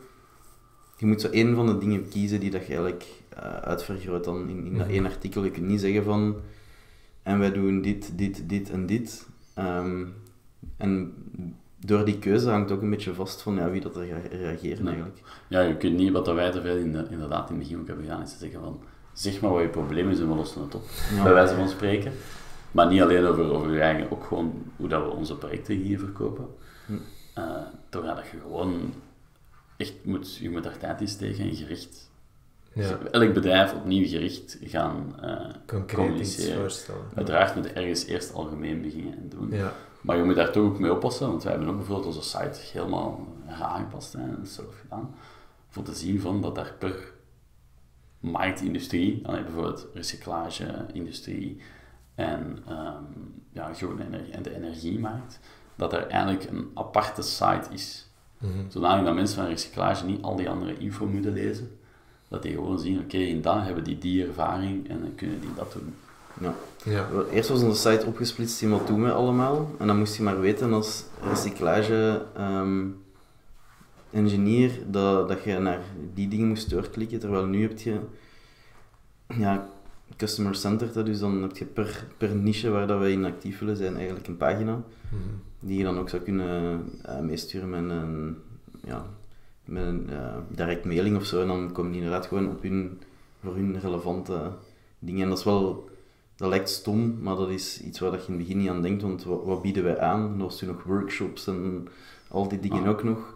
Je 0.99 1.07
moet 1.07 1.21
zo 1.21 1.29
één 1.29 1.55
van 1.55 1.67
de 1.67 1.79
dingen 1.79 2.09
kiezen 2.09 2.41
die 2.41 2.51
dat 2.51 2.61
je 2.61 2.73
eigenlijk 2.73 3.05
uh, 3.35 3.57
uitvergroot 3.57 4.25
dan 4.25 4.49
in, 4.49 4.67
in 4.67 4.79
dat 4.79 4.87
Mhm. 4.87 4.95
één 4.95 5.05
artikel. 5.07 5.45
Je 5.45 5.51
kunt 5.51 5.67
niet 5.67 5.81
zeggen 5.81 6.05
van... 6.05 6.37
En 7.23 7.39
wij 7.39 7.53
doen 7.53 7.81
dit, 7.83 8.13
dit, 8.19 8.49
dit 8.49 8.71
en 8.71 8.87
dit. 8.87 9.27
Ehm, 9.55 10.05
en 10.77 11.15
door 11.87 12.05
die 12.05 12.19
keuze 12.19 12.51
hangt 12.51 12.71
ook 12.71 12.83
een 12.83 12.91
beetje 12.91 13.15
vast 13.15 13.43
van 13.43 13.55
ja, 13.55 13.71
wie 13.71 13.81
dat 13.81 13.97
er 13.97 14.05
gaat 14.07 14.33
reageren 14.33 14.85
Nee. 14.85 14.93
eigenlijk. 14.95 15.23
Ja, 15.49 15.61
je 15.61 15.77
kunt 15.77 15.97
niet, 15.97 16.13
wat 16.13 16.27
wij 16.27 16.51
te 16.51 16.61
veel 16.61 16.77
in 16.77 16.93
de, 16.93 17.07
inderdaad 17.11 17.51
in 17.51 17.55
het 17.57 17.65
begin 17.65 17.81
ook 17.81 17.87
hebben 17.87 18.05
gedaan, 18.05 18.23
is 18.23 18.33
te 18.33 18.39
zeggen 18.39 18.61
van, 18.61 18.81
zeg 19.13 19.41
maar 19.41 19.51
wat 19.53 19.63
je 19.63 19.69
probleem 19.69 20.11
is 20.11 20.21
en 20.21 20.29
we 20.29 20.35
lossen 20.35 20.63
het 20.63 20.75
op. 20.75 20.83
Ja. 21.15 21.23
Bij 21.23 21.33
wijze 21.33 21.55
van 21.55 21.69
spreken. 21.69 22.13
Maar 22.73 22.87
niet 22.87 23.01
alleen 23.03 23.25
over, 23.27 23.51
over 23.53 23.73
je 23.73 23.81
eigen, 23.81 24.11
ook 24.11 24.25
gewoon 24.25 24.53
hoe 24.77 24.89
dat 24.89 25.03
we 25.03 25.09
onze 25.11 25.37
projecten 25.37 25.75
hier 25.77 25.99
verkopen. 25.99 26.47
Hm. 26.87 26.93
Uh, 27.39 27.45
doordat 27.91 28.27
je 28.33 28.37
gewoon 28.43 28.93
echt 29.77 29.95
moet, 30.03 30.37
je 30.37 30.51
moet 30.51 30.63
daar 30.63 30.79
tijd 30.79 31.01
in 31.01 31.09
steken 31.09 31.45
en 31.45 31.55
gericht. 31.55 32.11
Ja, 32.73 32.99
Elk 33.11 33.33
bedrijf 33.35 33.75
opnieuw 33.75 34.07
gericht 34.09 34.59
gaan 34.63 35.15
eh, 35.23 35.31
concreet 35.67 35.81
iets 35.81 35.95
communiceren. 35.95 36.61
voorstellen. 36.61 37.01
Uiteraard 37.15 37.55
moet 37.55 37.65
je 37.65 37.71
ergens 37.73 38.05
eerst 38.07 38.35
algemeen 38.35 38.83
beginnen 38.83 39.13
en 39.17 39.29
doen. 39.29 39.49
Ja, 39.51 39.73
Maar 40.07 40.17
je 40.17 40.23
moet 40.23 40.35
daar 40.35 40.53
toch 40.53 40.65
ook 40.65 40.79
mee 40.79 40.93
oppassen, 40.93 41.29
want 41.29 41.43
wij 41.43 41.53
hebben 41.53 41.71
ook 41.71 41.77
bijvoorbeeld 41.77 42.07
onze 42.17 42.29
site 42.29 42.61
helemaal 42.73 43.27
aangepast 43.61 44.15
en 44.15 44.39
zelf 44.43 44.81
gedaan. 44.81 45.15
Voor 45.69 45.83
te 45.83 45.95
zien 45.95 46.21
van 46.21 46.41
dat 46.41 46.55
daar 46.55 46.75
per 46.79 47.13
marktindustrie, 48.21 49.27
allee, 49.27 49.43
bijvoorbeeld 49.43 49.87
recyclage-industrie 49.95 51.61
en, 52.15 52.59
ehm, 52.69 53.05
ja, 53.53 53.73
groene 53.75 54.05
energie, 54.05 54.33
en 54.33 54.43
de 54.43 54.55
energiemarkt, 54.55 55.41
dat 55.77 55.93
er 55.93 56.07
eigenlijk 56.07 56.51
een 56.51 56.71
aparte 56.75 57.23
site 57.23 57.69
is. 57.71 58.07
mhm. 58.39 58.53
Zodanig 58.69 59.05
dat 59.05 59.15
mensen 59.15 59.37
van 59.37 59.47
recyclage 59.47 60.05
niet 60.05 60.23
al 60.23 60.37
die 60.37 60.49
andere 60.49 60.79
info 60.79 61.07
moeten 61.07 61.33
lezen. 61.33 61.79
Dat 62.29 62.43
die 62.43 62.53
gewoon 62.53 62.79
zien, 62.79 63.01
oké, 63.01 63.17
in 63.17 63.41
dat 63.43 63.63
hebben 63.63 63.85
die 63.85 63.99
die 63.99 64.27
ervaring 64.27 64.89
en 64.89 65.01
dan 65.01 65.15
kunnen 65.15 65.41
die 65.41 65.55
dat 65.55 65.73
doen. 65.73 65.95
Ja. 66.41 66.55
ja, 66.85 67.09
Eerst 67.33 67.49
was 67.49 67.63
onze 67.63 67.91
site 67.91 68.07
opgesplitst 68.07 68.63
in 68.63 68.71
wat 68.71 68.87
doen 68.87 69.03
we 69.03 69.13
allemaal. 69.13 69.71
En 69.79 69.87
dan 69.87 69.99
moest 69.99 70.17
je 70.17 70.23
maar 70.23 70.41
weten 70.41 70.73
als 70.73 71.05
recyclage 71.23 72.27
ehm, 72.35 72.87
engineer 74.11 74.71
dat, 74.87 75.29
dat 75.29 75.45
je 75.45 75.59
naar 75.59 75.81
die 76.15 76.29
dingen 76.29 76.49
moest 76.49 76.71
doorklikken. 76.71 77.19
Terwijl 77.19 77.47
nu 77.47 77.63
heb 77.63 77.79
je 77.79 78.01
ja, 79.27 79.69
customer 80.17 80.55
centered, 80.55 81.07
dus 81.07 81.19
dan 81.19 81.43
heb 81.43 81.57
je 81.57 81.65
per, 81.65 82.07
per 82.17 82.35
niche 82.35 82.71
waar 82.71 82.87
dat 82.87 82.99
wij 82.99 83.13
in 83.13 83.25
actief 83.25 83.59
willen 83.59 83.77
zijn 83.77 83.97
eigenlijk 83.97 84.27
een 84.27 84.37
pagina 84.37 84.73
mhm. 84.73 85.23
die 85.61 85.79
je 85.79 85.85
dan 85.85 85.99
ook 85.99 86.09
zou 86.09 86.23
kunnen 86.23 86.85
eh, 87.03 87.21
meesturen 87.21 87.71
met 87.71 87.81
een, 87.81 88.37
ja, 88.85 89.07
met 89.65 89.85
een 89.85 90.11
eh, 90.11 90.37
direct 90.49 90.85
mailing 90.85 91.17
of 91.17 91.25
zo. 91.25 91.41
En 91.41 91.47
dan 91.47 91.73
komen 91.73 91.93
die 91.93 92.01
inderdaad 92.01 92.27
gewoon 92.27 92.49
op 92.49 92.63
hun, 92.63 93.01
voor 93.43 93.55
hun 93.55 93.81
relevante 93.81 94.53
dingen. 94.99 95.23
En 95.23 95.29
dat 95.29 95.39
is 95.39 95.45
wel, 95.45 95.89
dat 96.37 96.49
lijkt 96.49 96.69
stom, 96.71 97.19
maar 97.23 97.37
dat 97.37 97.49
is 97.49 97.81
iets 97.83 97.99
waar 97.99 98.11
dat 98.11 98.21
je 98.21 98.33
in 98.33 98.39
het 98.39 98.43
begin 98.47 98.59
niet 98.61 98.69
aan 98.69 98.83
denkt. 98.83 99.03
Want 99.03 99.25
wat, 99.25 99.45
wat 99.45 99.63
bieden 99.63 99.85
wij 99.85 99.99
aan? 100.01 100.33
Er 100.33 100.39
was 100.45 100.59
toen 100.59 100.69
nog 100.69 100.83
workshops 100.83 101.47
en 101.47 101.89
al 102.29 102.49
die 102.49 102.61
dingen 102.61 102.83
Ah. 102.83 102.89
ook 102.89 103.03
nog. 103.03 103.35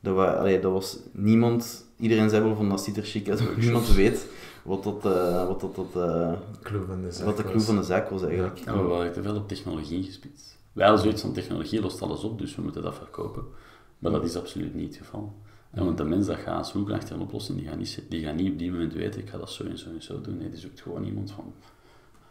Dat, 0.00 0.36
allee, 0.36 0.60
dat 0.60 0.72
was 0.72 0.98
niemand, 1.12 1.84
iedereen 1.98 2.30
zei 2.30 2.42
wel 2.44 2.56
van 2.56 2.68
dat 2.68 2.80
ziet 2.84 2.96
er 2.96 3.02
chic 3.04 3.28
uit, 3.28 3.40
maar 3.44 3.58
niemand 3.58 3.94
weet 3.94 4.26
wat 4.62 4.82
dat, 4.84 5.04
eh, 5.04 5.46
wat 5.46 5.60
dat, 5.60 5.74
dat, 5.74 5.86
eh, 6.08 6.32
Clue 6.62 6.84
van 6.86 7.02
de 7.02 7.10
zaak 7.12 7.24
wat 7.26 7.36
de 7.36 7.42
was. 7.42 7.52
clue 7.52 7.64
van 7.64 7.76
de 7.76 7.82
zaak 7.82 8.08
was 8.08 8.22
eigenlijk. 8.22 8.58
Ja, 8.58 8.76
we 8.76 8.82
waren 8.82 9.12
te 9.12 9.22
veel 9.22 9.36
op 9.36 9.48
technologie 9.48 10.02
gespitst. 10.02 10.56
Wij 10.72 10.84
hadden 10.84 11.02
zoiets 11.02 11.22
van 11.22 11.32
technologie 11.32 11.80
lost 11.80 12.02
alles 12.02 12.24
op, 12.24 12.38
dus 12.38 12.54
we 12.56 12.62
moeten 12.62 12.82
dat 12.82 12.94
verkopen. 12.94 13.44
Maar 13.98 14.12
dat 14.12 14.24
is 14.24 14.36
absoluut 14.36 14.74
niet 14.74 14.88
het 14.88 14.96
geval. 15.04 15.34
En 15.70 15.84
want 15.84 15.96
de 15.96 16.04
mens 16.04 16.26
dat 16.26 16.36
gaat 16.38 16.68
zoeken 16.68 16.94
achter 16.94 17.14
een 17.14 17.20
oplossing, 17.20 17.58
die 17.58 17.68
gaat, 17.68 17.78
niet, 17.78 18.02
die 18.08 18.22
gaat 18.24 18.34
niet 18.34 18.52
op 18.52 18.58
die 18.58 18.70
moment 18.70 18.92
weten, 18.92 19.20
ik 19.20 19.28
ga 19.28 19.38
dat 19.38 19.50
zo 19.50 19.64
en 19.64 19.78
zo 19.78 19.88
en 19.88 20.02
zo 20.02 20.20
doen. 20.20 20.38
Nee, 20.38 20.48
die 20.50 20.58
zoekt 20.58 20.80
gewoon 20.80 21.04
iemand 21.04 21.30
van, 21.30 21.52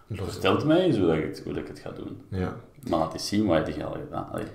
Los- 0.07 0.31
vertel 0.31 0.55
het 0.55 0.65
mij 0.65 0.81
eens 0.81 0.97
hoe, 0.97 1.07
dat 1.07 1.15
ik, 1.15 1.23
het, 1.23 1.41
hoe 1.43 1.53
dat 1.53 1.61
ik 1.61 1.67
het 1.67 1.79
ga 1.79 1.91
doen. 1.91 2.17
Ja, 2.29 2.55
Maar 2.89 2.99
laat 2.99 3.13
eens 3.13 3.27
zien 3.27 3.45
wat 3.45 3.75
je 3.75 3.85
al 3.85 3.91
gedaan 3.91 4.29
Allee, 4.31 4.45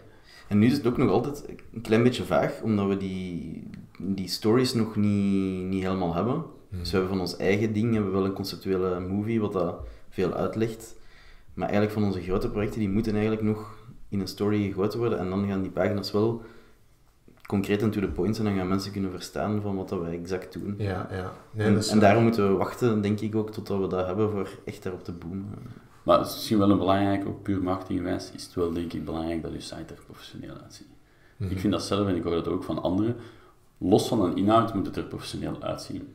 En 0.49 0.59
nu 0.59 0.67
is 0.67 0.73
het 0.73 0.87
ook 0.87 0.97
nog 0.97 1.11
altijd 1.11 1.45
een 1.73 1.81
klein 1.81 2.03
beetje 2.03 2.25
vaag, 2.25 2.61
omdat 2.63 2.89
we 2.89 2.97
die, 2.97 3.63
die 3.99 4.29
stories 4.29 4.75
nog 4.75 4.97
niet, 4.97 5.65
niet 5.65 5.83
helemaal 5.83 6.15
hebben. 6.15 6.45
Dus 6.71 6.91
we 6.91 6.97
hebben 6.97 7.09
van 7.09 7.21
ons 7.21 7.37
eigen 7.37 7.73
ding 7.73 7.93
hebben 7.93 8.11
we 8.13 8.17
wel 8.19 8.27
een 8.27 8.33
conceptuele 8.33 9.01
movie, 9.01 9.41
wat 9.41 9.53
dat 9.53 9.75
veel 10.09 10.33
uitlegt. 10.33 10.97
Maar 11.55 11.69
eigenlijk 11.69 11.99
van 11.99 12.05
onze 12.05 12.23
grote 12.23 12.51
projecten, 12.51 12.79
die 12.81 12.89
moeten 12.89 13.13
eigenlijk 13.13 13.43
nog 13.43 13.77
in 14.09 14.21
een 14.21 14.29
story 14.29 14.67
gegoten 14.67 14.99
worden. 14.99 15.19
En 15.19 15.31
dan 15.31 15.47
gaan 15.49 15.63
die 15.63 15.71
pagina's 15.71 16.13
wel 16.13 16.43
concreet 17.49 17.83
en 17.83 17.91
to 17.91 18.01
the 18.01 18.07
point 18.07 18.37
zijn. 18.37 18.47
En 18.47 18.53
dan 18.53 18.63
gaan 18.63 18.71
mensen 18.71 18.93
kunnen 18.93 19.11
verstaan 19.11 19.61
van 19.61 19.77
wat 19.77 19.89
dat 19.89 20.01
wij 20.01 20.13
exact 20.13 20.53
doen. 20.53 20.75
ja, 20.79 21.09
ja. 21.11 21.33
Nee, 21.51 21.67
en, 21.67 21.75
dat 21.75 21.85
is 21.85 21.91
en 21.91 21.99
daarom 21.99 22.23
moeten 22.23 22.51
we 22.51 22.57
wachten, 22.57 23.01
denk 23.01 23.21
ik 23.21 23.35
ook, 23.35 23.51
totdat 23.51 23.81
we 23.81 23.87
dat 23.87 24.07
hebben 24.07 24.31
voor 24.31 24.49
echt 24.65 24.83
daarop 24.83 25.05
te 25.05 25.13
boomen. 25.13 25.55
Maar 26.03 26.19
het 26.19 26.27
is 26.27 26.35
misschien 26.35 26.59
wel 26.59 26.71
een 26.71 26.79
belangrijk, 26.79 27.27
ook 27.27 27.43
puur 27.43 27.63
marketingwijs, 27.63 28.31
is 28.35 28.45
het 28.45 28.55
wel 28.55 28.73
denk 28.73 28.93
ik 28.93 29.05
belangrijk 29.05 29.43
dat 29.43 29.53
je 29.53 29.61
site 29.61 29.95
er 29.95 30.03
professioneel 30.07 30.55
uitziet. 30.63 30.87
Mhm. 31.37 31.51
Ik 31.51 31.59
vind 31.59 31.73
dat 31.73 31.83
zelf 31.83 32.09
en 32.09 32.17
ik 32.17 32.23
hoor 32.23 32.35
dat 32.35 32.49
ook 32.49 32.65
van 32.65 32.83
anderen. 32.83 33.17
Los 33.79 34.09
van 34.09 34.25
een 34.25 34.37
inhoud 34.37 34.75
moet 34.75 34.87
het 34.87 34.97
er 34.97 35.05
professioneel 35.05 35.63
uitzien. 35.63 36.15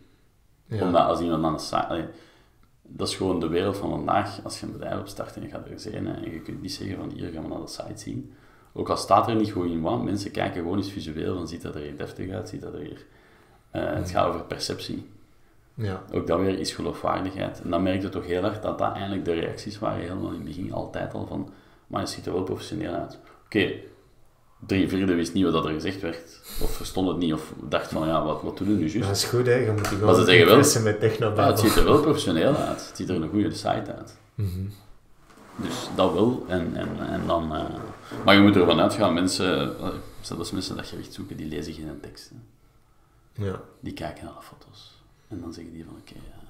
Ja. 0.66 0.86
Omdat 0.86 1.02
als 1.02 1.20
iemand 1.20 1.44
aan 1.44 1.54
de 1.54 1.60
site... 1.60 1.88
allee, 1.88 2.06
dat 2.82 3.08
is 3.08 3.16
gewoon 3.16 3.40
de 3.40 3.48
wereld 3.48 3.78
van 3.78 3.90
vandaag. 3.90 4.44
Als 4.44 4.60
je 4.60 4.66
een 4.66 4.72
bedrijf 4.72 5.00
opstart 5.00 5.36
en 5.36 5.42
je 5.42 5.50
gaat 5.50 5.70
er 5.70 5.80
zijn 5.80 6.08
en 6.08 6.32
je 6.32 6.42
kunt 6.42 6.62
niet 6.62 6.74
zeggen 6.74 6.98
van 6.98 7.12
hier 7.12 7.32
gaan 7.32 7.44
we 7.44 7.50
naar 7.50 7.62
de 7.62 7.68
site 7.68 8.02
zien. 8.02 8.34
Ook 8.74 8.90
al 8.90 8.98
staat 8.98 9.28
er 9.28 9.36
niet 9.36 9.52
gewoon 9.52 9.70
in 9.70 9.82
wat, 9.82 10.04
mensen 10.04 10.32
kijken 10.32 10.62
gewoon 10.62 10.78
eens 10.78 10.92
visueel 10.92 11.36
van 11.36 11.48
ziet 11.48 11.62
dat 11.62 11.76
er 11.76 11.82
hier 11.82 11.98
deftig 11.98 12.32
uit, 12.32 12.50
ziet 12.50 12.62
dat 12.62 12.74
er 12.74 12.80
hier... 12.80 13.06
Eh, 13.72 13.94
het 13.94 14.12
gaat 14.12 14.28
over 14.28 14.42
perceptie. 14.44 15.10
Ja, 15.74 16.04
Ook 16.12 16.28
dat 16.28 16.40
weer 16.40 16.60
is 16.60 16.72
geloofwaardigheid. 16.72 17.62
En 17.64 17.70
dan 17.70 17.84
merk 17.84 18.02
je 18.02 18.10
toch 18.10 18.26
heel 18.26 18.44
erg 18.44 18.60
dat 18.62 18.78
dat 18.78 18.94
eigenlijk 18.94 19.26
de 19.26 19.34
reacties 19.34 19.80
waren 19.80 20.02
helemaal 20.02 20.30
in 20.30 20.36
het 20.36 20.44
begin 20.44 20.74
altijd 20.74 21.14
al 21.14 21.26
van 21.28 21.50
maar 21.88 22.02
het 22.02 22.10
ziet 22.12 22.26
er 22.26 22.34
wel 22.34 22.44
professioneel 22.44 22.94
uit. 22.94 23.18
Oké, 23.46 23.72
drie 24.68 24.90
vierde 24.90 25.14
wist 25.16 25.34
niet 25.34 25.44
wat 25.44 25.54
dat 25.54 25.66
er 25.66 25.74
gezegd 25.74 26.02
werd. 26.02 26.42
Of 26.62 26.72
verstond 26.72 27.08
het 27.08 27.18
niet, 27.18 27.34
of 27.34 27.54
dacht 27.70 27.92
van 27.92 28.08
ja, 28.08 28.24
wat, 28.24 28.42
wat 28.42 28.58
doen 28.58 28.68
we 28.68 28.74
nu 28.74 28.84
dat 28.84 28.92
juist? 28.94 29.24
is 29.24 29.30
goed, 29.30 29.46
hè. 29.46 29.54
Je 29.54 29.72
moet 29.72 29.90
die 29.90 29.98
gewoon 29.98 30.16
ze 30.16 30.24
zeggen 30.24 30.84
met 30.84 30.94
Ja, 30.94 31.00
technobabel. 31.00 31.46
het 31.46 31.60
ziet 31.60 31.76
er 31.76 31.84
wel 31.84 32.02
professioneel 32.02 32.56
uit. 32.56 32.88
Het 32.88 32.98
ziet 32.98 33.10
er 33.10 33.16
een 33.16 33.30
goede 33.30 33.52
site 33.54 33.94
uit. 33.98 34.18
Mhm. 34.36 34.66
Dus 35.56 35.90
dat 35.96 36.14
wel. 36.14 36.46
En, 36.48 36.76
en, 36.76 36.88
en 37.10 37.22
dan, 37.28 37.56
eh, 37.56 37.64
maar 38.26 38.36
je 38.36 38.42
moet 38.42 38.56
ervan 38.56 38.80
uitgaan, 38.80 39.14
mensen, 39.14 39.80
eh, 39.80 39.88
zelfs 40.22 40.52
mensen 40.52 40.76
dat 40.76 40.88
gewicht 40.88 41.14
zoeken, 41.14 41.38
die 41.38 41.48
lezen 41.48 41.74
geen 41.74 42.00
tekst. 42.02 42.30
hè. 42.30 42.36
Ja. 43.46 43.62
Die 43.80 43.94
kijken 43.94 44.24
naar 44.24 44.34
de 44.34 44.42
foto's. 44.42 45.04
En 45.28 45.42
dan 45.42 45.54
zeggen 45.54 45.74
die 45.74 45.86
van 45.86 45.96
oké, 45.96 46.14
ja. 46.14 46.42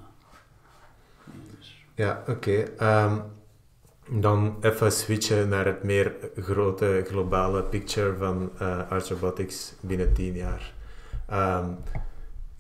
Dus. 1.58 1.86
Ja, 1.96 2.24
oké. 2.28 2.64
Ehm, 2.78 3.20
dan 4.10 4.58
even 4.62 4.92
switchen 4.92 5.50
naar 5.50 5.66
het 5.66 5.84
meer 5.84 6.16
grote 6.36 7.04
globale 7.08 7.64
picture 7.64 8.18
van 8.18 8.52
eh 8.60 8.92
Arts 8.92 9.10
Robotics 9.10 9.74
binnen 9.80 10.14
tien 10.14 10.36
jaar. 10.36 10.74
Ehm, 11.28 11.72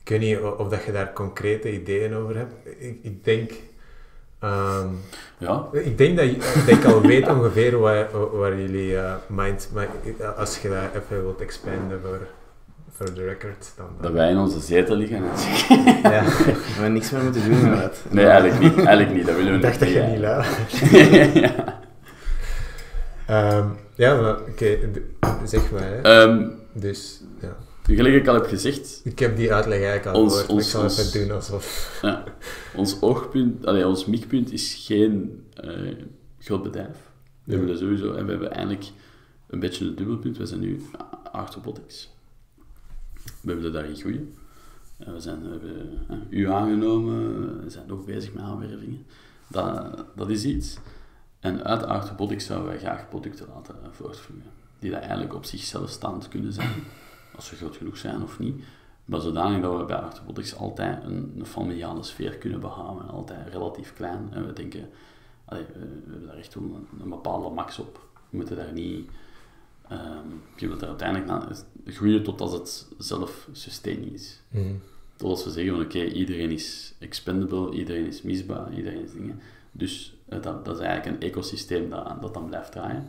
ik 0.03 0.09
weet 0.09 0.19
niet 0.19 0.39
of 0.39 0.69
dat 0.69 0.83
je 0.83 0.91
daar 0.91 1.13
concrete 1.13 1.73
ideeën 1.73 2.15
over 2.15 2.35
hebt. 2.37 2.53
Ik, 2.79 2.99
ik 3.01 3.23
denk... 3.23 3.51
ehm, 4.43 4.87
Ja, 5.37 5.65
ik 5.71 5.97
denk 5.97 6.17
dat, 6.17 6.25
ik 6.67 6.85
al 6.85 7.01
weet 7.01 7.27
ongeveer 7.27 7.79
waar, 7.79 8.07
waar 8.33 8.59
jullie 8.59 8.97
eh, 8.97 9.13
mind... 9.27 9.69
Maar 9.73 9.87
als 10.37 10.59
je 10.59 10.69
dat 10.69 11.03
even 11.03 11.23
wilt 11.23 11.41
expanden 11.41 11.99
voor, 12.01 12.19
voor 12.91 13.13
de 13.13 13.25
record, 13.25 13.71
dan... 13.77 13.85
dat 14.01 14.11
wij 14.11 14.29
in 14.29 14.37
onze 14.37 14.59
zetel 14.59 14.95
liggen 14.95 15.17
en 15.17 15.23
Ja, 16.11 16.23
we 16.47 16.53
hebben 16.73 16.93
niks 16.93 17.11
meer 17.11 17.23
moeten 17.23 17.43
doen 17.43 17.59
inderdaad. 17.59 17.97
Nee, 18.09 18.25
eigenlijk 18.25 18.59
niet. 18.59 18.85
Eigenlijk 18.85 19.17
niet. 19.17 19.25
Dat 19.25 19.35
willen 19.35 19.51
we 19.51 19.57
Ik 19.57 19.63
dacht 19.63 19.79
dat 19.79 19.89
je 19.89 20.01
niet. 20.01 20.91
niet 20.91 21.33
ja. 21.43 21.81
Ehm, 23.27 23.67
ja, 23.95 24.21
maar 24.21 24.35
oké, 24.39 24.77
zeg 25.43 25.71
maar. 25.71 25.81
Hè. 25.81 26.01
Ehm, 26.01 26.47
Dus, 26.73 27.21
ja. 27.21 27.32
Gelijk 27.83 28.15
ik 28.15 28.27
al 28.27 28.33
heb 28.33 28.45
gezegd, 28.45 29.01
Ik 29.03 29.19
heb 29.19 29.35
die 29.37 29.53
uitleg 29.53 29.77
eigenlijk 29.81 30.05
al 30.15 30.21
Ons- 30.21 30.31
gehoord, 30.33 30.47
maar 30.47 30.55
ik 30.57 30.61
ons- 30.63 30.95
zal 30.95 31.03
ons- 31.03 31.11
doen 31.11 31.31
alsof... 31.31 31.99
ja, 32.01 32.23
ons 32.75 33.01
oogpunt, 33.01 33.65
allee, 33.65 33.87
ons 33.87 34.05
mikpunt 34.05 34.51
is 34.51 34.73
geen 34.85 35.43
eh, 35.53 35.95
groot 36.39 36.63
bedrijf. 36.63 36.97
We 37.43 37.51
Ja. 37.51 37.57
hebben 37.57 37.67
dat 37.67 37.77
sowieso, 37.79 38.13
en 38.13 38.25
we 38.25 38.31
hebben 38.31 38.51
eigenlijk 38.51 38.85
een 39.47 39.59
beetje 39.59 39.85
een 39.85 39.95
dubbelpunt. 39.95 40.37
We 40.37 40.45
zijn 40.45 40.59
nu 40.59 40.81
Art 41.31 41.53
Robotics. 41.55 42.11
We 43.23 43.51
hebben 43.51 43.63
dat 43.63 43.73
daarin 43.73 43.95
groeien. 43.95 44.33
En 44.97 45.13
we, 45.13 45.19
zijn, 45.19 45.41
we 45.43 45.49
hebben 45.49 46.05
eh, 46.09 46.17
u 46.39 46.49
aangenomen, 46.49 47.63
we 47.63 47.69
zijn 47.69 47.91
ook 47.91 48.05
bezig 48.05 48.33
met 48.33 48.43
aanwervingen. 48.43 49.05
Dat, 49.47 50.05
dat 50.15 50.29
is 50.29 50.43
iets. 50.43 50.77
En 51.39 51.63
uit 51.63 51.83
Art 51.83 52.09
Robotics 52.09 52.45
zouden 52.45 52.67
wij 52.69 52.79
graag 52.79 53.09
producten 53.09 53.47
laten 53.55 53.75
voortvloeien. 53.91 54.43
Die 54.79 54.91
dat 54.91 54.99
eigenlijk 54.99 55.33
op 55.33 55.45
zichzelf 55.45 55.89
staand 55.89 56.27
kunnen 56.27 56.53
zijn. 56.53 56.69
Als 57.35 57.47
ze 57.47 57.55
groot 57.55 57.77
genoeg 57.77 57.97
zijn 57.97 58.23
of 58.23 58.39
niet. 58.39 58.63
Maar 59.05 59.21
zodanig 59.21 59.61
dat 59.61 59.77
we 59.77 59.85
bij 59.85 59.95
Arthropotics 59.95 60.55
altijd 60.55 61.03
een, 61.03 61.33
een 61.37 61.45
familiale 61.45 62.03
sfeer 62.03 62.37
kunnen 62.37 62.59
behouden, 62.59 63.09
altijd 63.09 63.49
relatief 63.49 63.93
klein. 63.93 64.29
En 64.31 64.45
we 64.45 64.53
denken, 64.53 64.89
allee, 65.45 65.63
we, 65.73 66.11
hebben 66.11 66.27
daar 66.27 66.37
echt 66.37 66.55
een, 66.55 66.87
een 67.01 67.09
bepaalde 67.09 67.49
max 67.49 67.79
op. 67.79 68.07
We 68.29 68.37
moeten 68.37 68.55
daar 68.55 68.73
niet... 68.73 69.09
ehm, 69.89 70.27
je 70.55 70.67
wilt 70.67 70.81
er 70.81 70.87
uiteindelijk 70.87 71.29
naar 71.29 71.57
groeien 71.85 72.23
tot 72.23 72.41
als 72.41 72.51
het 72.51 72.87
zelf 72.97 73.47
sustaining 73.51 74.13
is. 74.13 74.41
Mhm. 74.49 74.73
Tot 75.15 75.29
als 75.29 75.43
we 75.43 75.51
zeggen 75.51 75.73
van 75.75 75.83
oké, 75.83 76.03
iedereen 76.03 76.51
is 76.51 76.93
expendable, 76.99 77.71
iedereen 77.71 78.05
is 78.05 78.21
misbaar, 78.21 78.73
iedereen 78.73 79.03
is 79.03 79.11
dingen. 79.11 79.39
Dus 79.71 80.15
eh, 80.25 80.41
dat, 80.41 80.65
dat 80.65 80.79
is 80.79 80.85
eigenlijk 80.85 81.15
een 81.15 81.29
ecosysteem 81.29 81.89
dat, 81.89 82.21
dat 82.21 82.33
dan 82.33 82.45
blijft 82.45 82.71
draaien. 82.71 83.07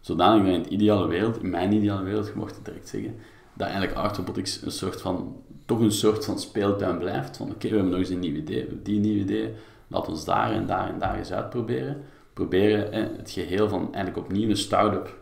Zodanig 0.00 0.44
dat 0.44 0.54
in 0.54 0.60
het 0.60 0.70
ideale 0.70 1.06
wereld, 1.06 1.42
in 1.42 1.50
mijn 1.50 1.72
ideale 1.72 2.04
wereld, 2.04 2.26
je 2.26 2.32
mocht 2.34 2.56
het 2.56 2.64
direct 2.64 2.88
zeggen, 2.88 3.16
dat 3.56 3.68
eigenlijk 3.68 3.98
Arthrobotics 3.98 4.62
een 4.62 4.70
soort 4.70 5.00
van, 5.00 5.42
toch 5.64 5.80
een 5.80 5.92
soort 5.92 6.24
van 6.24 6.38
speeltuin 6.38 6.98
blijft. 6.98 7.36
Van 7.36 7.50
oké, 7.50 7.68
we 7.68 7.74
hebben 7.74 7.90
nog 7.90 8.00
eens 8.00 8.08
een 8.08 8.18
nieuw 8.18 8.34
idee, 8.34 8.54
we 8.56 8.60
hebben 8.66 8.82
die 8.82 9.00
nieuw 9.00 9.20
idee, 9.20 9.52
laat 9.86 10.08
ons 10.08 10.24
daar 10.24 10.52
en 10.52 10.66
daar 10.66 10.88
en 10.88 10.98
daar 10.98 11.16
eens 11.18 11.32
uitproberen. 11.32 12.02
Proberen 12.32 12.92
eh, 12.92 13.16
het 13.16 13.30
geheel 13.30 13.68
van 13.68 13.94
eigenlijk 13.94 14.26
opnieuw 14.26 14.48
een 14.48 14.56
start-up 14.56 15.18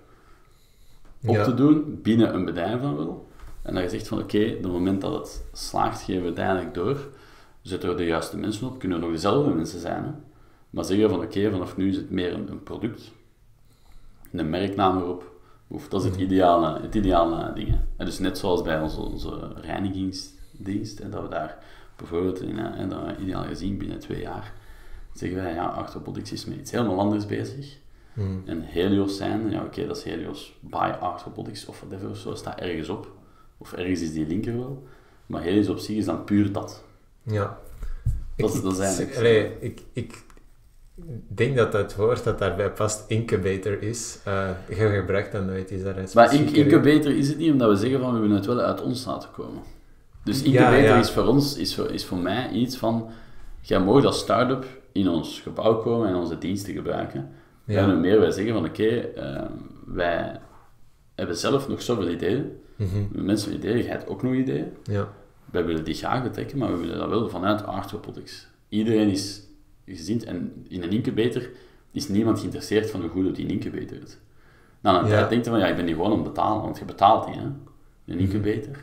op 1.27 1.35
Ja. 1.35 1.45
te 1.45 1.55
doen 1.55 1.99
binnen 2.03 2.35
een 2.35 2.45
bedrijf 2.45 2.81
dan 2.81 2.97
wel. 2.97 3.29
En 3.63 3.75
dat 3.75 3.83
je 3.83 3.89
zegt 3.89 4.09
van 4.09 4.19
oké, 4.19 4.55
op 4.57 4.63
het 4.63 4.73
moment 4.73 5.01
dat 5.01 5.13
het 5.13 5.45
slaagt, 5.53 6.03
geven 6.03 6.23
we 6.23 6.29
het 6.29 6.39
eigenlijk 6.39 6.75
door. 6.75 7.09
Zetten 7.63 7.89
we 7.89 7.95
de 7.95 8.05
juiste 8.05 8.37
mensen 8.39 8.67
op, 8.67 8.79
kunnen 8.79 8.99
er 8.99 9.05
nog 9.05 9.13
dezelfde 9.13 9.55
mensen 9.55 9.81
zijn. 9.81 10.05
Hè? 10.05 10.11
Maar 10.71 10.85
zeggen 10.85 11.11
van 11.11 11.23
oké, 11.23 11.51
vanaf 11.51 11.77
nu 11.77 11.89
is 11.89 11.97
het 11.97 12.11
meer 12.11 12.33
een, 12.33 12.51
een 12.51 12.63
product. 12.63 13.13
Een 14.33 14.51
merknaam 14.51 14.99
erop. 14.99 15.34
Of 15.75 15.89
dat 15.89 16.05
is 16.05 16.11
het 16.11 16.21
ideale, 16.21 16.81
het 16.81 16.95
ideale 16.95 17.53
ding. 17.55 17.79
hè. 17.97 18.05
Dus 18.05 18.19
net 18.19 18.39
zoals 18.39 18.63
bij 18.63 18.81
onze, 18.81 19.01
onze 19.01 19.53
reinigingsdienst, 19.55 20.99
hè, 20.99 21.09
dat 21.09 21.23
we 21.23 21.29
daar 21.29 21.59
bijvoorbeeld 21.97 22.41
in, 22.41 22.59
hè, 22.59 22.69
en 22.77 22.89
dat 22.89 23.01
we 23.07 23.17
ideaal 23.23 23.45
gezien 23.45 23.79
binnen 23.79 23.99
twee 23.99 24.21
jaar 24.21 24.53
zeggen 25.13 25.43
wij, 25.43 25.55
ja, 25.55 25.65
Arthropotics 25.67 26.33
is 26.33 26.45
met 26.45 26.59
iets 26.59 26.71
helemaal 26.71 26.99
anders 26.99 27.27
bezig. 27.27 27.79
Mhm. 28.13 28.29
En 28.47 28.61
Helios 28.61 29.17
zijn, 29.17 29.51
ja 29.51 29.63
oké, 29.65 29.87
dat 29.87 29.97
is 29.97 30.03
Helios 30.03 30.55
by 30.61 30.93
Arthropotics 31.01 31.67
of 31.67 31.81
whatever 31.81 32.11
of 32.11 32.17
zo, 32.17 32.35
staat 32.35 32.61
ergens 32.61 32.89
op. 32.89 33.11
Of 33.59 33.73
ergens 33.73 34.01
is 34.01 34.13
die 34.13 34.27
linker 34.27 34.57
wel. 34.59 34.83
Maar 35.27 35.43
Helios 35.43 35.69
op 35.69 35.79
zich 35.79 35.97
is 35.97 36.05
dan 36.05 36.25
puur 36.25 36.53
dat. 36.53 36.85
Ja. 37.23 37.59
Dat 38.37 38.51
is- 38.51 38.57
Ik- 38.57 38.63
dat 38.63 38.73
is 38.73 38.79
eigenlijk 38.79 39.17
allee, 39.17 39.53
ik, 39.61 39.83
ik 39.93 40.25
denk 41.29 41.57
dat 41.57 41.73
het 41.73 41.97
woord 41.97 42.25
dat 42.25 42.39
daarbij 42.39 42.71
past 42.71 43.05
incubator 43.09 43.83
is. 43.83 44.19
Eh 44.25 44.49
je 44.69 44.75
gebruikt 44.75 45.33
dat 45.33 45.47
nooit. 45.47 45.71
Is 45.71 45.83
daar 45.83 45.97
een 45.97 46.09
Maar 46.15 46.35
in, 46.35 46.55
incubator 46.55 47.17
is 47.17 47.29
het 47.29 47.39
niet 47.39 47.53
omdat 47.53 47.69
we 47.69 47.77
zeggen 47.77 48.01
van 48.01 48.15
we 48.15 48.21
willen 48.21 48.37
het 48.37 48.47
wel 48.47 48.61
uit 48.61 48.83
ons 48.83 49.05
laten 49.05 49.31
komen. 49.31 49.63
Dus 50.25 50.43
incubator 50.43 50.81
ja. 50.81 50.99
is 50.99 51.11
voor 51.11 51.27
ons, 51.27 51.57
is 51.57 51.75
voor, 51.75 51.91
is 51.91 52.05
voor 52.05 52.19
mij 52.19 52.51
iets 52.51 52.77
van, 52.77 53.11
jij 53.61 53.81
mag 53.81 54.05
als 54.05 54.19
start-up 54.19 54.67
in 54.93 55.09
ons 55.09 55.41
gebouw 55.41 55.75
komen 55.75 56.09
en 56.09 56.15
onze 56.15 56.39
diensten 56.39 56.75
gebruiken. 56.75 57.31
Ja. 57.65 57.79
En 57.79 57.91
hoe 57.91 58.01
meer 58.01 58.21
wij 58.21 58.31
zeggen 58.31 58.55
van 58.55 58.65
oké, 58.65 58.87
eh, 58.87 59.43
wij 59.87 60.41
hebben 61.15 61.37
zelf 61.37 61.69
nog 61.69 61.83
zoveel 61.83 62.09
ideeën. 62.09 62.53
Mhm. 62.77 63.25
Mensen 63.25 63.51
met 63.51 63.59
ideeën, 63.59 63.79
jij 63.79 63.91
hebt 63.91 64.09
ook 64.09 64.23
nog 64.23 64.33
ideeën. 64.33 64.73
Ja. 64.83 65.09
Wij 65.51 65.65
willen 65.65 65.85
die 65.85 65.95
graag 65.95 66.23
betrekken, 66.23 66.59
maar 66.59 66.73
we 66.73 66.79
willen 66.79 66.99
dat 66.99 67.09
wel 67.09 67.29
vanuit 67.29 67.67
Arthropotics. 67.67 68.49
Iedereen 68.69 69.09
is 69.09 69.43
gezien 69.87 70.25
en 70.25 70.65
in 70.69 70.83
een 70.83 70.91
incubator 70.91 71.49
is 71.93 72.09
niemand 72.09 72.39
geïnteresseerd 72.39 72.91
van 72.91 73.01
hoe 73.01 73.11
goed 73.11 73.27
het 73.27 73.37
die 73.37 73.47
incubator 73.47 73.99
is. 74.03 74.19
Nou, 74.81 75.01
dan 75.01 75.11
Ja. 75.11 75.29
denkt 75.29 75.45
je 75.45 75.51
van 75.51 75.61
ja, 75.61 75.67
ik 75.67 75.77
ben 75.77 75.87
hier 75.87 75.95
gewoon 75.95 76.13
om 76.13 76.23
te 76.23 76.29
betalen, 76.29 76.63
want 76.63 76.79
je 76.79 76.85
betaalt 76.85 77.27
niet, 77.27 77.35
hè? 77.37 77.43
In 77.43 77.55
een 78.13 78.19
incubator. 78.19 78.77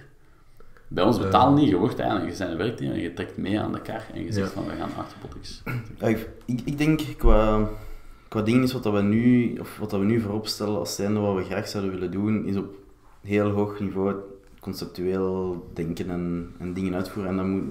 Bij 0.87 1.03
ons 1.03 1.19
betaal 1.19 1.53
niet, 1.53 1.69
je 1.69 1.77
wordt 1.77 1.99
eigenlijk, 1.99 2.31
je 2.31 2.37
bent 2.37 2.51
een 2.51 2.57
werknemer 2.57 2.95
en 2.95 3.01
je 3.01 3.13
trekt 3.13 3.37
mee 3.37 3.59
aan 3.59 3.71
de 3.73 3.81
kar 3.81 4.03
en 4.13 4.23
je 4.23 4.31
zegt 4.31 4.47
Ja. 4.47 4.53
van 4.53 4.65
we 4.65 4.75
gaan 4.75 4.89
Arthropotics. 4.97 5.63
Ja, 5.99 6.07
ik, 6.07 6.29
ik, 6.65 6.77
denk 6.77 7.01
qua, 7.17 7.69
qua 8.27 8.41
dingen 8.41 8.63
is 8.63 8.73
wat 8.73 8.83
dat 8.83 8.93
we 8.93 9.01
nu, 9.01 9.55
of 9.57 9.77
wat 9.77 9.89
dat 9.89 9.99
we 9.99 10.05
nu 10.05 10.19
voorop 10.21 10.47
stellen 10.47 10.77
als 10.79 10.95
zijnde 10.95 11.19
wat 11.19 11.35
we 11.35 11.43
graag 11.43 11.67
zouden 11.67 11.93
willen 11.93 12.11
doen, 12.11 12.45
is 12.45 12.55
op 12.55 12.73
heel 13.21 13.49
hoog 13.49 13.79
niveau 13.79 14.15
conceptueel 14.59 15.65
denken 15.73 16.09
en, 16.09 16.51
en 16.59 16.73
dingen 16.73 16.95
uitvoeren. 16.95 17.31
En 17.31 17.37
dat 17.37 17.45
moet 17.45 17.63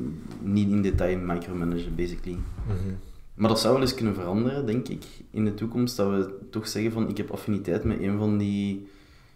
niet 0.55 0.71
in 0.71 0.83
detail 0.83 1.19
micromanagen, 1.19 1.95
basically. 1.95 2.39
Mhm. 2.67 2.95
Maar 3.35 3.49
dat 3.49 3.61
zou 3.61 3.73
wel 3.73 3.83
eens 3.83 3.95
kunnen 3.95 4.15
veranderen, 4.15 4.67
denk 4.67 4.89
ik, 4.89 5.05
in 5.31 5.45
de 5.45 5.55
toekomst. 5.55 5.97
Dat 5.97 6.09
we 6.11 6.39
toch 6.51 6.69
zeggen 6.69 6.93
van, 6.93 7.09
ik 7.09 7.17
heb 7.17 7.31
affiniteit 7.31 7.85
met 7.85 8.01
een 8.01 8.19
van 8.19 8.39
die 8.39 8.89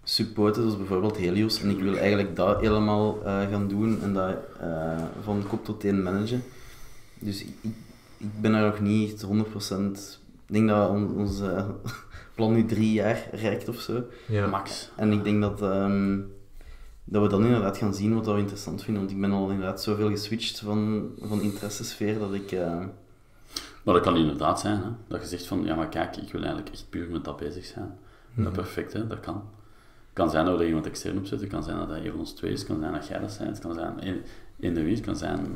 subpoten, 0.02 0.62
zoals 0.62 0.76
bijvoorbeeld 0.76 1.16
Helios. 1.16 1.62
En 1.62 1.70
ik 1.70 1.78
wil 1.78 1.96
eigenlijk 1.96 2.36
dat 2.36 2.60
helemaal 2.60 3.18
eh, 3.24 3.48
gaan 3.50 3.68
doen 3.68 4.02
en 4.02 4.12
dat 4.14 4.36
eh, 4.60 5.02
van 5.22 5.42
kop 5.48 5.64
tot 5.64 5.80
teen 5.80 6.02
managen. 6.02 6.42
Dus 7.18 7.40
ik, 7.42 7.48
ik, 8.18 8.40
ben 8.40 8.54
er 8.54 8.66
nog 8.66 8.80
niet 8.80 9.24
100%... 9.24 9.28
Ik 10.46 10.54
denk 10.54 10.68
dat 10.68 10.88
on- 10.90 11.16
ons 11.16 11.40
eh, 11.40 11.68
plan 12.34 12.52
nu 12.52 12.64
drie 12.64 12.92
jaar 12.92 13.28
reikt 13.32 13.68
of 13.68 13.80
zo. 13.80 14.04
Ja. 14.28 14.46
Max. 14.46 14.90
En 14.96 15.12
ik 15.12 15.24
denk 15.24 15.40
dat, 15.42 15.62
ehm, 15.62 16.18
dat 17.04 17.22
we 17.22 17.28
dan 17.28 17.44
inderdaad 17.44 17.76
gaan 17.78 17.94
zien 17.94 18.14
wat 18.14 18.26
we 18.26 18.38
interessant 18.38 18.82
vinden. 18.82 19.02
Want 19.02 19.14
ik 19.14 19.20
ben 19.20 19.32
al 19.32 19.50
inderdaad 19.50 19.82
zoveel 19.82 20.10
geswitcht 20.10 20.58
van, 20.58 21.08
van 21.20 21.40
interessesfeer 21.42 22.18
dat 22.18 22.34
ik... 22.34 22.52
eh, 22.52 22.78
Maar 23.84 23.94
dat 23.94 24.02
kan 24.02 24.16
inderdaad 24.16 24.60
zijn, 24.60 24.76
hè? 24.82 24.88
dat 25.08 25.20
je 25.20 25.26
zegt 25.26 25.46
van 25.46 25.64
ja, 25.64 25.74
maar 25.74 25.88
kijk, 25.88 26.16
ik 26.16 26.32
wil 26.32 26.40
eigenlijk 26.40 26.70
echt 26.72 26.86
puur 26.90 27.10
met 27.10 27.24
dat 27.24 27.36
bezig 27.36 27.64
zijn. 27.64 27.98
Dat 28.34 28.44
Mhm. 28.46 28.54
perfect, 28.54 28.92
hè? 28.92 29.06
dat 29.06 29.20
kan. 29.20 29.34
Het 29.34 30.22
kan 30.22 30.30
zijn 30.30 30.44
dat 30.44 30.54
we 30.56 30.60
er 30.62 30.66
iemand 30.68 30.86
extern 30.86 31.16
op 31.18 31.26
zetten, 31.26 31.40
het 31.46 31.56
kan 31.56 31.64
zijn 31.64 31.76
dat 31.78 31.88
dat 31.88 31.96
een 31.96 32.10
van 32.10 32.18
ons 32.18 32.32
twee 32.32 32.52
is, 32.52 32.58
het 32.58 32.68
kan 32.68 32.80
zijn 32.80 32.92
dat 32.92 33.06
jij 33.06 33.18
dat 33.18 33.32
zijn, 33.32 33.48
het 33.48 33.58
kan 33.58 33.74
zijn 33.74 34.00
in, 34.00 34.22
in 34.56 34.74
de 34.74 34.82
wie, 34.82 34.94
het 34.94 35.04
kan 35.04 35.16
zijn 35.16 35.46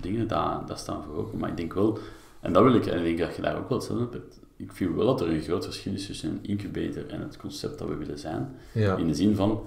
dingen, 0.00 0.28
dat, 0.28 0.68
dat 0.68 0.78
staan 0.78 1.02
voor 1.02 1.14
open. 1.16 1.38
Maar 1.38 1.48
ik 1.50 1.56
denk 1.56 1.72
wel, 1.74 1.98
en 2.40 2.52
dat 2.52 2.62
wil 2.62 2.74
ik, 2.74 2.86
en 2.86 2.98
ik 2.98 3.04
denk 3.04 3.18
dat 3.18 3.36
je 3.36 3.42
daar 3.42 3.56
ook 3.58 3.68
wel 3.68 3.78
hetzelfde 3.78 4.04
op 4.04 4.12
hebt, 4.12 4.40
ik 4.56 4.72
vind 4.72 4.94
wel 4.94 5.06
dat 5.06 5.20
er 5.20 5.28
een 5.28 5.40
groot 5.40 5.64
verschil 5.64 5.92
is 5.92 6.06
tussen 6.06 6.30
een 6.30 6.38
incubator 6.42 7.06
en 7.08 7.20
het 7.20 7.36
concept 7.36 7.78
dat 7.78 7.88
we 7.88 7.96
willen 7.96 8.18
zijn. 8.18 8.54
Ja. 8.72 8.96
In 8.96 9.06
de 9.06 9.14
zin 9.14 9.36
van, 9.36 9.62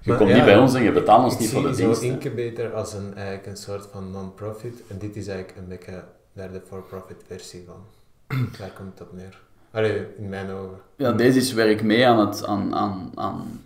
je 0.00 0.08
Maar 0.08 0.18
komt 0.18 0.30
ja, 0.30 0.36
niet 0.36 0.44
bij 0.44 0.58
ons 0.58 0.74
en 0.74 0.82
je 0.82 0.92
betaalt 0.92 1.24
ons 1.24 1.34
Ik 1.34 1.40
niet 1.40 1.50
voor 1.50 1.62
de 1.62 1.74
zie 1.74 1.84
dienst. 1.84 2.00
zo'n 2.00 2.10
hè. 2.10 2.14
incubator 2.16 2.72
als 2.74 2.92
een, 2.94 3.14
eigenlijk 3.14 3.46
een 3.46 3.56
soort 3.56 3.86
van 3.86 4.10
non-profit. 4.10 4.82
En 4.88 4.98
dit 4.98 5.16
is 5.16 5.26
eigenlijk 5.26 5.58
een 5.58 5.68
beetje 5.68 6.04
daar 6.32 6.52
de 6.52 6.60
for-profit 6.66 7.22
versie 7.26 7.64
van. 7.66 7.84
daar 8.58 8.70
komt 8.76 8.98
het 8.98 9.08
op 9.08 9.12
neer. 9.16 9.40
Allee, 9.70 10.06
in 10.18 10.28
mijn 10.28 10.50
ogen. 10.50 10.78
Ja, 10.96 11.12
deze 11.12 11.38
is 11.38 11.52
werk 11.52 11.82
mee 11.82 12.06
aan 12.06 12.18
het, 12.26 12.46
aan, 12.46 12.74
aan, 12.74 13.12
aan 13.14 13.60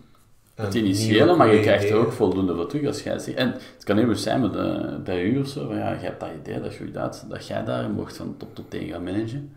het 0.54 0.74
initiële, 0.74 1.36
maar 1.36 1.54
je 1.54 1.60
krijgt 1.60 1.90
er 1.90 1.96
ook 1.96 2.12
voldoende 2.12 2.54
voor 2.54 2.66
terug 2.66 2.86
als 2.86 3.02
jij 3.02 3.18
zegt. 3.18 3.36
En 3.36 3.52
het 3.52 3.84
kan 3.84 4.04
goed 4.04 4.20
zijn 4.20 4.40
met, 4.40 4.56
eh, 4.56 4.96
bij 5.04 5.24
u 5.24 5.40
of 5.40 5.48
zo, 5.48 5.66
van 5.66 5.76
ja, 5.76 5.90
jij 5.90 5.98
hebt 6.00 6.20
dat 6.20 6.28
idee, 6.40 6.60
dat 6.60 6.74
groeit 6.74 6.96
uit, 6.96 7.24
dat 7.28 7.46
jij 7.46 7.64
daar 7.64 7.90
mocht 7.90 8.16
van 8.16 8.34
top 8.36 8.54
tot 8.54 8.70
teen 8.70 8.88
gaan 8.88 9.04
managen. 9.04 9.52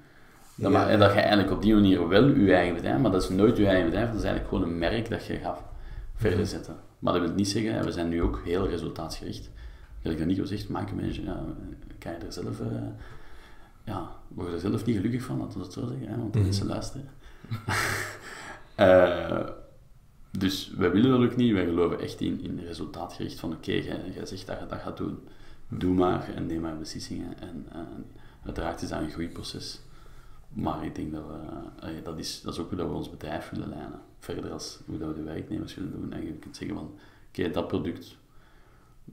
Dat 0.55 0.71
Ja. 0.71 0.77
ma- 0.77 0.89
en 0.89 0.99
dat 0.99 1.13
je 1.13 1.19
eigenlijk 1.19 1.51
op 1.51 1.61
die 1.61 1.73
manier 1.73 2.07
wel 2.07 2.27
je 2.27 2.53
eigen 2.53 2.75
bedrijf, 2.75 2.99
maar 2.99 3.11
dat 3.11 3.23
is 3.23 3.29
nooit 3.29 3.57
je 3.57 3.65
eigen 3.67 3.85
bedrijf, 3.85 4.07
dat 4.07 4.17
is 4.19 4.23
eigenlijk 4.23 4.53
gewoon 4.55 4.69
een 4.71 4.77
merk 4.79 5.09
dat 5.09 5.25
je 5.25 5.37
gaat 5.37 5.59
verder 6.15 6.39
Mhm. 6.39 6.47
zetten. 6.47 6.75
Maar 6.99 7.13
dat 7.13 7.21
wil 7.21 7.31
niet 7.33 7.49
zeggen, 7.49 7.83
we 7.83 7.91
zijn 7.91 8.09
nu 8.09 8.21
ook 8.21 8.41
heel 8.45 8.67
resultaatsgericht. 8.67 9.49
Gelijk 10.01 10.19
dat 10.19 10.27
Nico 10.27 10.45
zegt, 10.45 10.69
micromanager, 10.69 11.23
ja, 11.23 11.43
kan 11.99 12.11
je 12.11 12.17
er 12.17 12.31
zelf, 12.33 12.59
eh, 12.59 12.67
ja, 13.83 14.11
word 14.27 14.47
je 14.47 14.53
er 14.53 14.59
zelf 14.59 14.85
niet 14.85 14.95
gelukkig 14.95 15.23
van, 15.23 15.37
laten 15.37 15.57
we 15.59 15.63
het 15.63 15.73
zo 15.73 15.87
zeggen, 15.87 16.07
hè, 16.07 16.17
want 16.17 16.33
de 16.33 16.39
Mhm. 16.39 16.47
mensen 16.47 16.67
luisteren. 16.67 17.09
Eh, 18.75 19.47
dus 20.31 20.71
wij 20.77 20.91
willen 20.91 21.19
dat 21.21 21.29
ook 21.31 21.35
niet, 21.35 21.53
wij 21.53 21.65
geloven 21.65 21.99
echt 21.99 22.21
in, 22.21 22.41
in 22.43 22.59
resultaatgericht 22.59 23.39
van 23.39 23.53
oké, 23.53 23.71
jij, 23.71 24.11
jij 24.13 24.25
zegt 24.25 24.47
dat 24.47 24.59
je 24.59 24.65
dat 24.65 24.79
gaat 24.79 24.97
doen, 24.97 25.19
doe 25.67 25.93
maar 25.93 26.33
en 26.35 26.45
neem 26.45 26.61
maar 26.61 26.77
beslissingen. 26.77 27.39
En, 27.39 27.65
eh, 27.71 27.79
uiteraard 28.45 28.81
is 28.81 28.89
dat 28.89 29.01
een 29.01 29.09
groeiproces. 29.09 29.79
Maar 30.49 30.85
ik 30.85 30.95
denk 30.95 31.11
dat 31.11 31.23
we, 31.27 31.37
eh, 31.87 32.03
dat, 32.03 32.19
is, 32.19 32.41
dat 32.41 32.53
is 32.53 32.59
ook 32.59 32.67
hoe 32.69 32.77
dat 32.77 32.87
we 32.87 32.93
ons 32.93 33.09
bedrijf 33.09 33.49
willen 33.49 33.69
leiden. 33.69 33.99
Verder 34.19 34.51
als 34.51 34.79
hoe 34.85 34.97
dat 34.97 35.07
we 35.07 35.13
de 35.13 35.23
werknemers 35.23 35.75
willen 35.75 35.91
doen. 35.91 36.13
En 36.13 36.25
je 36.25 36.31
kunt 36.33 36.57
zeggen 36.57 36.77
van, 36.77 36.91
oké, 37.29 37.51
dat 37.51 37.67
product, 37.67 38.15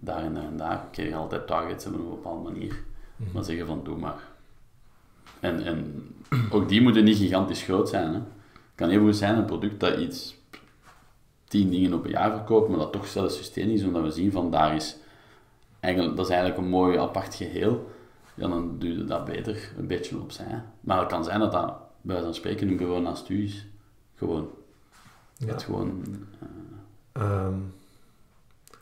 daar 0.01 0.23
en 0.23 0.35
daar 0.35 0.45
en 0.45 0.57
daar, 0.57 0.85
oké, 0.87 1.03
je 1.03 1.15
altijd 1.15 1.47
targets 1.47 1.85
hebben 1.85 2.03
op 2.03 2.09
een 2.09 2.15
bepaalde 2.15 2.51
manier. 2.51 2.83
Mhm. 3.17 3.33
Maar 3.33 3.45
zeggen 3.45 3.67
van, 3.67 3.85
doe 3.85 3.97
maar. 3.97 4.23
En, 5.41 5.65
en 5.65 6.09
ook 6.51 6.69
die 6.69 6.83
moeten 6.83 7.05
niet 7.05 7.17
gigantisch 7.17 7.63
groot 7.63 7.89
zijn. 7.89 8.09
Hè. 8.09 8.15
Het 8.15 8.83
kan 8.83 8.89
heel 8.89 9.01
goed 9.01 9.17
zijn, 9.17 9.37
een 9.37 9.45
product 9.45 9.81
dat 9.81 9.99
iets, 9.99 10.37
tien 11.45 11.71
dingen 11.71 11.93
op 11.93 12.05
een 12.05 12.11
jaar 12.11 12.31
verkoopt, 12.31 12.69
maar 12.69 12.79
dat 12.79 12.93
toch 12.93 13.07
zelfsustaining 13.07 13.79
is, 13.79 13.85
omdat 13.85 14.03
we 14.03 14.11
zien 14.11 14.33
van, 14.33 14.51
daar 14.51 14.75
is, 14.75 14.97
eigenlijk, 15.81 16.17
dat 16.17 16.27
is 16.27 16.33
eigenlijk 16.33 16.63
een 16.63 16.71
mooi 16.71 16.99
apart 16.99 17.35
geheel. 17.35 17.93
Ja, 18.35 18.49
dan 18.49 18.79
doe 18.79 18.99
je 18.99 19.05
dat 19.05 19.25
beter 19.25 19.73
een 19.79 19.87
beetje 19.87 20.21
opzij. 20.21 20.63
Maar 20.81 20.99
het 20.99 21.09
kan 21.09 21.25
zijn 21.25 21.41
dat 21.41 21.53
dat, 21.53 21.75
bij 22.01 22.23
van 22.23 22.35
spreken, 22.35 22.67
nu 22.67 22.79
gewoon 22.79 23.03
naast 23.03 23.29
u 23.29 23.45
is. 23.45 23.67
Gewoon. 24.15 24.51
Ja. 25.37 25.47
Het 25.47 25.63
gewoon 25.63 26.05
eh, 26.41 26.49
Ehm, 27.15 27.59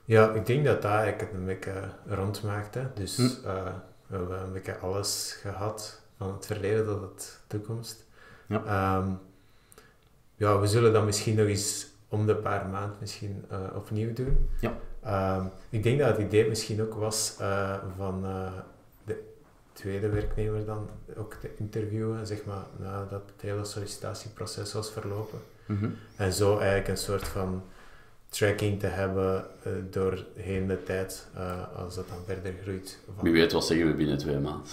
ja, 0.04 0.30
ik 0.32 0.46
denk 0.46 0.64
dat 0.64 0.82
dat 0.82 0.90
eigenlijk 0.90 1.20
het 1.20 1.30
een 1.40 1.44
beetje 1.46 1.72
rondmaakt. 2.06 2.74
Hè. 2.74 2.82
Dus 2.94 3.16
Hm. 3.16 3.22
eh, 3.46 3.64
we 4.06 4.16
hebben 4.16 4.40
een 4.42 4.52
beetje 4.52 4.78
alles 4.78 5.38
gehad, 5.40 6.00
van 6.16 6.32
het 6.34 6.46
verleden 6.46 6.86
tot 6.86 7.18
de 7.18 7.56
toekomst. 7.58 8.04
Ja. 8.46 8.62
Ehm, 8.64 9.10
ja, 10.34 10.58
we 10.60 10.66
zullen 10.66 10.92
dat 10.92 11.04
misschien 11.04 11.36
nog 11.36 11.46
eens 11.46 11.86
om 12.08 12.26
de 12.26 12.36
paar 12.36 12.66
maanden 12.68 12.96
misschien 13.00 13.44
eh, 13.50 13.58
opnieuw 13.74 14.12
doen. 14.12 14.48
Ja. 14.60 14.74
Ehm, 15.02 15.46
ik 15.70 15.82
denk 15.82 15.98
dat 15.98 16.08
het 16.08 16.18
idee 16.18 16.48
misschien 16.48 16.82
ook 16.82 16.94
was 16.94 17.36
eh, 17.40 17.74
van 17.96 18.22
de 19.04 19.22
tweede 19.72 20.08
werknemer 20.08 20.64
dan 20.64 20.88
ook 21.16 21.34
te 21.34 21.50
interviewen, 21.56 22.26
zeg 22.26 22.44
maar, 22.44 22.64
nadat 22.76 23.22
het 23.32 23.40
hele 23.42 23.64
sollicitatieproces 23.64 24.72
was 24.72 24.90
verlopen. 24.90 25.38
Mhm. 25.66 25.88
En 26.16 26.32
zo 26.32 26.56
eigenlijk 26.58 26.88
een 26.88 26.96
soort 26.96 27.28
van 27.28 27.62
tracking 28.32 28.80
te 28.80 28.86
hebben 28.86 29.44
uh, 29.66 29.72
doorheen 29.90 30.66
de 30.66 30.82
tijd, 30.82 31.26
als 31.76 31.94
dat 31.94 32.08
dan 32.08 32.18
verder 32.26 32.52
groeit. 32.62 32.98
Van... 33.14 33.24
Wie 33.24 33.32
weet 33.32 33.52
wat 33.52 33.66
zeggen 33.66 33.86
we 33.86 33.94
binnen 33.94 34.18
twee 34.18 34.38
maanden. 34.38 34.70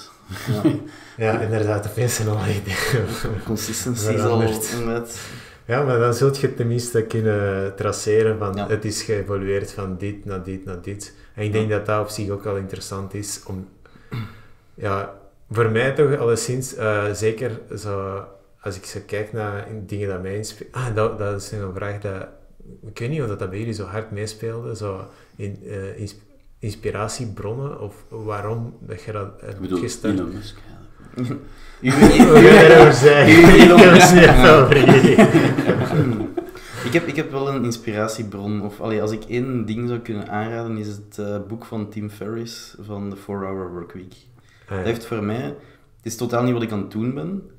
Ja, 0.48 0.72
ja 1.34 1.40
inderdaad, 1.40 1.84
de 1.84 1.90
mensen 1.96 2.28
al 2.28 2.38
idee. 2.38 3.04
Consistency 3.46 4.12
is 4.12 4.22
al 4.22 4.38
met... 4.86 5.20
Ja, 5.70 5.84
maar 5.84 6.00
dan 6.00 6.14
zult 6.14 6.38
je 6.38 6.54
tenminste 6.54 7.02
kunnen 7.02 7.76
traceren 7.76 8.38
van 8.38 8.60
het 8.60 8.86
is 8.86 9.02
geëvolueerd 9.02 9.72
van 9.72 9.98
dit 9.98 10.26
naar 10.26 10.44
dit 10.44 10.66
naar 10.66 10.82
dit. 10.82 11.14
En 11.36 11.44
ik 11.44 11.52
denk 11.52 11.70
dat 11.70 11.86
dat 11.86 12.02
op 12.02 12.10
zich 12.10 12.30
ook 12.30 12.44
wel 12.44 12.56
interessant 12.56 13.14
is 13.14 13.42
om, 13.46 13.68
ja, 14.74 15.20
voor 15.52 15.70
mij 15.70 15.92
toch 15.92 16.18
alleszins, 16.18 16.78
uh, 16.78 17.14
zeker 17.14 17.60
zo, 17.78 18.24
als 18.62 18.76
ik 18.76 18.86
zo 18.86 19.00
kijk 19.06 19.34
naar 19.34 19.68
dingen 19.86 20.10
dat 20.10 20.22
mij 20.22 20.36
inspelen. 20.36 20.74
Ah, 20.74 20.96
dat, 20.96 21.18
dat 21.18 21.42
is 21.42 21.52
een 21.52 21.74
vraag 21.74 22.00
dat, 22.00 22.28
ik 22.88 23.00
weet 23.00 23.10
niet 23.10 23.22
of 23.22 23.28
dat, 23.28 23.50
bij 23.50 23.60
jullie 23.60 23.74
zo 23.74 23.86
hard 23.86 24.12
meespeelde, 24.12 24.76
zo 24.76 25.08
in, 25.36 25.60
uh, 25.64 26.08
inspiratiebronnen 26.60 27.82
of 27.82 28.06
waarom 28.10 28.74
dat 28.80 29.02
je 29.02 29.12
dat 29.12 29.42
hebt 29.42 29.80
gestart. 29.80 30.20
U 31.82 31.92
erover 32.62 33.04
Ik 36.84 36.94
heb, 36.94 37.08
ik 37.08 37.16
heb 37.16 37.32
wel 37.32 37.50
een 37.50 37.64
inspiratiebron. 37.64 38.62
Of, 38.62 38.82
allee, 38.82 39.02
als 39.02 39.12
ik 39.12 39.24
één 39.24 39.66
ding 39.66 39.88
zou 39.88 40.00
kunnen 40.00 40.30
aanraden, 40.30 40.78
is 40.78 40.88
het 40.88 41.18
uh, 41.20 41.38
boek 41.48 41.66
van 41.66 41.90
Tim 41.90 42.10
Ferriss 42.10 42.76
van 42.80 43.10
The 43.10 43.16
4-Hour 43.16 43.72
Workweek. 43.72 44.14
Ah, 44.14 44.70
ja. 44.70 44.76
Dat 44.76 44.86
heeft 44.86 45.06
voor 45.06 45.24
mij... 45.24 45.56
Het 45.98 46.08
is 46.12 46.16
totaal 46.16 46.44
niet 46.44 46.54
wat 46.54 46.62
ik 46.62 46.72
aan 46.72 46.80
het 46.80 46.92
doen 46.92 47.14
ben, 47.14 47.50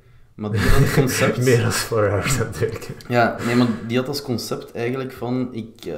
maar 0.40 0.50
die 0.50 0.60
had 0.60 0.80
het 0.80 0.94
concept... 1.00 1.44
Meer 1.44 1.60
dan 1.60 1.72
4 1.72 2.08
hours 2.08 2.38
natuurlijk. 2.38 2.90
Ja, 3.08 3.36
nee, 3.46 3.56
maar 3.56 3.66
die 3.86 3.96
had 3.96 4.08
als 4.08 4.22
concept 4.22 4.72
eigenlijk 4.72 5.12
van... 5.12 5.48
Ik, 5.52 5.84
uh, 5.86 5.94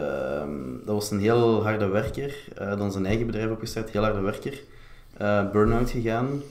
dat 0.84 0.95
was 0.95 1.11
een 1.11 1.20
heel 1.20 1.62
harde 1.62 1.86
werker, 1.86 2.34
uh, 2.61 2.76
dan 2.76 2.93
zijn 2.93 3.07
eigen 3.07 3.26
bedrijf 3.26 3.51
opgestart, 3.51 3.90
heel 3.90 4.03
harde 4.03 4.20
werker. 4.20 4.61
Uh, 5.20 5.51
burn-out 5.51 5.90
gegaan, 5.90 6.43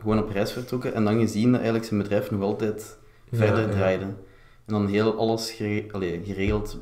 gewoon 0.00 0.18
op 0.18 0.30
reis 0.30 0.52
vertrokken 0.52 0.94
en 0.94 1.04
dan 1.04 1.18
gezien 1.18 1.46
dat 1.46 1.54
eigenlijk 1.54 1.84
zijn 1.84 2.02
bedrijf 2.02 2.30
nog 2.30 2.42
altijd 2.42 2.96
verder 3.32 3.70
draaide. 3.70 4.04
En 4.04 4.72
dan 4.72 4.86
heel 4.86 5.16
alles 5.18 5.50
gere 5.50 5.92
allee, 5.92 6.20
geregeld 6.24 6.78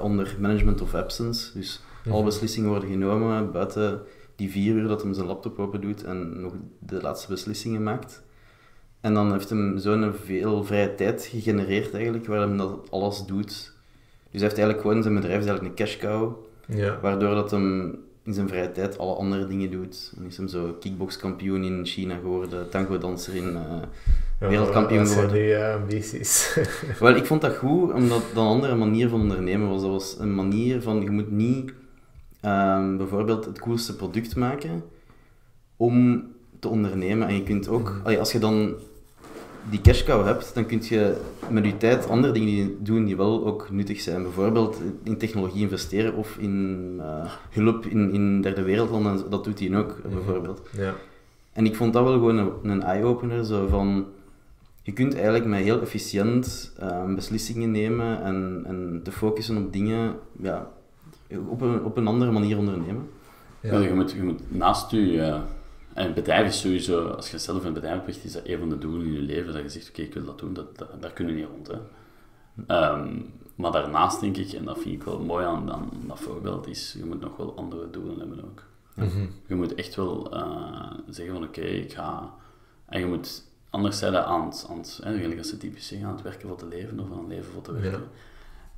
onder 0.00 0.36
management 0.38 0.80
of 0.80 0.94
absence. 0.94 1.58
Dus 1.58 1.82
alle 2.04 2.14
mhm. 2.14 2.24
beslissingen 2.24 2.70
worden 2.70 2.88
genomen 2.90 3.52
buiten 3.52 4.00
die 4.36 4.50
vier 4.50 4.74
uur 4.74 4.88
dat 4.88 5.02
hij 5.02 5.14
zijn 5.14 5.26
laptop 5.26 5.58
open 5.58 5.80
doet 5.80 6.04
en 6.04 6.40
nog 6.40 6.52
de 6.78 7.02
laatste 7.02 7.28
beslissingen 7.28 7.82
maakt. 7.82 8.22
En 9.00 9.14
dan 9.14 9.32
heeft 9.32 9.50
hem 9.50 9.78
zo'n 9.78 10.12
veel 10.24 10.64
vrije 10.64 10.94
tijd 10.94 11.24
gegenereerd 11.30 11.94
eigenlijk, 11.94 12.26
waar 12.26 12.48
hij 12.48 12.56
dat 12.56 12.90
alles 12.90 13.24
doet. 13.26 13.48
Dus 14.30 14.40
hij 14.40 14.48
heeft 14.48 14.58
eigenlijk 14.58 14.80
gewoon 14.80 15.02
zijn 15.02 15.14
bedrijf 15.14 15.40
is 15.40 15.46
eigenlijk 15.46 15.78
een 15.78 15.84
cash 15.86 15.96
cow, 15.96 16.32
ja. 16.66 16.98
waardoor 17.00 17.34
dat 17.34 17.50
hem 17.50 17.98
in 18.22 18.34
zijn 18.34 18.48
vrije 18.48 18.72
tijd 18.72 18.98
alle 18.98 19.14
andere 19.14 19.46
dingen 19.46 19.70
doet. 19.70 20.12
Dan 20.16 20.26
is 20.26 20.36
hem 20.36 20.48
zo 20.48 20.76
kickboxkampioen 20.80 21.64
in 21.64 21.86
China 21.86 22.14
geworden, 22.14 22.70
tango-danser 22.70 23.36
in 23.36 23.52
uh, 23.52 23.82
wereldkampioen 24.38 25.06
geworden. 25.06 25.32
die 25.32 25.50
uh, 25.50 25.74
ambities? 25.74 26.58
Wel, 27.00 27.16
ik 27.16 27.26
vond 27.26 27.40
dat 27.40 27.56
goed, 27.56 27.92
omdat 27.92 28.22
dat 28.34 28.44
een 28.44 28.50
andere 28.50 28.74
manier 28.74 29.08
van 29.08 29.20
ondernemen 29.20 29.68
was. 29.68 29.80
Dat 29.80 29.90
was 29.90 30.16
een 30.18 30.34
manier 30.34 30.82
van, 30.82 31.02
je 31.02 31.10
moet 31.10 31.30
niet 31.30 31.72
um, 32.44 32.96
bijvoorbeeld 32.96 33.44
het 33.44 33.58
coolste 33.58 33.96
product 33.96 34.36
maken 34.36 34.82
om 35.76 36.24
te 36.60 36.68
ondernemen. 36.68 37.28
En 37.28 37.34
je 37.34 37.42
kunt 37.42 37.68
ook, 37.68 38.00
allee, 38.04 38.18
als 38.18 38.32
je 38.32 38.38
dan 38.38 38.74
die 39.70 39.80
cash 39.80 40.04
cow 40.04 40.24
hebt, 40.24 40.54
dan 40.54 40.66
kun 40.66 40.80
je 40.82 41.16
met 41.48 41.64
je 41.64 41.76
tijd 41.76 42.08
andere 42.08 42.32
dingen 42.32 42.84
doen 42.84 43.04
die 43.04 43.16
wel 43.16 43.46
ook 43.46 43.70
nuttig 43.70 44.00
zijn. 44.00 44.22
Bijvoorbeeld 44.22 44.80
in 45.02 45.16
technologie 45.16 45.60
investeren 45.60 46.14
of 46.14 46.36
in 46.38 46.94
uh, 46.98 47.32
hulp 47.50 47.86
in, 47.86 48.12
in 48.12 48.40
derde 48.40 48.62
wereldlanden, 48.62 49.30
dat 49.30 49.44
doet 49.44 49.58
hij 49.58 49.76
ook 49.76 49.96
mhm. 50.04 50.14
bijvoorbeeld. 50.14 50.60
Ja. 50.76 50.94
En 51.52 51.66
ik 51.66 51.76
vond 51.76 51.92
dat 51.92 52.04
wel 52.04 52.12
gewoon 52.12 52.36
een, 52.36 52.52
een 52.62 52.82
eye-opener, 52.82 53.44
zo 53.44 53.66
van... 53.66 54.06
Je 54.82 54.92
kunt 54.92 55.14
eigenlijk 55.14 55.44
met 55.44 55.60
heel 55.60 55.80
efficiënt 55.80 56.72
uh, 56.82 57.14
beslissingen 57.14 57.70
nemen 57.70 58.22
en, 58.22 58.62
en 58.66 59.00
te 59.04 59.12
focussen 59.12 59.56
op 59.56 59.72
dingen 59.72 60.14
ja, 60.42 60.70
op, 61.48 61.60
een, 61.60 61.84
op 61.84 61.96
een 61.96 62.06
andere 62.06 62.30
manier 62.30 62.58
ondernemen. 62.58 63.08
Ja. 63.60 63.78
je, 63.78 63.94
moet, 63.94 64.10
je 64.10 64.22
moet 64.22 64.40
naast 64.48 64.90
je 64.90 65.40
en 65.94 66.06
een 66.06 66.14
bedrijf 66.14 66.46
is 66.46 66.60
sowieso, 66.60 67.08
als 67.08 67.30
je 67.30 67.38
zelf 67.38 67.64
een 67.64 67.72
bedrijf 67.72 68.04
hebt, 68.04 68.24
is 68.24 68.32
dat 68.32 68.46
een 68.46 68.58
van 68.58 68.68
de 68.68 68.78
doelen 68.78 69.06
in 69.06 69.12
je 69.12 69.20
leven, 69.20 69.52
dat 69.52 69.62
je 69.62 69.68
zegt, 69.68 69.88
oké, 69.88 70.02
ik 70.02 70.14
wil 70.14 70.24
dat 70.24 70.38
doen, 70.38 70.52
dat, 70.52 70.86
daar 71.00 71.12
kunnen 71.12 71.34
we 71.34 71.40
niet 71.40 71.48
rond. 71.50 71.66
Hè. 71.66 71.78
Ehm, 72.66 73.18
maar 73.54 73.72
daarnaast 73.72 74.20
denk 74.20 74.36
ik, 74.36 74.52
en 74.52 74.64
dat 74.64 74.78
vind 74.78 74.94
ik 74.94 75.02
wel 75.02 75.20
mooi 75.20 75.44
aan, 75.44 75.72
aan 75.72 75.90
dat 76.06 76.20
voorbeeld, 76.20 76.66
is 76.66 76.94
je 76.98 77.04
moet 77.04 77.20
nog 77.20 77.36
wel 77.36 77.56
andere 77.56 77.90
doelen 77.90 78.18
hebben 78.18 78.44
ook. 78.44 78.62
Mhm. 78.94 79.26
Je 79.46 79.54
moet 79.54 79.74
echt 79.74 79.94
wel 79.94 80.34
uh, 80.34 80.92
zeggen 81.08 81.34
van, 81.34 81.44
oké, 81.44 81.60
ik 81.60 81.92
ga... 81.92 82.34
En 82.86 83.00
je 83.00 83.06
moet 83.06 83.44
anders 83.70 83.98
zijn 83.98 84.16
aan 84.16 84.46
het, 84.46 84.66
aan 84.70 84.78
het 84.78 85.00
hè, 85.02 85.36
als 85.38 85.48
ze 85.48 85.56
typisch 85.56 85.86
zeggen, 85.86 86.08
aan 86.08 86.14
het 86.14 86.22
werken 86.22 86.48
voor 86.48 86.56
te 86.56 86.66
leven 86.66 87.00
of 87.00 87.12
aan 87.12 87.18
het 87.18 87.28
leven 87.28 87.52
voor 87.52 87.62
te 87.62 87.72
werken. 87.72 88.02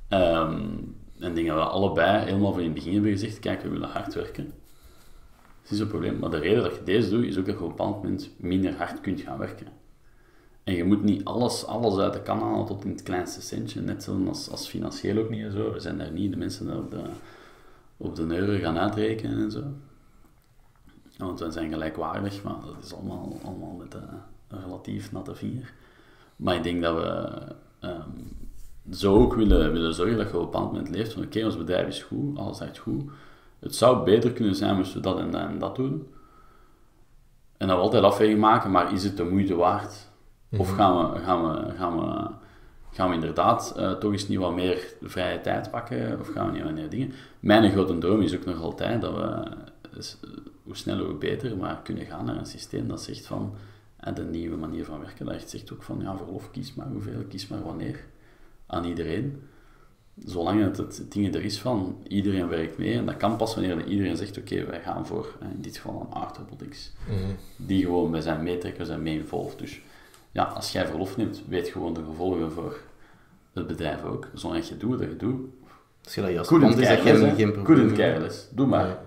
Ja. 0.09 0.41
Um, 0.41 0.95
en 1.19 1.33
dingen 1.33 1.55
we 1.55 1.61
allebei 1.61 2.25
helemaal 2.25 2.51
van 2.51 2.59
in 2.61 2.65
het 2.65 2.75
begin 2.75 2.93
hebben 2.93 3.11
gezegd, 3.11 3.39
kijk, 3.39 3.61
we 3.61 3.69
willen 3.69 3.89
hard 3.89 4.13
werken 4.13 4.53
is 5.71 5.79
een 5.79 5.87
probleem. 5.87 6.19
Maar 6.19 6.29
de 6.29 6.37
reden 6.37 6.63
dat 6.63 6.75
je 6.75 6.83
deze 6.83 7.09
doet, 7.09 7.25
is 7.25 7.37
ook 7.37 7.45
dat 7.45 7.57
je 7.57 7.63
op 7.63 7.69
een 7.69 7.75
bepaald 7.75 8.03
moment 8.03 8.29
minder 8.37 8.75
hard 8.75 9.01
kunt 9.01 9.21
gaan 9.21 9.37
werken. 9.37 9.67
En 10.63 10.73
je 10.73 10.83
moet 10.83 11.03
niet 11.03 11.25
alles, 11.25 11.65
alles 11.65 11.97
uit 11.97 12.13
de 12.13 12.21
kan 12.21 12.39
halen 12.39 12.65
tot 12.65 12.83
in 12.83 12.89
het 12.89 13.03
kleinste 13.03 13.41
centje. 13.41 13.81
Net 13.81 14.03
zoals 14.03 14.49
als 14.49 14.67
financieel 14.67 15.17
ook 15.17 15.29
niet 15.29 15.43
en 15.43 15.51
zo. 15.51 15.73
We 15.73 15.79
zijn 15.79 15.97
daar 15.97 16.11
niet 16.11 16.31
de 16.31 16.37
mensen 16.37 16.77
op 16.77 16.91
de, 16.91 17.01
op 17.97 18.15
de 18.15 18.23
euro 18.23 18.59
gaan 18.59 18.77
uitrekenen 18.77 19.41
en 19.41 19.51
zo. 19.51 19.63
Want 21.17 21.39
we 21.39 21.51
zijn 21.51 21.71
gelijkwaardig, 21.71 22.43
maar 22.43 22.55
dat 22.65 22.83
is 22.83 22.93
allemaal, 22.93 23.39
allemaal 23.43 23.75
met 23.75 23.93
een 23.93 24.59
relatief 24.59 25.11
natte 25.11 25.35
vinger. 25.35 25.73
Maar 26.35 26.55
ik 26.55 26.63
denk 26.63 26.81
dat 26.81 26.95
we 26.95 27.41
um, 27.87 28.47
zo 28.91 29.15
ook 29.15 29.33
willen, 29.33 29.71
willen 29.71 29.93
zorgen 29.93 30.17
dat 30.17 30.29
je 30.29 30.37
op 30.37 30.39
een 30.39 30.51
bepaald 30.51 30.71
moment 30.71 30.89
leeft 30.89 31.13
van 31.13 31.23
oké, 31.23 31.45
ons 31.45 31.57
bedrijf 31.57 31.87
is 31.87 32.03
goed, 32.03 32.37
alles 32.37 32.57
gaat 32.57 32.77
goed 32.77 33.03
het 33.63 33.75
zou 33.75 34.03
beter 34.03 34.31
kunnen 34.31 34.55
zijn 34.55 34.77
als 34.77 34.93
we 34.93 34.99
dat 34.99 35.19
en 35.19 35.31
dat 35.31 35.41
en 35.41 35.59
dat 35.59 35.75
doen. 35.75 36.07
En 37.57 37.67
dan 37.67 37.77
we 37.77 37.83
altijd 37.83 38.03
afweging 38.03 38.39
maken, 38.39 38.71
maar 38.71 38.93
is 38.93 39.03
het 39.03 39.17
de 39.17 39.23
moeite 39.23 39.55
waard? 39.55 40.11
Of 40.57 40.67
mhm. 40.67 40.75
gaan 40.75 41.11
we, 41.11 41.19
gaan 41.19 41.43
we, 41.43 41.71
gaan 41.75 41.97
we, 41.97 42.29
gaan 42.91 43.09
we 43.09 43.15
inderdaad 43.15 43.75
uh, 43.77 43.91
toch 43.91 44.11
eens 44.11 44.27
niet 44.27 44.39
wat 44.39 44.55
meer 44.55 44.93
vrije 45.01 45.41
tijd 45.41 45.71
pakken? 45.71 46.19
Of 46.19 46.27
gaan 46.27 46.45
we 46.45 46.51
niet 46.51 46.63
wat 46.63 46.73
meer 46.73 46.89
dingen? 46.89 47.13
Mijn 47.39 47.71
grote 47.71 47.97
droom 47.97 48.21
is 48.21 48.35
ook 48.35 48.45
nog 48.45 48.61
altijd 48.61 49.01
dat 49.01 49.15
we, 49.15 49.43
dus, 49.93 50.17
hoe 50.63 50.75
sneller 50.75 51.05
hoe 51.05 51.15
beter, 51.15 51.57
maar 51.57 51.81
kunnen 51.83 52.05
gaan 52.05 52.25
naar 52.25 52.37
een 52.37 52.45
systeem 52.45 52.87
dat 52.87 53.01
zegt 53.01 53.25
van, 53.25 53.55
en 53.97 54.13
de 54.13 54.23
nieuwe 54.23 54.57
manier 54.57 54.85
van 54.85 54.99
werken, 54.99 55.25
dat 55.25 55.35
echt 55.35 55.49
zegt 55.49 55.73
ook 55.73 55.83
van, 55.83 55.99
ja, 56.01 56.17
verlof, 56.17 56.51
kies 56.51 56.73
maar 56.73 56.87
hoeveel, 56.87 57.23
kies 57.29 57.47
maar 57.47 57.63
wanneer, 57.63 57.99
aan 58.65 58.85
iedereen 58.85 59.41
zolang 60.25 60.61
het, 60.61 60.77
het 60.77 61.11
ding 61.11 61.35
er 61.35 61.43
is 61.43 61.59
van 61.59 61.97
iedereen 62.07 62.47
werkt 62.47 62.77
mee, 62.77 62.97
en 62.97 63.05
dat 63.05 63.17
kan 63.17 63.35
pas 63.35 63.55
wanneer 63.55 63.85
iedereen 63.85 64.17
zegt, 64.17 64.37
oké, 64.37 64.65
wij 64.65 64.81
gaan 64.81 65.07
voor, 65.07 65.37
in 65.41 65.61
dit 65.61 65.77
geval 65.77 66.01
een 66.01 66.13
Art 66.13 66.37
Robotics, 66.37 66.91
mm 67.09 67.35
die 67.57 67.85
gewoon 67.85 68.11
bij 68.11 68.21
zijn 68.21 68.43
meetrekkers 68.43 68.89
en 68.89 69.03
mee 69.03 69.19
involved. 69.19 69.59
Dus 69.59 69.81
ja, 70.31 70.43
als 70.43 70.71
jij 70.71 70.85
verlof 70.85 71.17
neemt, 71.17 71.43
weet 71.47 71.67
gewoon 71.67 71.93
de 71.93 72.03
gevolgen 72.03 72.51
voor 72.51 72.79
het 73.53 73.67
bedrijf 73.67 74.03
ook. 74.03 74.27
Zolang 74.33 74.67
je 74.67 74.77
doet 74.77 74.99
wat 74.99 75.09
je 75.09 75.15
doet. 75.15 75.45
Als 76.03 76.15
je 76.15 76.21
dat 76.21 76.31
juist 76.31 76.49
komt, 76.49 76.77
is 76.77 76.87
dat 76.87 76.99
geen, 76.99 77.35
geen 77.35 77.51
probleem. 77.51 77.93
careless. 77.93 78.47
Doe 78.51 78.67
maar. 78.67 78.97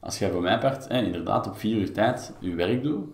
Als 0.00 0.18
jij 0.18 0.30
voor 0.30 0.40
mij 0.40 0.58
part, 0.58 0.86
inderdaad 0.88 1.46
op 1.46 1.56
vier 1.56 1.76
uur 1.76 1.92
tijd 1.92 2.32
je 2.38 2.54
werk 2.54 2.82
doet, 2.82 3.06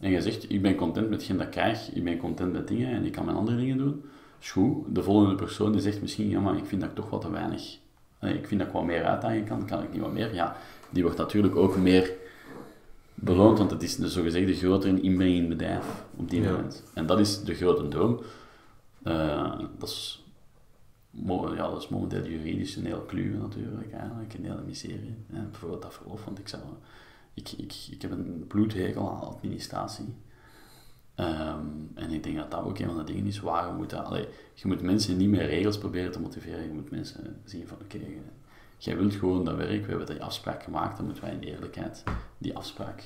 en 0.00 0.10
je 0.10 0.22
zegt, 0.22 0.50
ik 0.50 0.62
ben 0.62 0.74
content 0.74 1.08
met 1.08 1.18
hetgeen 1.18 1.36
dat 1.36 1.46
ik 1.46 1.52
krijg, 1.52 1.92
ik 1.92 2.04
ben 2.04 2.18
content 2.18 2.52
met 2.52 2.68
dingen 2.68 2.90
en 2.90 3.04
ik 3.04 3.12
kan 3.12 3.24
mijn 3.24 3.36
andere 3.36 3.56
dingen 3.56 3.76
doen, 3.76 4.04
is 4.40 4.54
De 4.86 5.02
volgende 5.02 5.34
persoon 5.34 5.72
die 5.72 5.80
zegt 5.80 6.00
misschien, 6.00 6.28
ja, 6.28 6.40
maar 6.40 6.56
ik 6.56 6.66
vind 6.66 6.80
dat 6.80 6.90
ik 6.90 6.96
toch 6.96 7.10
wat 7.10 7.20
te 7.20 7.30
weinig. 7.30 7.78
Ik 8.20 8.46
vind 8.46 8.60
dat 8.60 8.68
ik 8.68 8.74
wat 8.74 8.84
meer 8.84 9.04
uitdagen 9.04 9.44
kan, 9.44 9.66
kan 9.66 9.82
ik 9.82 9.92
niet 9.92 10.00
wat 10.00 10.12
meer. 10.12 10.34
Ja, 10.34 10.56
die 10.90 11.02
wordt 11.02 11.18
natuurlijk 11.18 11.56
ook 11.56 11.76
meer 11.76 12.12
beloond, 13.14 13.58
want 13.58 13.70
het 13.70 13.82
is 13.82 13.96
de 13.96 14.08
zogezegde 14.08 14.54
grotere 14.54 15.00
inbreng 15.00 15.34
in 15.34 15.40
het 15.40 15.48
bedrijf 15.48 16.04
op 16.16 16.30
die 16.30 16.42
moment. 16.42 16.84
En 16.94 17.06
dat 17.06 17.18
is 17.18 17.42
de 17.42 17.54
grote 17.54 17.88
droom. 17.88 18.20
Uh, 19.02 19.58
dat, 19.78 19.88
is, 19.88 20.24
ja, 21.54 21.70
dat 21.70 21.82
is 21.82 21.88
momenteel 21.88 22.26
juridisch 22.26 22.76
een 22.76 22.86
heel 22.86 23.00
kluwe 23.00 23.36
natuurlijk, 23.36 23.92
eigenlijk, 23.92 24.34
een 24.34 24.44
hele 24.44 24.62
miserie. 24.66 25.16
Ja, 25.32 25.42
bijvoorbeeld 25.50 25.82
dat 25.82 25.94
verlof, 25.94 26.24
want 26.24 26.38
ik, 26.38 26.48
zou, 26.48 26.62
ik, 27.34 27.52
ik, 27.52 27.74
ik 27.90 28.02
heb 28.02 28.10
een 28.10 28.44
bloedhekel 28.48 29.10
aan 29.10 29.28
administratie. 29.28 30.14
Ehm, 31.18 31.66
en 31.94 32.10
ik 32.10 32.22
denk 32.22 32.36
dat 32.36 32.50
dat 32.50 32.64
ook 32.64 32.78
een 32.78 32.86
van 32.86 32.96
de 32.96 33.04
dingen 33.04 33.26
is 33.26 33.40
waar 33.40 33.70
we 33.70 33.76
moeten... 33.76 34.04
Allee, 34.04 34.28
je 34.54 34.66
moet 34.66 34.82
mensen 34.82 35.16
niet 35.16 35.28
meer 35.28 35.46
regels 35.46 35.78
proberen 35.78 36.12
te 36.12 36.20
motiveren. 36.20 36.62
Je 36.62 36.72
moet 36.72 36.90
mensen 36.90 37.40
zien 37.44 37.66
van, 37.66 37.76
oké, 37.82 37.98
jij 38.76 38.96
wilt 38.96 39.14
gewoon 39.14 39.44
dat 39.44 39.56
werk, 39.56 39.82
we 39.82 39.88
hebben 39.88 40.06
die 40.06 40.22
afspraak 40.22 40.62
gemaakt, 40.62 40.96
dan 40.96 41.04
moeten 41.04 41.24
wij 41.24 41.32
in 41.32 41.40
eerlijkheid 41.40 42.02
die 42.38 42.56
afspraak 42.56 43.02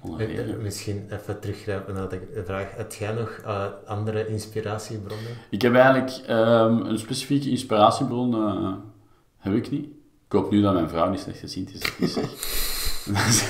honoreren. 0.00 0.56
Eh, 0.56 0.62
Misschien 0.62 1.06
even 1.10 1.40
teruggrijpen 1.40 1.94
naar 1.94 2.08
de 2.08 2.42
vraag. 2.44 2.76
Heb 2.76 2.92
jij 2.92 3.12
nog 3.12 3.30
eh, 3.44 3.66
andere 3.86 4.28
inspiratiebronnen? 4.28 5.30
Ik 5.50 5.62
heb 5.62 5.74
eigenlijk 5.74 6.10
ehm, 6.26 6.76
een 6.76 6.98
specifieke 6.98 7.50
inspiratiebron, 7.50 8.34
heb 9.38 9.54
ik 9.54 9.70
niet. 9.70 9.84
Ik 10.26 10.32
hoop 10.32 10.50
nu 10.50 10.60
dat 10.60 10.74
mijn 10.74 10.88
vrouw 10.88 11.10
niet 11.10 11.20
slecht 11.20 11.38
gezien 11.38 11.68
is, 11.98 12.16
ik. 13.06 13.42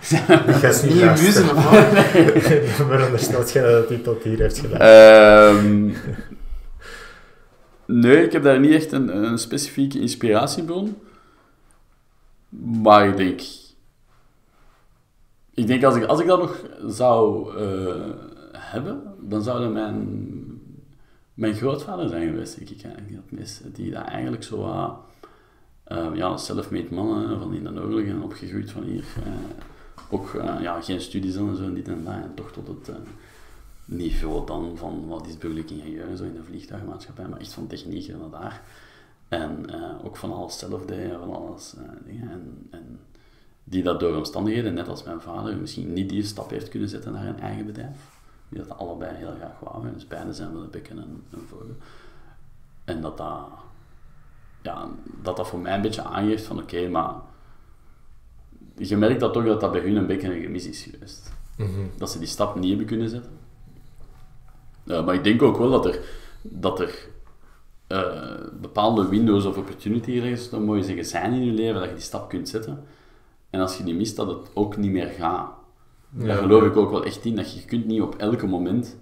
Ga 0.00 0.66
eens 0.66 0.82
Niet 0.82 0.98
je 0.98 1.04
muze, 1.04 1.44
maar 1.54 2.88
Maar 2.88 3.04
onderstelt 3.04 3.52
jij 3.52 3.72
dat 3.72 3.88
hij 3.88 3.98
tot 3.98 4.22
hier 4.22 4.38
heeft 4.38 4.58
gedaan? 4.58 4.80
Ehm, 4.80 5.92
nee, 7.86 8.24
ik 8.24 8.32
heb 8.32 8.42
daar 8.42 8.60
niet 8.60 8.74
echt 8.74 8.92
een, 8.92 9.16
een 9.16 9.38
specifieke 9.38 10.00
inspiratiebron. 10.00 10.96
Maar 12.82 13.08
ik 13.08 13.16
denk... 13.16 13.40
Ik 15.54 15.66
denk, 15.66 15.84
als 15.84 15.96
ik, 15.96 16.04
als 16.04 16.20
ik 16.20 16.26
dat 16.26 16.38
nog 16.38 16.62
zou 16.86 17.50
eh, 17.58 18.10
hebben, 18.52 19.02
dan 19.20 19.42
zou 19.42 19.60
dat 19.60 19.72
mijn, 19.72 20.06
mijn 21.34 21.54
grootvader 21.54 22.08
zijn 22.08 22.28
geweest, 22.28 22.56
denk 22.58 22.70
ik 22.70 22.82
eigenlijk. 22.82 23.22
Het. 23.36 23.62
Die 23.74 23.90
dat 23.90 24.04
eigenlijk 24.04 24.42
zo... 24.42 24.64
eh, 25.86 26.14
ja, 26.14 26.36
self-made 26.36 26.94
mannen 26.94 27.38
van 27.38 27.54
in 27.54 27.64
de 27.64 27.80
oorlog 27.80 28.04
en 28.04 28.22
opgegroeid 28.22 28.70
van 28.70 28.82
hier. 28.82 29.04
eh, 29.24 29.32
ook 30.10 30.34
eh, 30.34 30.60
ja, 30.60 30.80
geen 30.80 31.00
studies 31.00 31.36
en 31.36 31.56
zo, 31.56 31.62
en 31.62 31.74
dit 31.74 31.88
en 31.88 32.04
dat. 32.04 32.12
En 32.12 32.34
toch 32.34 32.52
tot 32.52 32.66
het... 32.66 32.88
eh, 32.88 32.94
niveau 33.88 34.46
dan 34.46 34.76
van 34.76 35.06
wat 35.06 35.26
is 35.26 35.38
burgerlijk 35.38 35.70
ingenieur 35.70 36.16
zo 36.16 36.24
in 36.24 36.34
de 36.34 36.42
vliegtuigmaatschappij, 36.42 37.28
maar 37.28 37.38
echt 37.40 37.52
van 37.52 37.66
techniek 37.66 38.08
naar 38.08 38.30
daar. 38.30 38.62
En 39.28 39.66
ook 40.04 40.16
van 40.16 40.32
alles 40.32 40.58
zelf 40.58 40.84
van 41.18 41.34
alles 41.34 41.74
dingen. 42.06 42.30
En, 42.30 42.66
en 42.70 43.00
die 43.64 43.82
dat 43.82 44.00
door 44.00 44.16
omstandigheden, 44.16 44.74
net 44.74 44.88
als 44.88 45.02
mijn 45.04 45.20
vader, 45.20 45.56
misschien 45.56 45.92
niet 45.92 46.08
die 46.08 46.22
stap 46.22 46.50
heeft 46.50 46.68
kunnen 46.68 46.88
zetten 46.88 47.12
naar 47.12 47.26
een 47.26 47.40
eigen 47.40 47.66
bedrijf. 47.66 48.20
Die 48.48 48.64
dat 48.64 48.78
allebei 48.78 49.16
heel 49.16 49.34
graag 49.38 49.60
wouden. 49.60 49.94
Dus 49.94 50.06
beide 50.06 50.32
zijn 50.32 50.52
wel 50.52 50.62
een 50.62 50.70
bekken 50.70 50.98
en 50.98 51.22
voorbeeld. 51.46 51.82
En 52.84 53.00
dat 53.00 53.16
dat, 53.16 53.48
ja, 54.66 54.88
dat 55.22 55.36
dat 55.36 55.48
voor 55.48 55.58
mij 55.58 55.74
een 55.74 55.82
beetje 55.82 56.02
aangeeft 56.02 56.44
van 56.44 56.58
oké, 56.58 56.88
maar 56.88 57.14
je 58.76 58.96
merkt 58.96 59.20
dat 59.20 59.32
toch 59.32 59.44
dat 59.44 59.60
dat 59.60 59.72
bij 59.72 59.80
hun 59.80 59.96
een 59.96 60.06
beetje 60.06 60.34
een 60.34 60.42
gemis 60.42 60.66
is 60.66 60.82
geweest 60.82 61.34
Mhm. 61.56 61.80
dat 61.98 62.10
ze 62.10 62.18
die 62.18 62.28
stap 62.28 62.54
niet 62.54 62.68
hebben 62.68 62.86
kunnen 62.86 63.08
zetten. 63.08 63.30
Eh, 64.86 65.04
maar 65.04 65.14
ik 65.14 65.24
denk 65.24 65.42
ook 65.42 65.56
wel 65.58 65.70
dat 65.70 65.86
er, 65.86 66.00
dat 66.42 66.80
er 66.80 67.08
eh, 67.86 68.34
bepaalde 68.60 69.08
windows 69.08 69.44
of 69.44 69.56
opportunity 69.56 70.20
ergens, 70.20 70.50
dan 70.50 70.62
moet 70.64 70.76
je 70.76 70.82
zeggen, 70.82 71.04
zijn 71.04 71.32
in 71.32 71.44
je 71.44 71.52
leven 71.52 71.74
dat 71.80 71.88
je 71.88 71.94
die 71.94 72.02
stap 72.02 72.28
kunt 72.28 72.48
zetten. 72.48 72.84
En 73.50 73.60
als 73.60 73.76
je 73.76 73.84
die 73.84 73.94
mist, 73.94 74.16
dat 74.16 74.28
het 74.28 74.50
ook 74.54 74.76
niet 74.76 74.90
meer 74.90 75.06
gaat. 75.06 75.50
Ja. 76.18 76.26
Daar 76.26 76.36
geloof 76.36 76.62
ik 76.62 76.76
ook 76.76 76.90
wel 76.90 77.04
echt 77.04 77.24
in, 77.24 77.36
dat 77.36 77.54
je 77.54 77.64
kunt 77.64 77.86
niet 77.86 78.00
op 78.02 78.14
elke 78.14 78.46
moment 78.46 78.96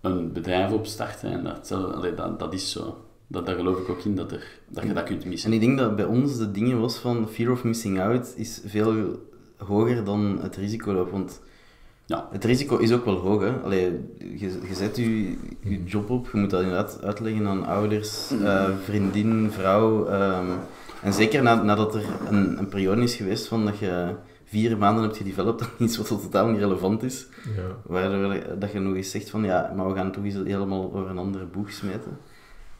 een 0.00 0.32
bedrijf 0.32 0.72
opstarten. 0.72 1.30
En 1.30 1.44
dat, 1.44 1.68
dat, 2.16 2.38
dat 2.38 2.52
is 2.52 2.70
zo. 2.70 3.04
Dat, 3.32 3.46
daar 3.46 3.54
geloof 3.56 3.78
ik 3.78 3.88
ook 3.88 4.04
in, 4.04 4.14
dat, 4.16 4.32
er, 4.32 4.44
dat 4.68 4.82
je 4.84 4.92
dat 4.92 5.04
kunt 5.04 5.24
missen. 5.24 5.48
En 5.50 5.54
ik 5.56 5.62
denk 5.62 5.78
dat 5.78 5.96
bij 5.96 6.04
ons 6.04 6.38
de 6.38 6.50
dingen 6.50 6.80
was 6.80 6.96
van 6.98 7.28
fear 7.28 7.50
of 7.52 7.64
missing 7.64 8.00
out 8.00 8.32
is 8.36 8.60
veel 8.66 8.94
hoger 9.56 10.04
dan 10.04 10.38
het 10.42 10.56
risico 10.56 10.92
lopen. 10.92 11.12
Want 11.12 11.40
Ja. 12.06 12.28
het 12.32 12.44
risico 12.44 12.76
is 12.76 12.92
ook 12.92 13.04
wel 13.04 13.16
hoog. 13.16 13.42
Hè? 13.42 13.50
Allee, 13.50 14.00
je, 14.18 14.36
je 14.68 14.74
zet 14.74 14.96
je, 14.96 15.36
je 15.60 15.84
job 15.84 16.10
op, 16.10 16.28
je 16.32 16.38
moet 16.38 16.50
dat 16.50 16.60
inderdaad 16.62 17.02
uitleggen 17.02 17.46
aan 17.46 17.66
ouders, 17.66 18.30
eh, 18.42 18.68
vriendin, 18.84 19.50
vrouw. 19.50 20.06
ehm, 20.06 20.46
en 21.02 21.12
zeker 21.12 21.42
na, 21.42 21.62
nadat 21.62 21.94
er 21.94 22.04
een, 22.30 22.58
een 22.58 22.68
periode 22.68 23.02
is 23.02 23.14
geweest 23.14 23.46
van 23.48 23.64
dat 23.64 23.78
je 23.78 24.14
vier 24.44 24.78
maanden 24.78 25.02
hebt 25.04 25.16
gedeveloped 25.16 25.62
aan 25.62 25.86
iets 25.86 25.96
wat 25.96 26.06
totaal 26.08 26.46
niet 26.48 26.58
relevant 26.60 27.02
is. 27.02 27.26
Ja. 27.56 27.62
Waardoor 27.86 28.36
dat 28.58 28.72
je 28.72 28.78
nog 28.78 28.94
eens 28.94 29.10
zegt 29.10 29.30
van 29.30 29.44
ja, 29.44 29.72
maar 29.76 29.88
we 29.88 29.94
gaan 29.94 30.12
toch 30.12 30.24
eens 30.24 30.34
helemaal 30.34 30.92
over 30.94 31.10
een 31.10 31.18
andere 31.18 31.44
boeg 31.44 31.70
smeten. 31.72 32.16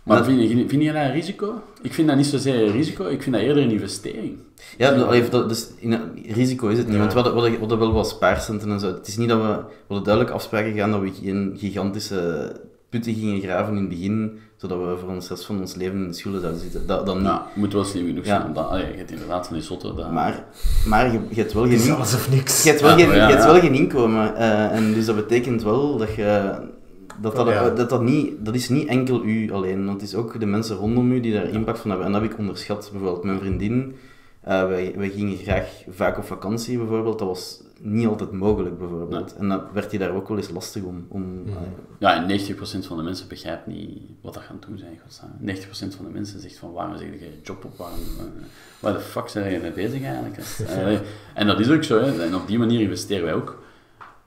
Maar 0.02 0.16
Dat- 0.16 0.26
vind, 0.26 0.40
je, 0.50 0.68
vind 0.68 0.82
je 0.82 0.92
dat 0.92 1.02
een 1.02 1.12
risico? 1.12 1.62
Ik 1.82 1.94
vind 1.94 2.08
dat 2.08 2.16
niet 2.16 2.26
zozeer 2.26 2.62
een 2.66 2.72
risico, 2.72 3.06
ik 3.06 3.22
vind 3.22 3.34
dat 3.34 3.44
eerder 3.44 3.62
een 3.62 3.70
investering. 3.70 4.36
Ja, 4.78 4.90
dat, 5.30 5.48
dus 5.48 5.68
in, 5.78 5.98
risico 6.28 6.68
is 6.68 6.78
het 6.78 6.86
niet, 6.86 6.94
Ja. 6.96 7.00
want 7.00 7.12
we 7.12 7.18
hadden, 7.20 7.34
we 7.34 7.40
hadden- 7.40 7.60
we 7.60 7.66
hadden 7.66 7.78
wel 7.78 7.92
wat 7.92 8.08
spaarcenten 8.08 8.70
en 8.70 8.80
zo. 8.80 8.86
Het 8.86 9.06
is 9.06 9.16
niet 9.16 9.28
dat 9.28 9.38
we, 9.40 9.46
we 9.46 9.64
hadden 9.86 10.04
duidelijk 10.04 10.34
afspraken 10.34 10.70
gedaan 10.70 10.90
dat 10.90 11.00
we 11.00 11.10
geen 11.22 11.54
gigantische 11.58 12.52
putten 12.88 13.14
gingen 13.14 13.40
graven 13.40 13.74
in 13.74 13.80
het 13.80 13.88
begin, 13.88 14.38
zodat 14.56 14.78
we 14.78 14.96
voor 15.00 15.08
ons 15.08 15.28
rest 15.28 15.44
van 15.44 15.60
ons 15.60 15.74
leven 15.74 15.96
in 15.98 16.06
de 16.08 16.12
schulden 16.14 16.40
zouden 16.40 16.60
zitten. 16.62 16.86
Dat, 16.86 17.06
dat 17.06 17.14
niet. 17.14 17.24
Nou, 17.24 17.40
moet 17.54 17.72
wel 17.72 17.84
slim 17.84 18.06
genoeg 18.06 18.24
Ja. 18.24 18.40
zijn. 18.40 18.56
allee, 18.56 18.90
je 18.90 18.96
hebt 18.96 19.10
inderdaad 19.10 19.46
van 19.46 19.58
die. 19.58 19.78
Dat, 19.94 20.10
Maar, 20.12 20.44
maar 20.86 21.12
je, 21.12 21.20
je 21.28 21.34
hebt 21.40 21.52
wel 21.52 21.62
Het 21.62 21.70
geen, 21.72 21.80
is 21.80 21.86
in- 21.86 21.94
alles 21.94 22.14
of 22.14 22.30
niks. 22.30 22.62
je 22.62 22.68
hebt 22.68 22.80
wel 22.80 22.90
Ja, 22.90 22.96
geen, 22.96 23.06
ja, 23.06 23.14
je 23.14 23.32
hebt 23.34 23.44
ja. 23.44 23.52
wel 23.52 23.60
geen 23.60 23.74
inkomen. 23.74 24.36
eh, 24.36 24.72
en 24.76 24.92
dus 24.94 25.06
dat 25.06 25.16
betekent 25.16 25.62
wel 25.62 25.96
dat 25.96 26.14
je... 26.14 26.50
Dat 27.20 27.36
dat, 27.36 27.48
Ja. 27.48 27.70
dat, 27.70 27.88
dat, 27.90 28.02
niet, 28.02 28.44
dat 28.44 28.54
is 28.54 28.68
niet 28.68 28.88
enkel 28.88 29.24
u 29.24 29.52
alleen, 29.52 29.86
want 29.86 30.00
het 30.00 30.10
is 30.10 30.14
ook 30.16 30.40
de 30.40 30.46
mensen 30.46 30.76
rondom 30.76 31.12
u 31.12 31.20
die 31.20 31.32
daar 31.32 31.48
impact 31.48 31.78
van 31.78 31.90
hebben. 31.90 32.06
En 32.06 32.12
dat 32.12 32.22
heb 32.22 32.32
ik 32.32 32.38
onderschat. 32.38 32.88
Bijvoorbeeld 32.92 33.24
mijn 33.24 33.38
vriendin, 33.38 33.94
eh, 34.40 34.66
wij, 34.66 34.94
wij 34.96 35.10
gingen 35.10 35.36
graag 35.36 35.82
vaak 35.88 36.18
op 36.18 36.24
vakantie 36.24 36.78
bijvoorbeeld. 36.78 37.18
Dat 37.18 37.28
was 37.28 37.62
niet 37.80 38.06
altijd 38.06 38.32
mogelijk 38.32 38.78
bijvoorbeeld. 38.78 39.34
En 39.36 39.48
dan 39.48 39.62
werd 39.72 39.92
je 39.92 39.98
daar 39.98 40.10
ook 40.14 40.28
wel 40.28 40.36
eens 40.36 40.50
lastig 40.50 40.82
om. 40.82 41.06
om 41.08 41.22
Mhm. 41.22 41.56
Ja, 41.98 42.14
en 42.14 42.26
90% 42.26 42.86
van 42.86 42.96
de 42.96 43.02
mensen 43.02 43.28
begrijpt 43.28 43.66
niet 43.66 44.00
wat 44.20 44.34
dat 44.34 44.42
gaan 44.42 44.58
doen 44.68 44.78
zijn. 44.78 44.98
godsnaam. 45.02 45.30
90% 45.40 45.94
van 45.96 46.04
de 46.04 46.10
mensen 46.10 46.40
zegt 46.40 46.56
van 46.58 46.72
waarom 46.72 46.96
zeg 46.96 47.06
je 47.08 47.40
job 47.42 47.64
op, 47.64 47.76
waarom, 47.76 47.98
waar 48.80 48.92
de 48.92 49.00
fuck 49.00 49.28
zijn 49.28 49.52
je 49.52 49.58
mee 49.58 49.72
bezig 49.72 50.02
eigenlijk? 50.02 50.36
En 51.34 51.46
dat 51.46 51.60
is 51.60 51.70
ook 51.70 51.84
zo, 51.84 52.00
hè. 52.00 52.22
en 52.24 52.34
op 52.34 52.46
die 52.46 52.58
manier 52.58 52.80
investeren 52.80 53.24
wij 53.24 53.34
ook. 53.34 53.61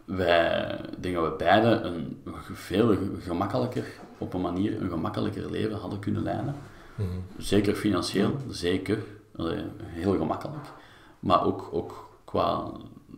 Wij 0.05 0.79
ik 0.95 1.03
denk 1.03 1.15
dat 1.15 1.31
we 1.31 1.35
beide 1.37 1.67
een 1.67 2.17
veel 2.53 2.97
gemakkelijker, 3.19 3.85
op 4.17 4.33
een 4.33 4.41
manier, 4.41 4.81
een 4.81 4.89
gemakkelijker 4.89 5.51
leven 5.51 5.77
hadden 5.77 5.99
kunnen 5.99 6.23
leiden. 6.23 6.55
Mhm. 6.95 7.07
Zeker 7.37 7.75
financieel, 7.75 8.37
zeker. 8.49 9.03
Allee, 9.35 9.63
heel 9.83 10.17
gemakkelijk. 10.17 10.65
Maar 11.19 11.45
ook, 11.45 11.69
ook 11.71 12.09
qua 12.23 12.71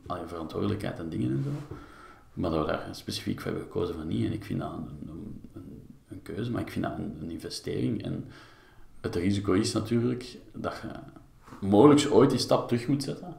allee, 0.06 0.26
verantwoordelijkheid 0.28 1.00
en 1.00 1.10
dingen 1.10 1.32
en 1.32 1.44
zo. 1.44 1.76
Maar 2.34 2.52
dat 2.52 2.66
we 2.66 2.72
daar 2.72 2.88
specifiek 2.92 3.42
voor 3.42 3.52
hebben 3.52 3.68
gekozen 3.68 3.96
van 3.96 4.08
niet. 4.08 4.26
En 4.26 4.34
ik 4.34 4.44
vind 4.44 4.60
dat 4.60 4.72
een, 4.72 5.10
een, 5.10 5.42
een, 5.54 5.82
een 6.08 6.22
keuze, 6.22 6.52
maar 6.52 6.62
ik 6.62 6.72
vind 6.72 6.86
dat 6.86 6.98
een, 6.98 7.18
een 7.22 7.32
investering. 7.32 8.04
En 8.04 8.26
het 9.02 9.16
risico 9.16 9.54
is 9.54 9.74
natuurlijk 9.74 10.38
dat 10.54 10.82
je 10.82 10.90
mogelijk 11.68 12.08
ooit 12.12 12.30
die 12.30 12.40
stap 12.40 12.68
terug 12.68 12.88
moet 12.88 13.04
zetten. 13.04 13.36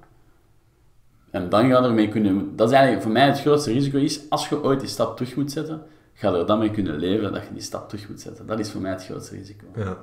En 1.31 1.49
dan 1.49 1.61
ga 1.61 1.66
je 1.81 1.87
ermee 1.87 2.09
kunnen... 2.09 2.57
Dat 2.57 2.68
is 2.68 2.74
eigenlijk 2.74 3.03
voor 3.05 3.12
mij 3.12 3.26
het 3.26 3.41
grootste 3.41 3.72
risico 3.72 3.99
is, 3.99 4.20
als 4.31 4.49
je 4.49 4.62
ooit 4.62 4.81
die 4.81 4.89
stap 4.89 5.16
terug 5.16 5.37
moet 5.37 5.53
zetten, 5.53 5.83
ga 6.14 6.31
je 6.31 6.37
er 6.37 6.47
dan 6.47 6.59
mee 6.59 6.70
kunnen 6.70 6.97
leven 6.99 7.33
dat 7.33 7.43
je 7.43 7.53
die 7.53 7.62
stap 7.62 7.89
terug 7.89 8.09
moet 8.09 8.20
zetten. 8.20 8.47
Dat 8.47 8.59
is 8.59 8.70
voor 8.70 8.81
mij 8.81 8.91
het 8.91 9.05
grootste 9.05 9.37
risico. 9.37 9.66
Ja. 9.76 9.99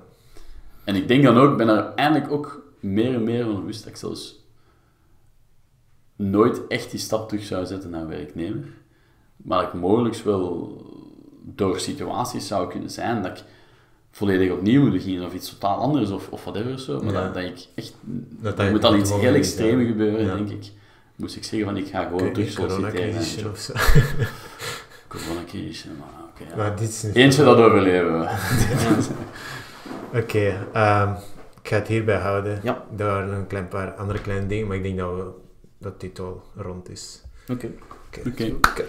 En 0.84 0.95
ik 0.95 1.07
denk 1.07 1.23
dan 1.23 1.38
ook, 1.38 1.51
ik 1.51 1.57
ben 1.57 1.67
er 1.69 1.93
eindelijk 1.95 2.32
ook 2.32 2.63
meer 2.80 3.13
en 3.13 3.23
meer 3.23 3.43
van 3.43 3.55
bewust 3.55 3.80
dat 3.84 3.89
ik 3.89 3.97
zelfs 3.97 4.43
nooit 6.15 6.67
echt 6.67 6.91
die 6.91 6.99
stap 6.99 7.30
terug 7.30 7.43
zou 7.43 7.65
zetten 7.65 7.89
naar 7.89 8.07
werknemer. 8.07 8.63
Maar 9.36 9.61
dat 9.63 9.73
ik 9.73 9.80
mogelijk 9.80 10.15
wel 10.15 10.82
door 11.41 11.80
situaties 11.80 12.47
zou 12.47 12.69
kunnen 12.69 12.89
zijn 12.89 13.21
dat 13.21 13.38
ik 13.38 13.43
volledig 14.11 14.51
opnieuw 14.51 14.82
moet 14.82 14.91
beginnen 14.91 15.26
of 15.26 15.34
iets 15.34 15.49
totaal 15.49 15.78
anders 15.78 16.09
of, 16.11 16.30
of 16.30 16.43
whatever 16.43 16.80
zo. 16.80 17.03
Maar 17.03 17.13
Ja. 17.13 17.23
dat, 17.23 17.34
dat 17.34 17.43
ik 17.43 17.67
echt, 17.76 17.93
Dat 18.30 18.57
dat 18.57 18.71
moet 18.71 18.84
al 18.84 18.93
je 18.93 18.99
iets 18.99 19.13
heel 19.15 19.34
extreem 19.34 19.80
ja. 19.80 19.88
gebeuren, 19.88 20.26
denk 20.26 20.49
ik. 20.49 20.71
Moest 21.16 21.36
ik 21.36 21.43
zeggen 21.43 21.68
van 21.68 21.78
ik 21.78 21.88
ga 21.88 22.03
gewoon 22.03 22.34
terug 22.34 22.51
solliciteren. 22.51 23.13
Naar 23.13 23.51
of 23.51 23.59
zo. 23.59 23.74
Coronacrisis, 25.07 25.86
maar 25.99 26.24
oké. 26.30 26.49
ja. 26.49 26.55
Maar 26.55 26.76
dit 26.76 26.89
is 26.89 27.03
niet... 27.03 27.16
Eentje 27.16 27.43
dat 27.43 27.57
overleven 27.57 28.20
we. 28.20 28.28
Oké, 30.22 30.68
ehm, 30.74 31.11
ik 31.61 31.68
ga 31.68 31.76
het 31.76 31.88
hierbij 31.88 32.18
houden. 32.18 32.59
Ja. 32.63 32.86
Er 32.97 33.05
waren 33.05 33.30
nog 33.30 33.38
een 33.38 33.47
klein 33.47 33.68
paar 33.68 33.93
andere 33.93 34.22
kleine 34.22 34.47
dingen, 34.47 34.68
maar 34.68 34.78
ik 34.78 34.84
denk 34.84 34.97
dat, 34.97 35.16
we, 35.16 35.30
dat 35.78 35.99
dit 36.01 36.20
al 36.20 36.43
rond 36.55 36.89
is. 36.89 37.22
Oké. 37.47 37.72
Oké, 38.26 38.53
Oké. 38.57 38.84